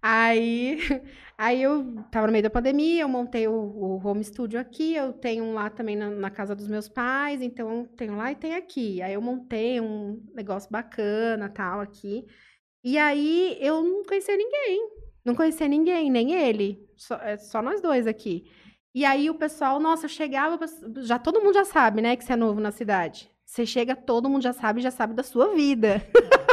[0.00, 0.78] Aí,
[1.36, 5.12] aí eu tava no meio da pandemia, eu montei o, o home studio aqui, eu
[5.12, 8.56] tenho um lá também na, na casa dos meus pais, então tenho lá e tenho
[8.56, 9.02] aqui.
[9.02, 12.26] Aí eu montei um negócio bacana, tal, aqui.
[12.84, 14.88] E aí eu não conhecia ninguém,
[15.24, 18.50] não conhecia ninguém, nem ele, só, é só nós dois aqui.
[18.94, 20.58] E aí o pessoal, nossa, eu chegava,
[21.02, 23.30] já todo mundo já sabe, né, que você é novo na cidade.
[23.44, 26.02] Você chega, todo mundo já sabe, já sabe da sua vida.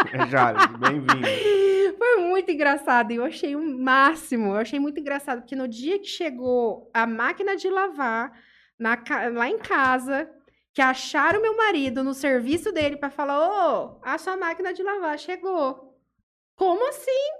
[0.12, 1.96] É Jales, bem-vindo.
[1.98, 3.12] Foi muito engraçado.
[3.12, 4.48] E eu achei o máximo.
[4.52, 5.40] Eu achei muito engraçado.
[5.40, 8.32] Porque no dia que chegou a máquina de lavar
[8.78, 8.98] na
[9.32, 10.30] lá em casa,
[10.72, 15.18] que acharam meu marido no serviço dele para falar: Ô, a sua máquina de lavar
[15.18, 15.98] chegou.
[16.56, 17.39] Como assim?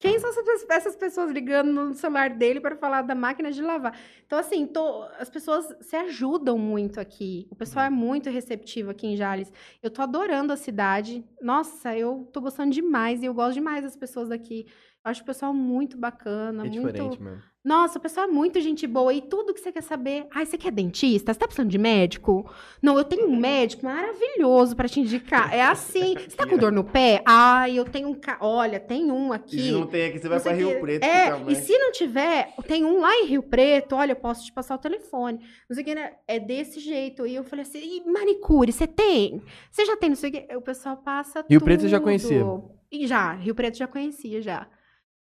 [0.00, 0.30] Quem são
[0.70, 3.98] essas, pessoas ligando no celular dele para falar da máquina de lavar?
[4.24, 7.48] Então, assim, tô- as pessoas se ajudam muito aqui.
[7.50, 9.52] O pessoal é muito receptivo aqui em Jales.
[9.82, 11.24] Eu tô adorando a cidade.
[11.42, 14.66] Nossa, eu tô gostando demais e eu gosto demais das pessoas daqui.
[15.04, 16.92] Eu acho o pessoal muito bacana, É muito.
[16.92, 17.42] diferente mesmo.
[17.64, 20.26] Nossa, o pessoal é muito gente boa e tudo que você quer saber.
[20.30, 21.32] Ai, você quer dentista?
[21.34, 22.48] Você tá precisando de médico?
[22.80, 25.52] Não, eu tenho um médico maravilhoso pra te indicar.
[25.52, 26.14] É assim.
[26.14, 27.20] Você tá com dor no pé?
[27.26, 28.14] Ai, eu tenho um.
[28.14, 29.60] ca- Olha, tem um E aqui.
[29.60, 32.84] se não tem aqui, você vai pra Rio Preto É, e se não tiver, tem
[32.84, 35.38] um lá em Rio Preto, olha, eu posso te passar o telefone.
[35.68, 36.12] Não sei o que, né?
[36.28, 37.26] É desse jeito.
[37.26, 39.42] E eu falei assim, e manicure, você tem?
[39.70, 40.56] Você já tem, não sei o que.
[40.56, 42.04] O pessoal passa Rio Preto você já tudo.
[42.04, 42.46] conhecia?
[42.90, 44.66] E já, Rio Preto já conhecia, já.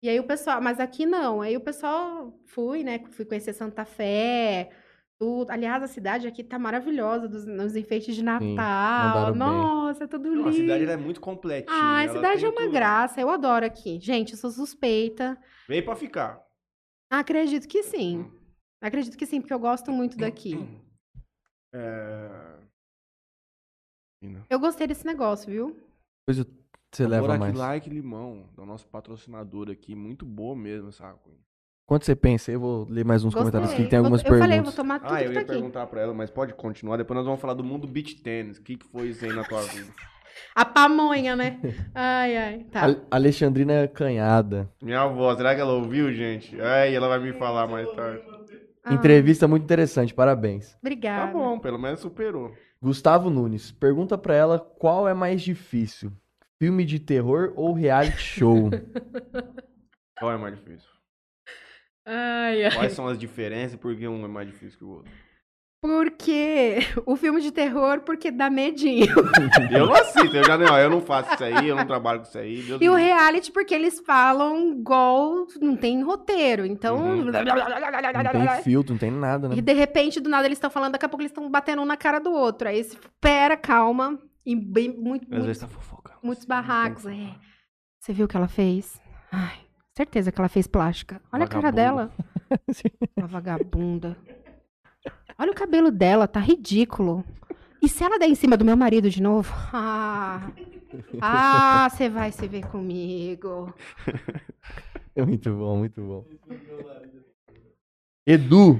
[0.04, 1.40] E aí o pessoal, mas aqui não.
[1.40, 4.70] Aí o pessoal, fui, né, fui conhecer Santa Fé,
[5.18, 5.50] tudo.
[5.50, 9.28] Aliás, a cidade aqui tá maravilhosa, dos, nos enfeites de Natal.
[9.28, 9.38] bem.
[9.38, 10.50] Nossa, é tudo Não, lindo.
[10.50, 11.74] a cidade é muito completinha.
[11.74, 12.72] Ah, a ela cidade é uma tudo.
[12.74, 13.22] graça.
[13.22, 13.98] Eu adoro aqui.
[14.02, 15.38] Gente, eu sou suspeita.
[15.70, 16.46] Veio pra ficar.
[17.10, 18.30] Acredito que sim.
[18.82, 20.58] Acredito que sim, porque eu gosto muito daqui.
[21.74, 22.60] É...
[24.50, 25.78] Eu gostei desse negócio, viu?
[26.28, 26.46] Depois
[26.98, 27.52] você leva Agora mais.
[27.52, 31.34] aqui, like limão, do nosso patrocinador aqui, muito boa mesmo essa água.
[31.86, 33.82] Quando você pensa, eu vou ler mais uns comentários aqui.
[33.82, 33.90] Gostei.
[33.90, 34.76] Tem algumas eu, eu falei, eu perguntas.
[34.76, 35.52] vou tomar tudo Ah, eu que ia tá aqui.
[35.52, 36.96] perguntar pra ela, mas pode continuar.
[36.98, 38.58] Depois nós vamos falar do mundo beach tênis.
[38.58, 39.92] O que, que foi isso aí na tua vida?
[40.56, 41.60] A pamonha, né?
[41.94, 42.64] Ai, ai.
[42.72, 42.84] Tá.
[42.84, 44.70] Ale- Alexandrina Canhada.
[44.82, 46.60] Minha avó, será que ela ouviu, gente?
[46.60, 48.24] Ai, ela vai me falar mais tarde.
[48.84, 50.76] Ah, Entrevista muito interessante, parabéns.
[50.82, 51.28] Obrigada.
[51.28, 52.52] Tá bom, pelo menos superou.
[52.82, 56.12] Gustavo Nunes, pergunta pra ela qual é mais difícil:
[56.64, 58.70] filme de terror ou reality show?
[60.18, 60.90] Qual é mais difícil?
[62.08, 62.72] Ai, ai.
[62.76, 65.12] Quais são as diferenças e por que um é mais difícil que o outro?
[65.82, 69.08] Porque o filme de terror, porque dá medinho.
[69.70, 72.28] Eu não assisto, eu já não, eu não faço isso aí, eu não trabalho com
[72.28, 72.62] isso aí.
[72.62, 73.04] Deus E o me livre.
[73.14, 76.66] reality, porque eles falam igual, não tem roteiro.
[76.66, 76.96] Então.
[76.98, 77.26] Uhum.
[77.26, 79.56] Não tem filtro, não tem nada, né?
[79.58, 81.86] E de repente, do nada, eles estão falando, daqui a pouco eles estão batendo um
[81.86, 82.70] na cara do outro.
[82.70, 84.18] Aí você espera, calma.
[84.46, 86.03] E bem, muito, Às muito- vezes tá fofocando.
[86.24, 87.06] Muitos barracos.
[87.06, 87.36] É.
[88.00, 89.00] Você viu o que ela fez?
[89.32, 89.58] Ai,
[89.96, 91.22] certeza que ela fez plástica.
[91.32, 91.82] Olha a cara Vagabunda.
[91.82, 92.12] dela.
[93.18, 94.18] Uma vagabunda.
[95.38, 97.24] Olha o cabelo dela, tá ridículo.
[97.82, 99.54] E se ela der em cima do meu marido de novo?
[101.20, 103.74] Ah, ah, você vai se ver comigo.
[105.16, 106.26] É muito bom, muito bom.
[108.26, 108.80] Edu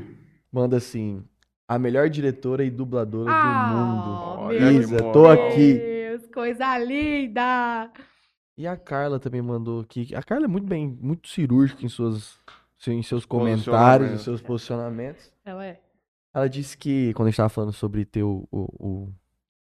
[0.52, 1.24] manda assim:
[1.68, 4.10] a melhor diretora e dubladora do mundo.
[4.10, 5.93] Ah, Olha Isa, tô aqui.
[6.34, 7.92] Coisa linda.
[8.58, 10.14] E a Carla também mandou aqui.
[10.16, 12.40] A Carla é muito bem, muito cirúrgica em suas
[12.88, 15.32] em seus comentários, em seus posicionamentos.
[15.46, 15.80] Ela é.
[16.34, 19.14] Ela disse que, quando a gente tava falando sobre ter o, o, o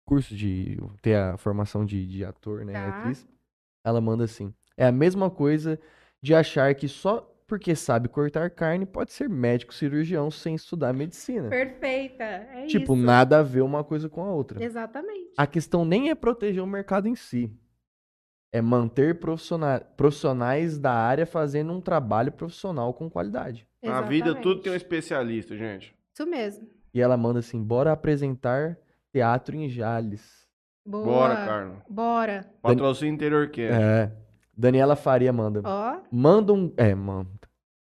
[0.06, 0.78] curso de.
[1.02, 2.74] ter a formação de, de ator, né?
[2.74, 3.00] Tá.
[3.00, 3.28] Atriz,
[3.84, 5.80] ela manda assim: é a mesma coisa
[6.22, 11.50] de achar que só porque sabe cortar carne, pode ser médico cirurgião sem estudar medicina.
[11.50, 12.24] Perfeita.
[12.24, 13.04] É tipo, isso.
[13.04, 14.62] nada a ver uma coisa com a outra.
[14.62, 15.32] Exatamente.
[15.38, 17.50] A questão nem é proteger o mercado em si.
[18.52, 19.20] É manter
[19.96, 23.66] profissionais da área fazendo um trabalho profissional com qualidade.
[23.82, 24.82] Na vida tudo tem um Exatamente.
[24.84, 25.96] especialista, gente.
[26.14, 26.68] Isso mesmo.
[26.94, 28.78] E ela manda assim: bora apresentar
[29.12, 30.48] teatro em Jales.
[30.86, 31.06] Boa.
[31.06, 31.86] Bora, Carla.
[31.90, 32.50] Bora.
[32.62, 33.72] Patrocínio interior que é.
[33.72, 34.12] É.
[34.58, 35.62] Daniela Faria manda.
[35.64, 36.00] Ó.
[36.12, 36.74] Manda um.
[36.76, 37.30] É, manda.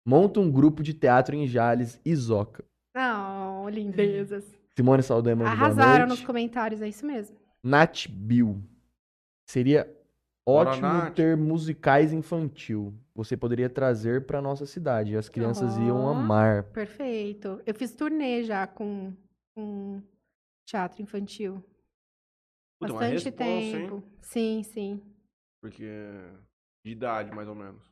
[0.07, 2.65] Monta um grupo de teatro em Jales, Isoca.
[2.95, 4.45] Não, lindezas.
[4.77, 7.37] Simone Saldanha manda Arrasaram nos comentários, é isso mesmo.
[7.63, 8.63] Nath Bill.
[9.47, 9.85] Seria
[10.47, 11.15] Bora, ótimo Nath.
[11.15, 12.95] ter musicais infantil.
[13.15, 15.17] Você poderia trazer pra nossa cidade.
[15.17, 16.11] As crianças iam Ó.
[16.13, 16.65] amar.
[16.65, 17.61] Perfeito.
[17.67, 19.13] Eu fiz turnê já com,
[19.55, 20.01] com
[20.67, 21.63] teatro infantil.
[22.81, 23.73] Puta, Bastante responsa, hein?
[23.73, 24.03] tempo.
[24.23, 25.03] Sim, sim.
[25.61, 25.85] Porque.
[26.85, 27.83] De idade, mais ou menos.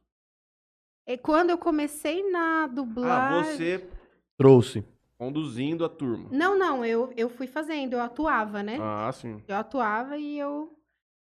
[1.06, 3.56] E quando eu comecei na Ah, dublagem.
[3.56, 3.90] você
[4.36, 4.85] Trouxe.
[5.19, 6.28] conduzindo a turma.
[6.31, 8.78] Não, não, eu, eu fui fazendo, eu atuava, né?
[8.81, 9.43] Ah, sim.
[9.48, 10.78] Eu atuava e eu,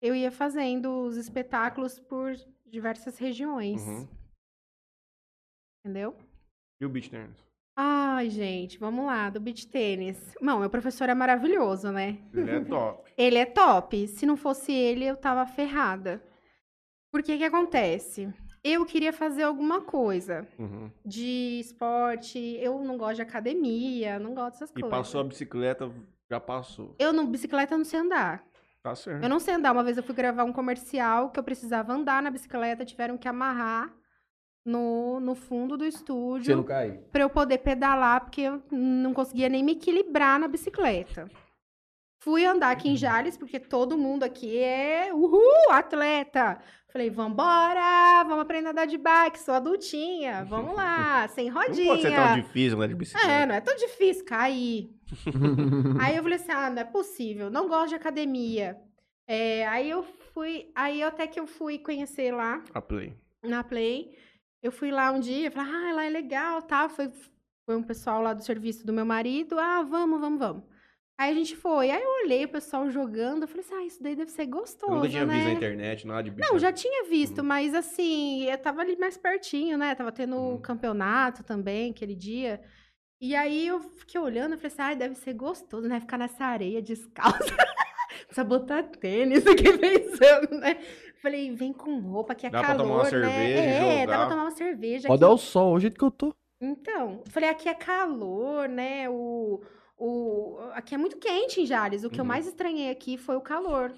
[0.00, 2.34] eu ia fazendo os espetáculos por
[2.66, 3.82] diversas regiões.
[3.86, 4.08] Uhum.
[5.84, 6.16] Entendeu?
[6.80, 7.36] E o beach tennis?
[7.76, 10.34] Ai, gente, vamos lá, do beach tênis.
[10.40, 12.18] Não, meu professor é maravilhoso, né?
[12.32, 13.12] Ele é top.
[13.18, 14.06] Ele é top.
[14.08, 16.22] Se não fosse ele, eu tava ferrada.
[17.14, 18.28] Por que que acontece?
[18.64, 20.90] Eu queria fazer alguma coisa Uhum.
[21.06, 22.36] de esporte.
[22.60, 24.90] Eu não gosto de academia, não gosto dessas E coisas.
[24.90, 25.88] passou a bicicleta,
[26.28, 26.96] já passou.
[26.98, 28.44] Eu não, bicicleta eu não sei andar.
[28.82, 29.22] Tá certo.
[29.22, 29.70] Eu não sei andar.
[29.70, 33.28] Uma vez eu fui gravar um comercial que eu precisava andar na bicicleta, tiveram que
[33.28, 33.94] amarrar
[34.66, 36.98] no, no fundo do Você estúdio não cai?
[37.12, 41.30] pra eu poder pedalar, porque eu não conseguia nem me equilibrar na bicicleta.
[42.24, 46.58] Fui andar aqui em Jales, porque todo mundo aqui é uhul, atleta.
[46.88, 51.86] Falei, vambora, vamos aprender a andar de bike, sou adultinha, vamos lá, sem Não rodinha.
[51.86, 53.28] pode ser tão difícil andar de bicicleta.
[53.30, 54.88] É, não é tão difícil cair.
[56.00, 58.80] Aí eu falei assim, ah, não é possível, não gosto de academia.
[59.26, 60.02] É, aí eu
[60.32, 63.14] fui, aí até que eu fui conhecer lá A play.
[63.42, 64.16] na Play,
[64.62, 66.88] eu fui lá um dia, falei, ah, lá é legal, tá?
[66.88, 67.10] Foi,
[67.66, 70.73] foi um pessoal lá do serviço do meu marido, ah, vamos, vamos, vamos.
[71.16, 74.02] Aí a gente foi, aí eu olhei o pessoal jogando, eu falei assim, ah, isso
[74.02, 75.34] daí deve ser gostoso, Eu nunca tinha né?
[75.34, 76.52] visto na internet nada de bicicleta.
[76.52, 77.44] Não, já tinha visto, Uhum.
[77.44, 79.94] mas assim, eu tava ali mais pertinho, né?
[79.94, 80.58] Tava tendo Uhum.
[80.60, 82.60] campeonato também, aquele dia.
[83.20, 86.00] E aí eu fiquei olhando e falei assim, ai, deve ser gostoso, né?
[86.00, 87.38] Ficar nessa areia descalça.
[88.26, 90.76] Precisa botar tênis, fiquei pensando, né?
[91.22, 93.10] Falei, vem com roupa, que é Dá pra calor, tomar uma né?
[93.10, 94.18] cerveja é, dá jogar.
[94.18, 95.06] pra tomar uma cerveja.
[95.08, 95.34] Pode dar aqui.
[95.34, 96.34] o sol, o jeito que eu tô.
[96.60, 99.08] Então, falei, aqui é calor, né?
[99.08, 99.62] O,
[99.96, 102.04] o, aqui é muito quente em Jales.
[102.04, 102.28] O que eu Uhum.
[102.28, 103.92] mais estranhei aqui foi o calor.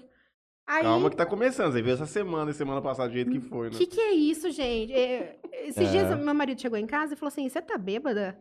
[0.65, 1.71] Aí, Calma que tá começando.
[1.71, 3.77] Você viu essa semana e semana passada do jeito que foi, O né?
[3.77, 4.91] que, que é isso, gente?
[4.93, 5.91] É, Esses É.
[5.91, 8.37] dias meu marido chegou em casa e falou assim: Você tá bêbada?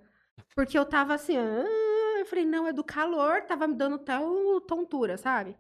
[0.55, 1.65] Porque eu tava assim, ah,
[2.19, 5.57] eu falei, não, é do calor, tava me dando tal tontura, sabe?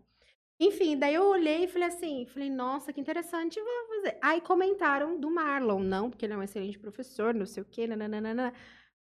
[0.60, 4.18] Enfim, daí eu olhei e falei assim, falei, nossa, que interessante, vou fazer.
[4.23, 7.86] Aí comentaram do Marlon, não, porque ele é um excelente professor, não sei o quê,
[7.86, 8.52] nananana.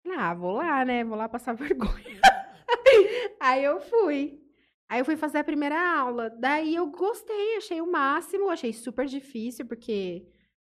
[0.02, 1.02] Falei, ah, vou lá, né?
[1.04, 2.20] Vou lá passar vergonha.
[3.40, 4.40] Aí eu fui.
[4.88, 6.30] Aí eu fui fazer a primeira aula.
[6.30, 10.26] Daí eu gostei, achei o máximo, achei super difícil, porque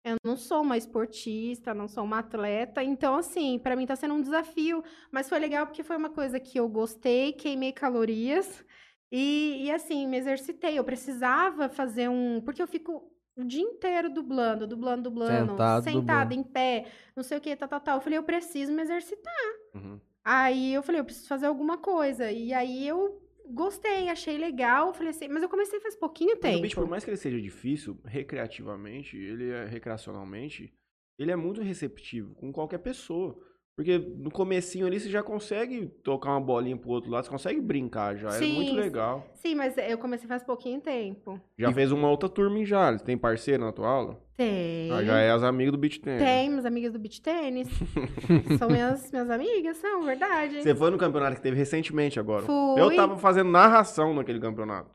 [0.05, 2.83] eu não sou uma esportista, não sou uma atleta.
[2.83, 4.83] Então, assim, pra mim tá sendo um desafio.
[5.11, 8.65] Mas foi legal porque foi uma coisa que eu gostei, queimei calorias.
[9.11, 10.79] E, e assim, me exercitei.
[10.79, 12.41] Eu precisava fazer um.
[12.41, 16.35] Porque eu fico o dia inteiro dublando, dublando, dublando, Sentado, sentada dublando.
[16.35, 17.97] em pé, não sei o que, tal, tal, tal.
[17.97, 19.33] Eu falei, eu preciso me exercitar.
[19.75, 20.01] Uhum.
[20.29, 22.33] Aí eu falei, eu preciso fazer alguma coisa.
[22.33, 24.93] E aí eu gostei, achei legal.
[24.93, 26.63] Falei assim, mas eu comecei faz pouquinho o tempo.
[26.63, 30.75] beach, por mais que ele seja difícil, recreativamente, ele é recreacionalmente,
[31.17, 33.39] ele é muito receptivo com qualquer pessoa.
[33.77, 37.61] Porque no comecinho ali você já consegue tocar uma bolinha pro outro lado, você consegue
[37.61, 38.29] brincar já.
[38.29, 38.81] É Sim, muito sim.
[38.81, 39.25] legal.
[39.35, 41.41] Sim, mas eu comecei faz pouquinho tempo.
[41.57, 43.03] Já fez uma outra turma em Jales.
[43.03, 44.26] Tem parceiro na tua aula?
[44.37, 44.93] Tem.
[44.93, 46.23] Ah, já é as amigas do beach tennis.
[46.23, 47.69] Tem, minhas amigas do beach tênis.
[48.59, 50.63] são minhas, minhas amigas, são, verdade.
[50.63, 52.45] Você foi no campeonato que teve recentemente agora.
[52.45, 52.81] Fui.
[52.81, 54.91] Eu tava fazendo narração naquele campeonato.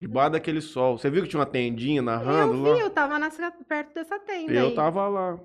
[0.00, 0.98] Debaixo daquele sol.
[0.98, 2.74] Você viu que tinha uma tendinha narrando eu lá?
[2.74, 4.74] vi, eu tava nessa, perto dessa tenda Eu aí.
[4.74, 5.38] tava lá.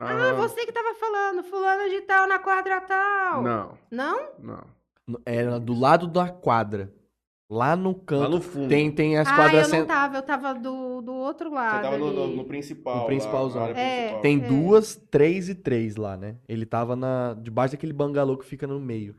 [0.00, 0.36] Ah, narrando.
[0.42, 3.42] você que tava falando, fulano de tal na quadra tal.
[3.42, 4.28] Não, Não?
[4.38, 4.64] não.
[5.26, 6.92] Era do lado da quadra.
[7.48, 8.22] Lá no canto.
[8.22, 8.68] Lá no fundo.
[8.68, 11.82] Tem, tem as ah, quadras eu não tava, eu tava do, do outro lado Você
[11.82, 13.00] tava no, no- no principal.
[13.00, 13.66] No principalzão.
[13.66, 13.74] É.
[13.74, 14.20] principal.
[14.22, 14.46] Tem É.
[14.48, 16.36] duas, três e três lá, né?
[16.48, 19.14] Ele tava na, debaixo daquele bangalô que fica no meio.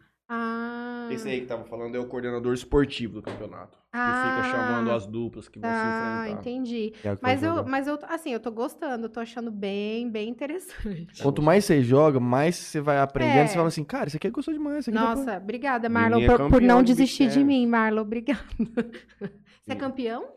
[1.09, 3.77] Ah, Esse aí que tava falando é o coordenador esportivo do campeonato.
[3.91, 6.39] Ah, que fica chamando as duplas que vão se Ah, enfrentar.
[6.41, 6.93] entendi.
[7.01, 7.69] que é Mas eu, jogar.
[7.69, 11.21] mas eu, assim, eu tô gostando, eu tô achando bem, bem interessante.
[11.21, 13.37] Quanto mais você joga, mais você vai aprendendo.
[13.39, 13.47] É.
[13.47, 14.79] Você fala assim, cara, isso aqui é gostoso demais.
[14.79, 17.65] Isso aqui dá pra- Nossa, obrigada, Marlon, é por, por não de desistir de mim,
[17.67, 18.01] Marlon.
[18.01, 18.41] Obrigada.
[19.19, 19.79] Você é Sim.
[19.79, 20.27] campeão?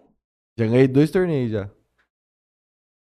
[0.58, 1.70] Já ganhei dois torneios já.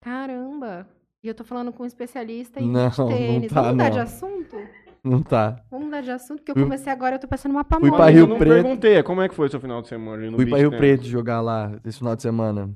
[0.02, 0.88] Caramba.
[1.22, 3.52] E eu tô falando com um especialista em Não, não tênis.
[3.52, 4.04] tá, Vamos mudar de não.
[4.04, 4.56] assunto?
[5.04, 5.64] Não tá.
[5.72, 7.92] Vamos mudar de assunto, porque eu Fui- comecei agora, eu tô passando uma Fui pamonha.
[7.92, 8.54] pra Mas Rio eu não Preto.
[8.54, 10.62] perguntei, como é que foi o seu final de semana ali no Fui pra beach
[10.62, 10.98] Rio tennis?
[11.00, 12.70] Preto jogar lá esse final de semana.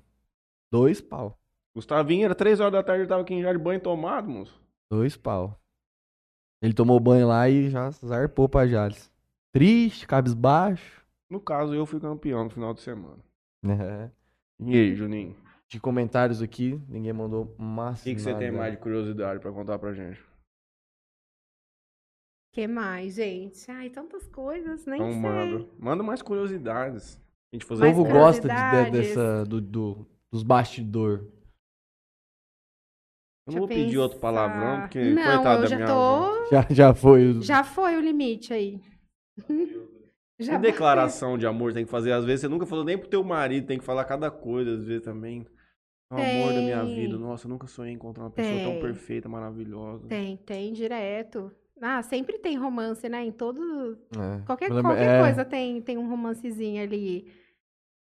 [0.72, 1.38] Dois pau.
[1.76, 4.62] Gustavinho, era três horas da tarde, ele tava aqui já de banho tomado, moço.
[4.92, 5.60] Dois pau.
[6.62, 9.12] Ele tomou banho lá e já zarpou pra Jales.
[9.52, 11.04] Triste, cabisbaixo.
[11.30, 13.18] No caso, eu fui campeão no final de semana.
[13.66, 14.10] É.
[14.60, 15.36] E aí, Juninho?
[15.68, 18.02] De comentários aqui, ninguém mandou massa.
[18.02, 20.22] O que, que você tem mais de curiosidade pra contar pra gente?
[22.54, 23.70] Que mais, gente?
[23.72, 25.20] Ai, tantas coisas, nem Então sei.
[25.22, 25.68] manda.
[25.80, 27.20] Manda mais curiosidades.
[27.52, 28.56] A gente O fazer Mais povo gosta de-
[28.86, 31.26] de- dessa, do, do- dos bastidores.
[33.46, 34.28] Eu não vou eu pedir outro pensar.
[34.32, 36.46] palavrão, porque Não, coitado eu da já minha tô...
[36.50, 37.32] Já, já foi.
[37.32, 38.80] o- Já foi o limite aí.
[40.36, 42.12] Que declaração de amor tem que fazer?
[42.12, 44.84] Às vezes você nunca falou nem pro teu marido, tem que falar cada coisa, às
[44.84, 45.46] vezes também.
[46.12, 46.96] É o amor da minha Tem.
[46.96, 47.18] vida.
[47.18, 48.82] Nossa, eu nunca sonhei em encontrar uma pessoa tão Tem.
[48.82, 50.08] perfeita, maravilhosa.
[50.08, 51.52] Tem, tem, direto.
[51.82, 53.24] Ah, sempre tem romance, né?
[53.26, 53.98] Em todo...
[54.16, 54.46] É.
[54.46, 57.32] Qualquer, lembro- qualquer é, coisa tem, tem um romancezinho ali.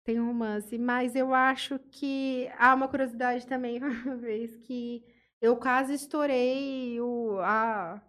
[0.04, 0.76] Tem um romance.
[0.78, 2.48] Mas eu acho que.
[2.58, 5.04] Há uma curiosidade também, uma vez que
[5.40, 8.02] eu quase estourei o, a,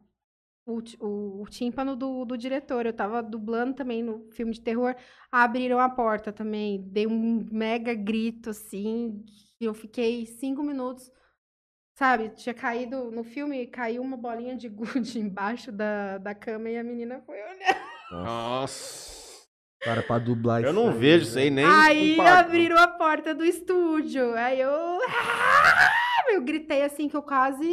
[0.65, 2.85] o, o, o tímpano do, do diretor.
[2.85, 4.95] Eu tava dublando também no filme de terror.
[5.31, 6.81] Abriram a porta também.
[6.89, 9.23] Dei um mega grito, assim.
[9.59, 11.11] e Eu fiquei cinco minutos.
[11.93, 16.77] Sabe, tinha caído no filme, caiu uma bolinha de gude embaixo da, da cama e
[16.77, 17.81] a menina foi olhar.
[18.11, 19.21] Nossa.
[19.83, 21.29] Cara, pra dublar Eu não aí, vejo né?
[21.29, 21.65] isso aí nem.
[21.65, 22.37] Aí padrão.
[22.39, 24.35] abriram a porta do estúdio.
[24.35, 24.71] Aí eu.
[26.29, 27.67] Eu gritei assim que eu quase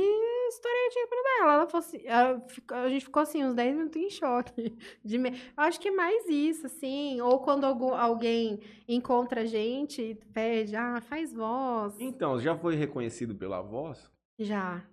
[0.59, 1.53] estourei o tímpano dela.
[1.55, 2.01] Ela falou assim.
[2.05, 4.53] ela ficou- A gente ficou assim, uns 10 minutos em choque.
[5.05, 5.31] De me...
[5.31, 7.21] Eu acho que é mais isso, assim.
[7.21, 11.97] Ou quando algum- alguém encontra a gente e pede, ah, faz voz.
[11.99, 14.11] Então, já foi reconhecido pela voz?
[14.39, 14.85] Já.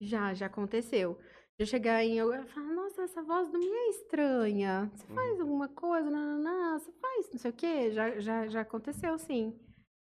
[0.00, 1.18] Já, já aconteceu.
[1.58, 4.90] Eu chegar em eu falar, nossa, essa voz não me é estranha.
[4.94, 5.42] Você faz Uhum.
[5.42, 6.10] alguma coisa?
[6.10, 7.90] Não, não, não, você faz não sei o quê.
[7.92, 9.54] Já, já, já aconteceu, sim.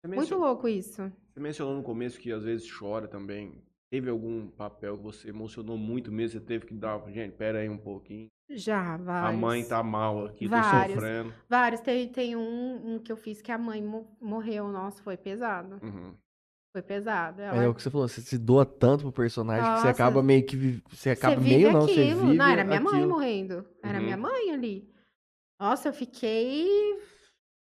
[0.04, 1.02] Muito louco isso.
[1.32, 3.62] você mencionou no começo que às vezes chora também.
[3.90, 6.40] Teve algum papel que você emocionou muito mesmo?
[6.40, 7.00] Você teve que dar.
[7.10, 8.28] Gente, pera aí um pouquinho.
[8.50, 9.40] Já, A vários.
[9.40, 10.94] mãe tá mal aqui, tô Vários.
[10.94, 11.34] sofrendo.
[11.48, 11.80] Vários.
[11.80, 14.68] Tem, tem um, um que eu fiz que a mãe mo- morreu.
[14.68, 15.78] Nossa, foi pesado.
[15.82, 16.14] Uhum.
[16.72, 17.40] Foi pesado.
[17.40, 17.54] Ela...
[17.56, 19.90] Mas é o que você falou, você se doa tanto pro personagem que você Nossa.
[19.90, 20.82] acaba meio que.
[20.90, 21.94] Você acaba Você meio não, aquilo.
[21.94, 22.36] você vive.
[22.36, 23.08] não, era minha mãe aquilo.
[23.08, 23.66] morrendo.
[23.82, 24.04] Era Uhum.
[24.04, 24.92] minha mãe ali.
[25.60, 26.68] Nossa, eu fiquei.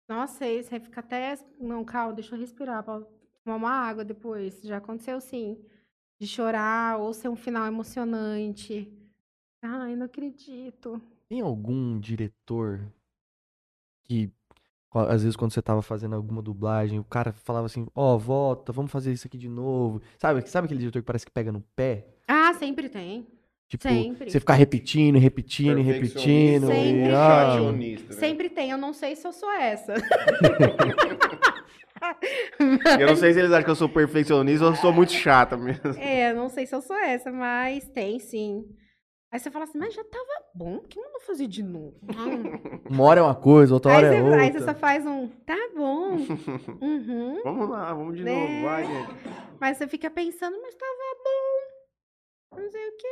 [0.09, 1.37] Nossa, aí você fica até.
[1.59, 2.83] Não, calma, deixa eu respirar.
[2.83, 3.01] Pra
[3.45, 4.61] tomar uma água depois.
[4.63, 5.59] Já aconteceu sim.
[6.21, 8.93] De chorar ou ser um final emocionante.
[9.63, 11.01] Ai, não acredito.
[11.29, 12.81] Tem algum diretor
[14.05, 14.31] que,
[14.93, 18.91] às vezes, quando você tava fazendo alguma dublagem, o cara falava assim, ó, volta, vamos
[18.91, 20.03] fazer isso aqui de novo.
[20.19, 22.07] Sabe, sabe aquele diretor que parece que pega no pé?
[22.29, 23.27] Ah, sempre tem.
[23.71, 24.29] Tipo, Sempre.
[24.29, 26.67] você ficar repetindo, repetindo, e repetindo.
[26.67, 27.09] Sempre.
[27.09, 28.21] E, ah, perfeccionista, né?
[28.21, 28.71] Sempre tem.
[28.73, 29.95] Eu não sei se eu sou essa.
[33.01, 35.57] Eu não sei se eles acham que eu sou perfeccionista ou eu sou muito chata
[35.57, 35.83] mesmo.
[35.99, 38.65] É, eu não sei se eu sou essa, mas tem sim.
[39.33, 40.25] Aí você fala assim, mas já tava
[40.55, 41.95] bom, por que eu não fazer de novo?
[42.91, 44.41] Uma hora é uma coisa, outra aí, hora você, é outra.
[44.43, 46.17] aí você só faz um, tá bom.
[46.83, 47.41] Uhum.
[47.45, 48.33] Vamos lá, vamos de Né?
[48.35, 49.15] novo, vai, gente.
[49.61, 50.93] Mas você fica pensando, mas tava
[51.25, 52.61] bom.
[52.61, 53.09] Não sei o quê.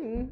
[0.00, 0.28] Hum.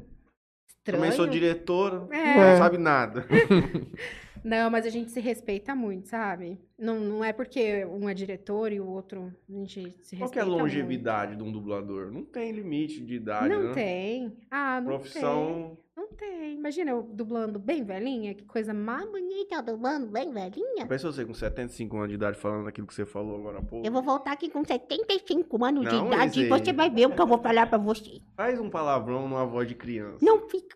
[0.69, 1.01] Estranho.
[1.01, 2.51] Também sou diretora, É.
[2.51, 3.25] não sabe nada.
[4.47, 6.57] Não, mas a gente se respeita muito, sabe?
[6.77, 10.31] Não, não é porque um é diretor e o outro a gente se respeita Qual
[10.31, 10.59] que é a muito.
[10.61, 12.11] longevidade de um dublador?
[12.11, 13.73] Não tem limite de idade, Não né?
[13.73, 14.37] tem.
[14.49, 14.99] Ah, não tem.
[14.99, 15.77] Profissão.
[15.95, 16.53] Não tem.
[16.55, 19.27] Imagina eu dublando bem velhinha, que coisa mais bonita.
[19.37, 20.87] Bonita, dublando, bem velhinha.
[20.87, 23.85] Pensa você com 75 anos de idade falando aquilo que você falou agora há pouco.
[23.85, 27.15] Eu vou voltar aqui com 75 anos Não, de idade e você vai ver o
[27.15, 28.19] que eu vou falar pra você.
[28.35, 30.25] Faz um palavrão numa voz de criança.
[30.25, 30.75] Não fica.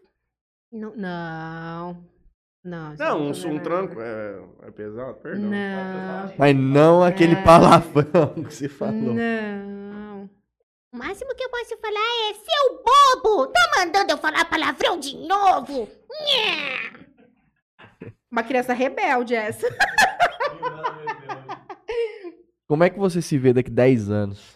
[0.71, 0.95] Não.
[0.95, 2.05] Não.
[2.63, 3.59] Não, Não, um, um nada.
[3.63, 5.49] tranco é, é pesado, perdão.
[5.49, 6.33] Não.
[6.37, 7.43] Mas não aquele É.
[7.43, 9.13] palavrão que você falou.
[9.15, 10.29] Não.
[10.93, 13.47] O máximo que eu posso falar é seu bobo!
[13.47, 15.87] Tá mandando eu falar palavrão de novo?
[18.31, 19.67] Uma criança rebelde essa.
[22.67, 24.55] Como é que você se vê daqui 10 anos?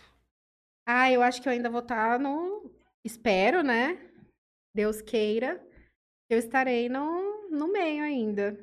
[0.88, 2.72] Ah, eu acho que eu ainda vou estar no.
[3.03, 3.98] Espero, né?
[4.76, 5.61] Deus queira.
[6.30, 8.57] Eu estarei no, no meio ainda.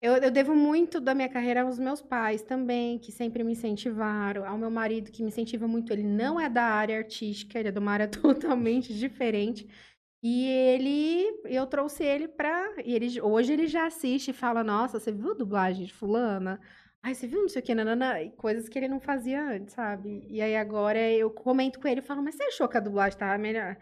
[0.00, 4.46] Eu, eu devo muito da minha carreira aos meus pais também, que sempre me incentivaram,
[4.46, 5.92] ao meu marido, que me incentiva muito.
[5.92, 9.68] Ele não é da área artística, ele é de uma área totalmente diferente.
[10.22, 12.74] E ele, eu trouxe ele pra.
[12.84, 16.60] E ele, hoje ele já assiste e fala: Nossa, você viu a dublagem de Fulana?
[17.02, 19.74] Ai, você viu não sei o que, nanana, e coisas que ele não fazia antes,
[19.74, 20.26] sabe?
[20.28, 23.18] E aí agora eu comento com ele e falo: Mas você achou que a dublagem
[23.18, 23.76] tava melhor?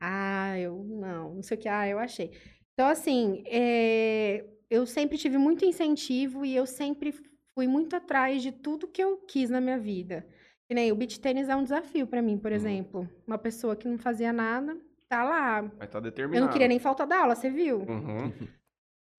[0.00, 2.30] Ah, eu não, não sei o que, ah, eu achei.
[2.76, 7.10] Então, assim, é, eu sempre tive muito incentivo e eu sempre
[7.54, 10.26] fui muito atrás de tudo que eu quis na minha vida.
[10.68, 13.08] Que nem o beach tênis é um desafio pra mim, por exemplo.
[13.26, 14.76] Uma pessoa que não fazia nada,
[15.08, 15.62] tá lá.
[15.78, 16.44] Mas tá Eu determinado.
[16.44, 17.78] não queria nem falta da aula, você viu?
[17.78, 18.30] Uhum.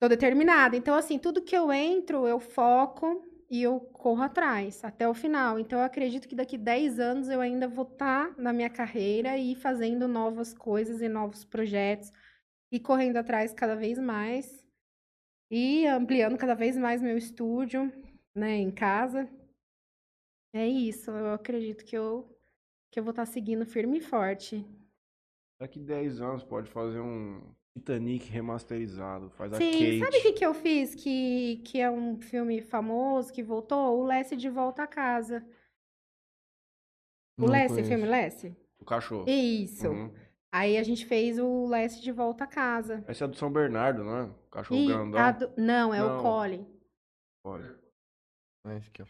[0.00, 0.76] Tô determinada.
[0.76, 5.58] Então, assim, tudo que eu entro, eu foco e eu corro atrás até o final.
[5.58, 9.56] Então, eu acredito que daqui 10 anos eu ainda vou estar na minha carreira e
[9.56, 12.12] fazendo novas coisas e novos projetos
[12.70, 14.64] e correndo atrás cada vez mais
[15.50, 17.92] e ampliando cada vez mais meu estúdio,
[18.34, 19.28] né, em casa.
[20.52, 22.34] É isso, eu acredito que eu
[22.90, 24.64] que eu vou estar seguindo firme e forte.
[25.60, 29.30] Daqui 10 anos pode fazer um Titanic remasterizado.
[29.30, 29.98] Faz a Sim, Kate.
[29.98, 30.94] sabe o que, que eu fiz?
[30.94, 33.98] Que, que é um filme famoso que voltou?
[33.98, 35.46] O Lessie de Volta a Casa.
[37.38, 38.56] O Lessie, filme Lessie?
[38.80, 39.28] O cachorro.
[39.28, 39.88] Isso.
[39.88, 40.12] Uhum.
[40.50, 43.04] Aí a gente fez o Lessie de Volta a Casa.
[43.08, 44.22] Esse é do São Bernardo, não é?
[44.24, 45.20] O cachorro E grandão.
[45.20, 46.18] a do- Não, é Não.
[46.18, 46.66] o Colin.
[47.44, 47.78] Olha.
[48.64, 49.06] Ah, esse aqui, ó.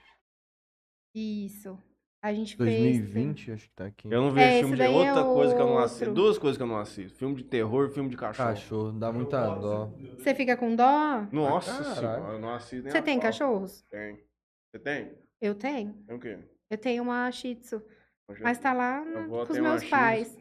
[1.15, 1.79] Isso.
[2.21, 2.67] A gente fez.
[2.99, 4.09] 2020, acho que tá aqui.
[4.11, 6.05] Eu não vejo É, filme de é outra coisa que eu não assisto.
[6.07, 6.15] outro.
[6.23, 7.17] Duas coisas que eu não assisto.
[7.17, 8.49] Filme de terror e filme de cachorro.
[8.49, 9.87] Cachorro, dá muita dó.
[10.19, 11.27] Você fica com dó?
[11.31, 13.23] Nossa Ah, senhora, eu não assisto nem Você tem pau.
[13.23, 13.83] cachorros?
[13.89, 14.17] Tem.
[14.73, 15.13] Você tem?
[15.41, 15.93] Eu tenho.
[16.05, 16.39] Tem o quê?
[16.69, 17.81] Eu tenho uma Shih Tzu.
[18.41, 20.37] Mas tá lá Eu com os meus Shih pais.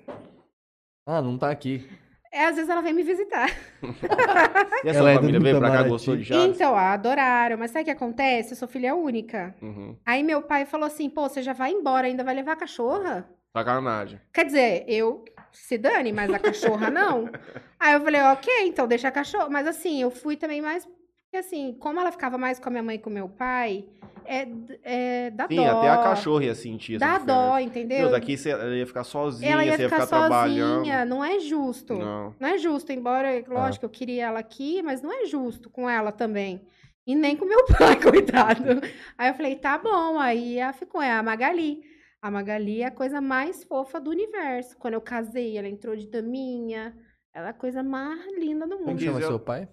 [1.07, 1.89] Ah, não tá aqui.
[2.31, 3.49] É, às vezes ela vem me visitar.
[4.83, 5.89] E essa Ela é do família veio pra cá, Itamaraty.
[5.89, 6.55] gostou de Chaves?
[6.55, 7.57] Então, adoraram.
[7.57, 8.51] Mas sabe o que acontece?
[8.51, 9.55] Eu sou filha única.
[9.61, 9.97] Uhum.
[10.05, 13.27] Aí meu pai falou assim: pô, você já vai embora, ainda vai levar a cachorra?
[13.55, 14.21] Sacanagem.
[14.31, 17.27] Quer dizer, eu se dane, mas a cachorra não.
[17.79, 19.49] Aí eu falei: ok, então deixa a cachorra.
[19.49, 20.87] Mas assim, eu fui também mais.
[21.29, 23.85] Porque assim, como ela ficava mais com a minha mãe e com o meu pai,
[24.25, 24.47] é,
[24.83, 25.77] é dá Sim, dó.
[25.79, 27.41] até a cachorra ia sentir essa Dá diferença.
[27.49, 27.99] dó, entendeu?
[27.99, 30.75] Meu, daqui você ela ia ficar sozinha, ela ia você ia ficar, ficar trabalhando.
[30.77, 31.95] sozinha, não é justo.
[31.95, 32.33] Não.
[32.39, 33.53] Não é justo, embora, Ah.
[33.53, 36.65] lógico, eu queria ela aqui, mas não é justo com ela também.
[37.05, 38.81] E nem com meu pai, coitado.
[39.17, 40.17] Aí eu falei, tá bom.
[40.19, 41.81] Aí ela ficou, é a Magali.
[42.21, 44.77] A Magali é a coisa mais fofa do universo.
[44.77, 46.97] Quando eu casei, ela entrou de daminha.
[47.33, 48.99] Ela é a coisa mais linda do Como mundo.
[49.01, 49.67] chama Diz eu- seu pai?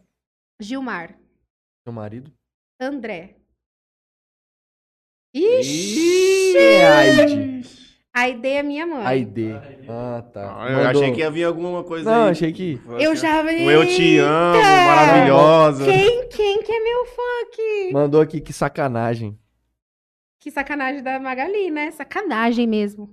[0.61, 1.17] Gilmar.
[1.85, 2.33] Seu marido?
[2.81, 3.37] André.
[5.35, 6.57] Ixi, Ixi!
[6.57, 7.65] é Aide.
[8.17, 9.05] A ideia é minha mãe.
[9.05, 9.53] Aide.
[9.89, 10.63] Ah, tá.
[10.63, 12.31] Ah, eu Mandou- achei que ia vir alguma coisa Não, aí.
[12.31, 12.81] achei que...
[13.01, 14.87] Eu já Um eu te amo, Eita!
[14.87, 15.85] maravilhosa.
[15.85, 17.91] Quem, quem que é meu fã aqui?
[17.93, 19.37] Mandou aqui que sacanagem.
[20.41, 21.91] Que sacanagem da Magali, né?
[21.91, 23.11] Sacanagem mesmo.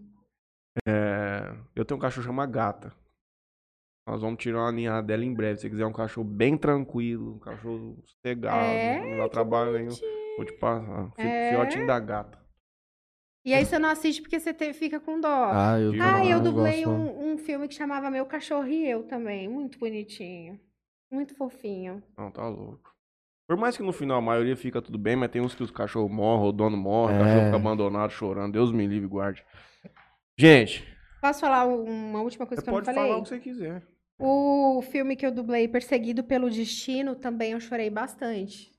[0.87, 2.93] É, eu tenho um cachorro chamado Gata.
[4.07, 5.57] Nós vamos tirar uma ninhada dela em breve.
[5.57, 9.95] Se você quiser um cachorro bem tranquilo, um cachorro sossegado, É, não dá trabalho nenhum.
[10.37, 11.11] Vou te passar.
[11.17, 11.49] É?
[11.49, 12.39] Fiotinho da gata.
[13.45, 15.27] E aí você não assiste porque você te- fica com dó.
[15.51, 15.93] Ah, eu?
[16.01, 19.47] Ah, eu dublei um, um filme que chamava Meu Cachorro e Eu também.
[19.47, 20.59] Muito bonitinho.
[21.11, 22.03] Muito fofinho.
[22.17, 22.91] Não, tá louco.
[23.47, 25.71] Por mais que no final a maioria fica tudo bem, mas tem uns que os
[25.71, 27.19] cachorros morrem, o dono morre, o É.
[27.19, 28.53] cachorro fica abandonado chorando.
[28.53, 29.43] Deus me livre e guarde.
[30.37, 30.87] Gente,
[31.19, 33.09] Posso falar uma última coisa você que eu não pode falei?
[33.09, 33.83] falar o que você quiser.
[34.21, 38.71] O filme que eu dublei, Perseguido pelo Destino, também eu chorei bastante.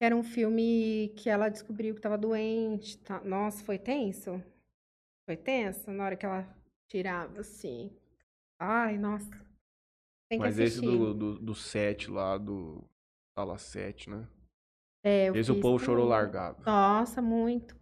[0.00, 2.98] Era um filme que ela descobriu que estava doente.
[2.98, 4.42] tá- Nossa, foi tenso?
[5.26, 6.48] Foi tenso na hora que ela
[6.88, 7.90] tirava, assim.
[8.58, 9.30] Ai, nossa.
[10.28, 10.86] Tem que Mas esse assistir.
[10.86, 12.82] do, do, do 7 lá, do
[13.38, 14.26] Sala 7, né?
[15.02, 16.10] É, Esse o povo chorou também.
[16.10, 16.62] largado.
[16.64, 17.79] Nossa, muito.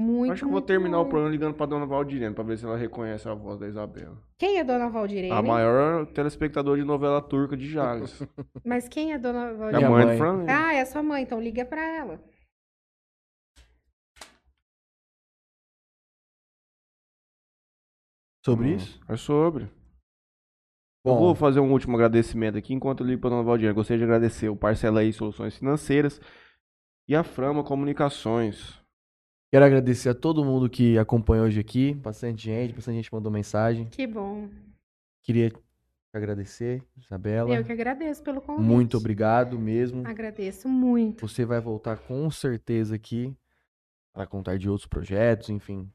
[0.00, 2.64] Muito, Acho que eu vou terminar o programa ligando pra dona Valdirene, pra ver se
[2.64, 4.16] ela reconhece a voz da Isabela.
[4.38, 5.30] Quem é Dona Valdirene?
[5.30, 8.18] A maior telespectador de novela turca de Jales.
[8.64, 9.90] Mas quem é Dona É a Valdirene?
[9.90, 10.14] Mãe mãe.
[10.14, 10.46] do Fran.
[10.48, 12.18] Ah, é sua mãe, então liga pra ela.
[18.42, 18.98] Sobre isso?
[19.06, 19.64] É sobre.
[21.04, 23.74] Eu Bom, vou fazer um último agradecimento aqui enquanto eu ligo pra dona Valdirene.
[23.74, 26.18] Gostaria de agradecer o Parcela aí Soluções Financeiras
[27.06, 28.79] e a Frama Comunicações.
[29.50, 31.94] Quero agradecer a todo mundo que acompanhou hoje aqui.
[31.94, 33.86] Bastante gente, bastante gente mandou mensagem.
[33.86, 34.48] Que bom.
[35.22, 35.56] Queria te
[36.14, 37.54] agradecer, Isabela.
[37.54, 38.64] Eu que agradeço pelo convite.
[38.66, 40.06] Muito obrigado mesmo.
[40.06, 41.26] Agradeço muito.
[41.26, 43.34] Você vai voltar com certeza aqui
[44.12, 45.88] para contar de outros projetos, enfim.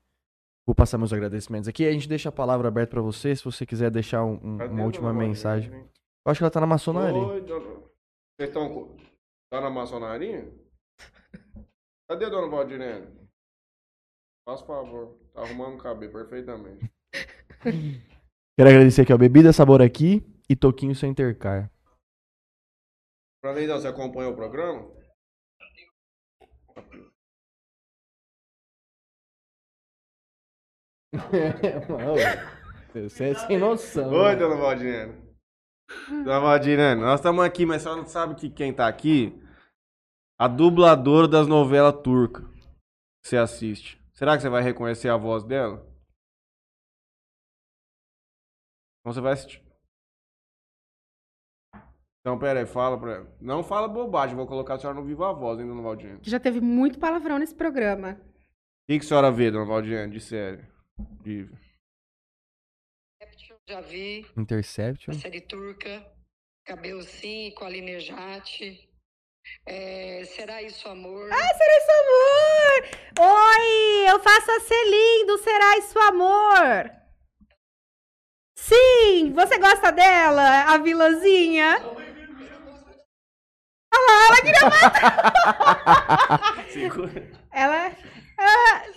[0.65, 1.85] Vou passar meus agradecimentos aqui.
[1.85, 4.83] A gente deixa a palavra aberta para você, se você quiser deixar um- um- uma
[4.85, 5.71] última mensagem.
[5.71, 7.21] Eu acho que ela tá na maçonaria.
[7.21, 7.65] Oi, dona-
[8.37, 8.95] Vocês estão.
[9.49, 10.51] Tá na maçonaria?
[12.09, 13.07] Cadê a dona Valdirene?
[14.45, 15.17] Faz favor.
[15.33, 16.91] Tá arrumando o cabelo perfeitamente.
[18.55, 19.17] Quero agradecer aqui, ó.
[19.17, 21.71] Bebida Sabor aqui e Toquinho Center Car.
[23.41, 24.93] Pra mim, você acompanha o programa?
[32.93, 34.11] Você é sem noção.
[34.11, 35.13] Oi, dona Valdirene.
[36.09, 39.33] Dona Valdirene, nós estamos aqui, mas senhora não sabe que quem tá aqui?
[40.39, 42.45] A dubladora das novelas turcas.
[43.23, 44.04] Você assiste.
[44.15, 45.85] Será que você vai reconhecer a voz dela?
[48.99, 49.61] Então você vai assistir.
[52.21, 53.37] Então, pera aí, fala pra ela.
[53.39, 56.21] Não fala bobagem, vou colocar a senhora no Viva Voz, hein, dona Valdirene.
[56.23, 58.13] Já teve muito palavrão nesse programa.
[58.13, 60.65] O que, que a senhora vê, dona Valdirene, de série?
[61.21, 61.47] De...
[63.67, 65.13] Já vi Interception.
[65.13, 66.03] a série turca,
[66.65, 68.84] Cabelo Sim, com a Aline Nejati.
[69.65, 71.27] É, será isso amor?
[71.27, 72.83] Será isso amor?
[73.19, 76.91] Oi, eu faço a Celim do Será isso amor?
[78.57, 81.77] Sim, você gosta dela, a vilãzinha?
[83.93, 85.33] Olha lá, ela queria matar.
[87.51, 87.91] Ela...
[88.37, 88.94] ela-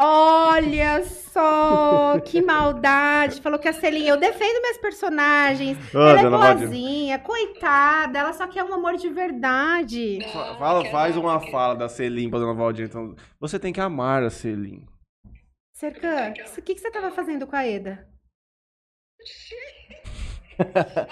[0.00, 3.40] Olha só, que maldade.
[3.40, 5.78] Falou que a Celinha, eu defendo minhas personagens.
[5.94, 6.58] Ô, ela é Valdir.
[6.68, 8.18] boazinha, coitada.
[8.18, 10.18] Ela só quer um amor de verdade.
[10.32, 12.86] Fa- Fala, faz uma fala da Celim pra dona Valdir.
[12.86, 14.84] Então, você tem que amar a Celim.
[15.76, 18.08] Sercan, o que, que você tava fazendo com a Eda?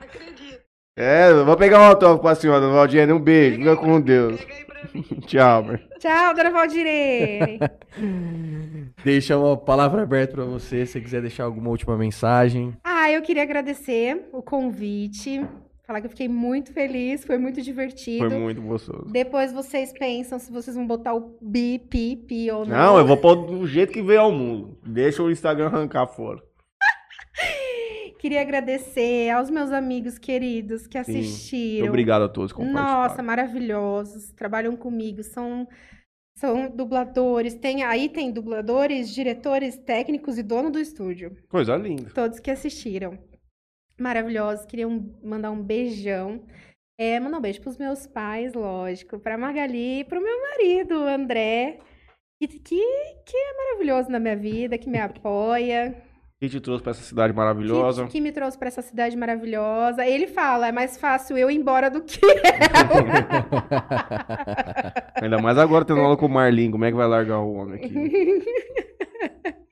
[0.00, 0.62] Acredito.
[0.96, 3.10] É, vou pegar um autógrafo pra senhora, dona Valdir.
[3.12, 4.44] Um beijo, fica com Deus.
[4.44, 4.63] Pega.
[5.26, 5.80] Tchau, amor.
[5.98, 7.58] Tchau, dona Valdirene.
[9.04, 12.76] Deixa uma palavra aberta pra você, se você quiser deixar alguma última mensagem.
[12.84, 15.44] ah, eu queria agradecer o convite.
[15.86, 18.30] Falar que eu fiquei muito feliz, foi muito divertido.
[18.30, 19.04] Foi muito gostoso.
[19.12, 22.74] Depois vocês pensam se vocês vão botar o bi, pi, pi ou não.
[22.74, 24.78] Não, eu vou pôr do jeito que veio ao mundo.
[24.82, 26.42] Deixa o Instagram arrancar fora.
[28.24, 31.18] Queria agradecer aos meus amigos queridos que Sim.
[31.18, 31.88] assistiram.
[31.88, 34.32] Obrigado a todos que Nossa, maravilhosos.
[34.32, 35.68] Trabalham comigo, são
[36.38, 37.52] são dubladores.
[37.54, 41.36] Tem aí tem dubladores, diretores, técnicos e dono do estúdio.
[41.50, 42.08] Coisa linda.
[42.14, 43.18] Todos que assistiram.
[44.00, 44.64] Maravilhosos.
[44.64, 46.46] Queria um- mandar um beijão.
[46.98, 51.78] É, mandar um beijo pros meus pais, lógico, pra Magali e pro meu marido, André,
[52.40, 52.80] que, que,
[53.26, 56.02] que é maravilhoso na minha vida, que me apoia.
[56.44, 58.04] Que te trouxe pra essa cidade maravilhosa.
[58.04, 60.06] Que, que me trouxe pra essa cidade maravilhosa.
[60.06, 62.20] Ele fala, é mais fácil eu ir embora do que
[65.20, 66.70] Ainda mais agora tendo aula com o Marlin.
[66.70, 67.94] Como é que vai largar o homem aqui?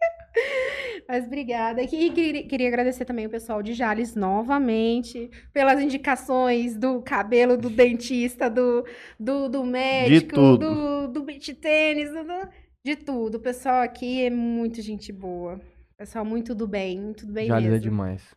[1.09, 1.83] Mas obrigada.
[1.83, 2.11] E
[2.45, 8.83] queria, agradecer também o pessoal de Jales novamente pelas indicações do cabelo do dentista, do,
[9.21, 12.49] do, do médico, do, do beach tênis, do-
[12.85, 13.35] de tudo.
[13.37, 15.61] O pessoal aqui é muito gente boa.
[16.03, 17.79] Pessoal muito do bem, muito do bem Já é mesmo.
[17.79, 18.35] demais.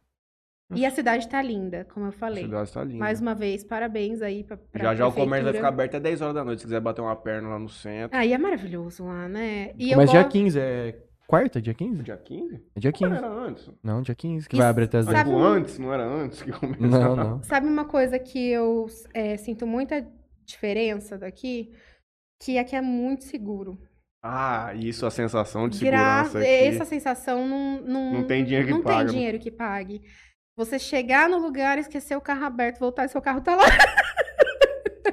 [0.76, 2.44] E a cidade tá linda, como eu A falei.
[2.44, 3.00] cidade tá linda.
[3.00, 6.00] Mais uma vez, parabéns aí pra, pra já já o comércio vai ficar aberto até
[6.10, 6.60] 10 horas da noite.
[6.60, 8.16] Se quiser bater uma perna lá no centro.
[8.16, 9.72] Aí é maravilhoso lá, né?
[9.80, 10.96] E Mas dia gosto- 15 é
[11.28, 12.04] quarta, dia 15?
[12.04, 12.62] Dia 15?
[12.76, 13.16] É dia Não 15.
[13.16, 13.72] era antes.
[13.84, 15.26] Não, dia 15, que E vai abrir até as sabe 10.
[15.28, 15.80] Tipo, um- antes?
[15.80, 17.16] Não era antes que começava?
[17.16, 17.42] Não, não.
[17.50, 20.08] Sabe uma coisa que eu é, sinto muita
[20.46, 21.72] diferença daqui?
[22.40, 23.80] Que aqui é muito seguro.
[24.27, 26.47] Ah, isso, a sensação de Gra- segurança aqui.
[26.47, 29.11] Essa sensação não, não, Não tem dinheiro que não paga, tem né?
[29.11, 30.02] dinheiro que pague.
[30.57, 33.64] Você chegar no lugar, esquecer o carro aberto, voltar e seu carro tá lá.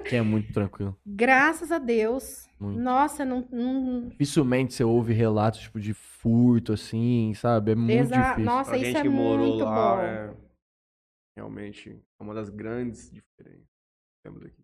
[0.09, 0.97] Que é muito tranquilo.
[1.06, 2.47] Graças a Deus.
[2.60, 2.78] Muito.
[2.80, 3.47] Nossa, não.
[3.51, 4.09] não...
[4.09, 7.72] Dificilmente você ouve relatos tipo de furto, assim, sabe?
[7.72, 8.44] É muito Exa- difícil.
[8.44, 10.01] Nossa, Pra isso gente é que morou muito lá, bom.
[10.02, 10.34] é
[11.36, 14.61] realmente é uma das grandes diferenças que temos aqui.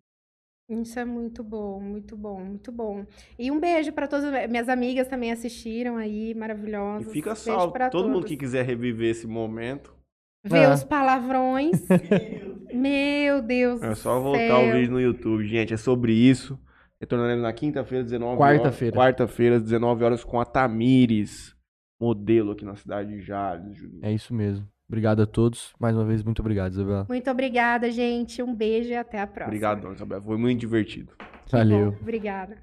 [0.69, 3.03] Isso é muito bom, muito bom, muito bom.
[3.39, 7.11] E um beijo para todas as minhas amigas também assistiram aí, E maravilhosas.
[7.11, 7.73] fica Beijo salvo.
[7.73, 8.29] pra Todo mundo todas.
[8.29, 9.95] que quiser reviver esse momento,
[10.43, 10.73] Ver É.
[10.73, 11.85] os palavrões.
[12.73, 13.81] Meu Deus.
[13.81, 14.69] é só voltar céu.
[14.69, 15.45] o vídeo no YouTube.
[15.45, 16.57] Gente, é sobre isso.
[17.01, 18.97] Retornaremos na quinta-feira, 19 Quarta-feira.
[18.99, 19.09] horas.
[19.15, 21.55] Quarta-feira, 19 horas, com a Tamires,
[21.99, 23.99] modelo aqui na cidade de Jales, Juninho.
[24.05, 24.67] É isso mesmo.
[24.89, 25.71] Obrigado a todos.
[25.79, 27.05] Mais uma vez, muito obrigado, Isabela.
[27.07, 28.41] Muito obrigada, gente.
[28.41, 29.47] Um beijo e até a próxima.
[29.47, 30.19] Obrigadão, Isabel.
[30.19, 31.13] Foi muito divertido.
[31.45, 31.57] Que bom.
[31.59, 31.95] Valeu.
[32.01, 32.57] Obrigada.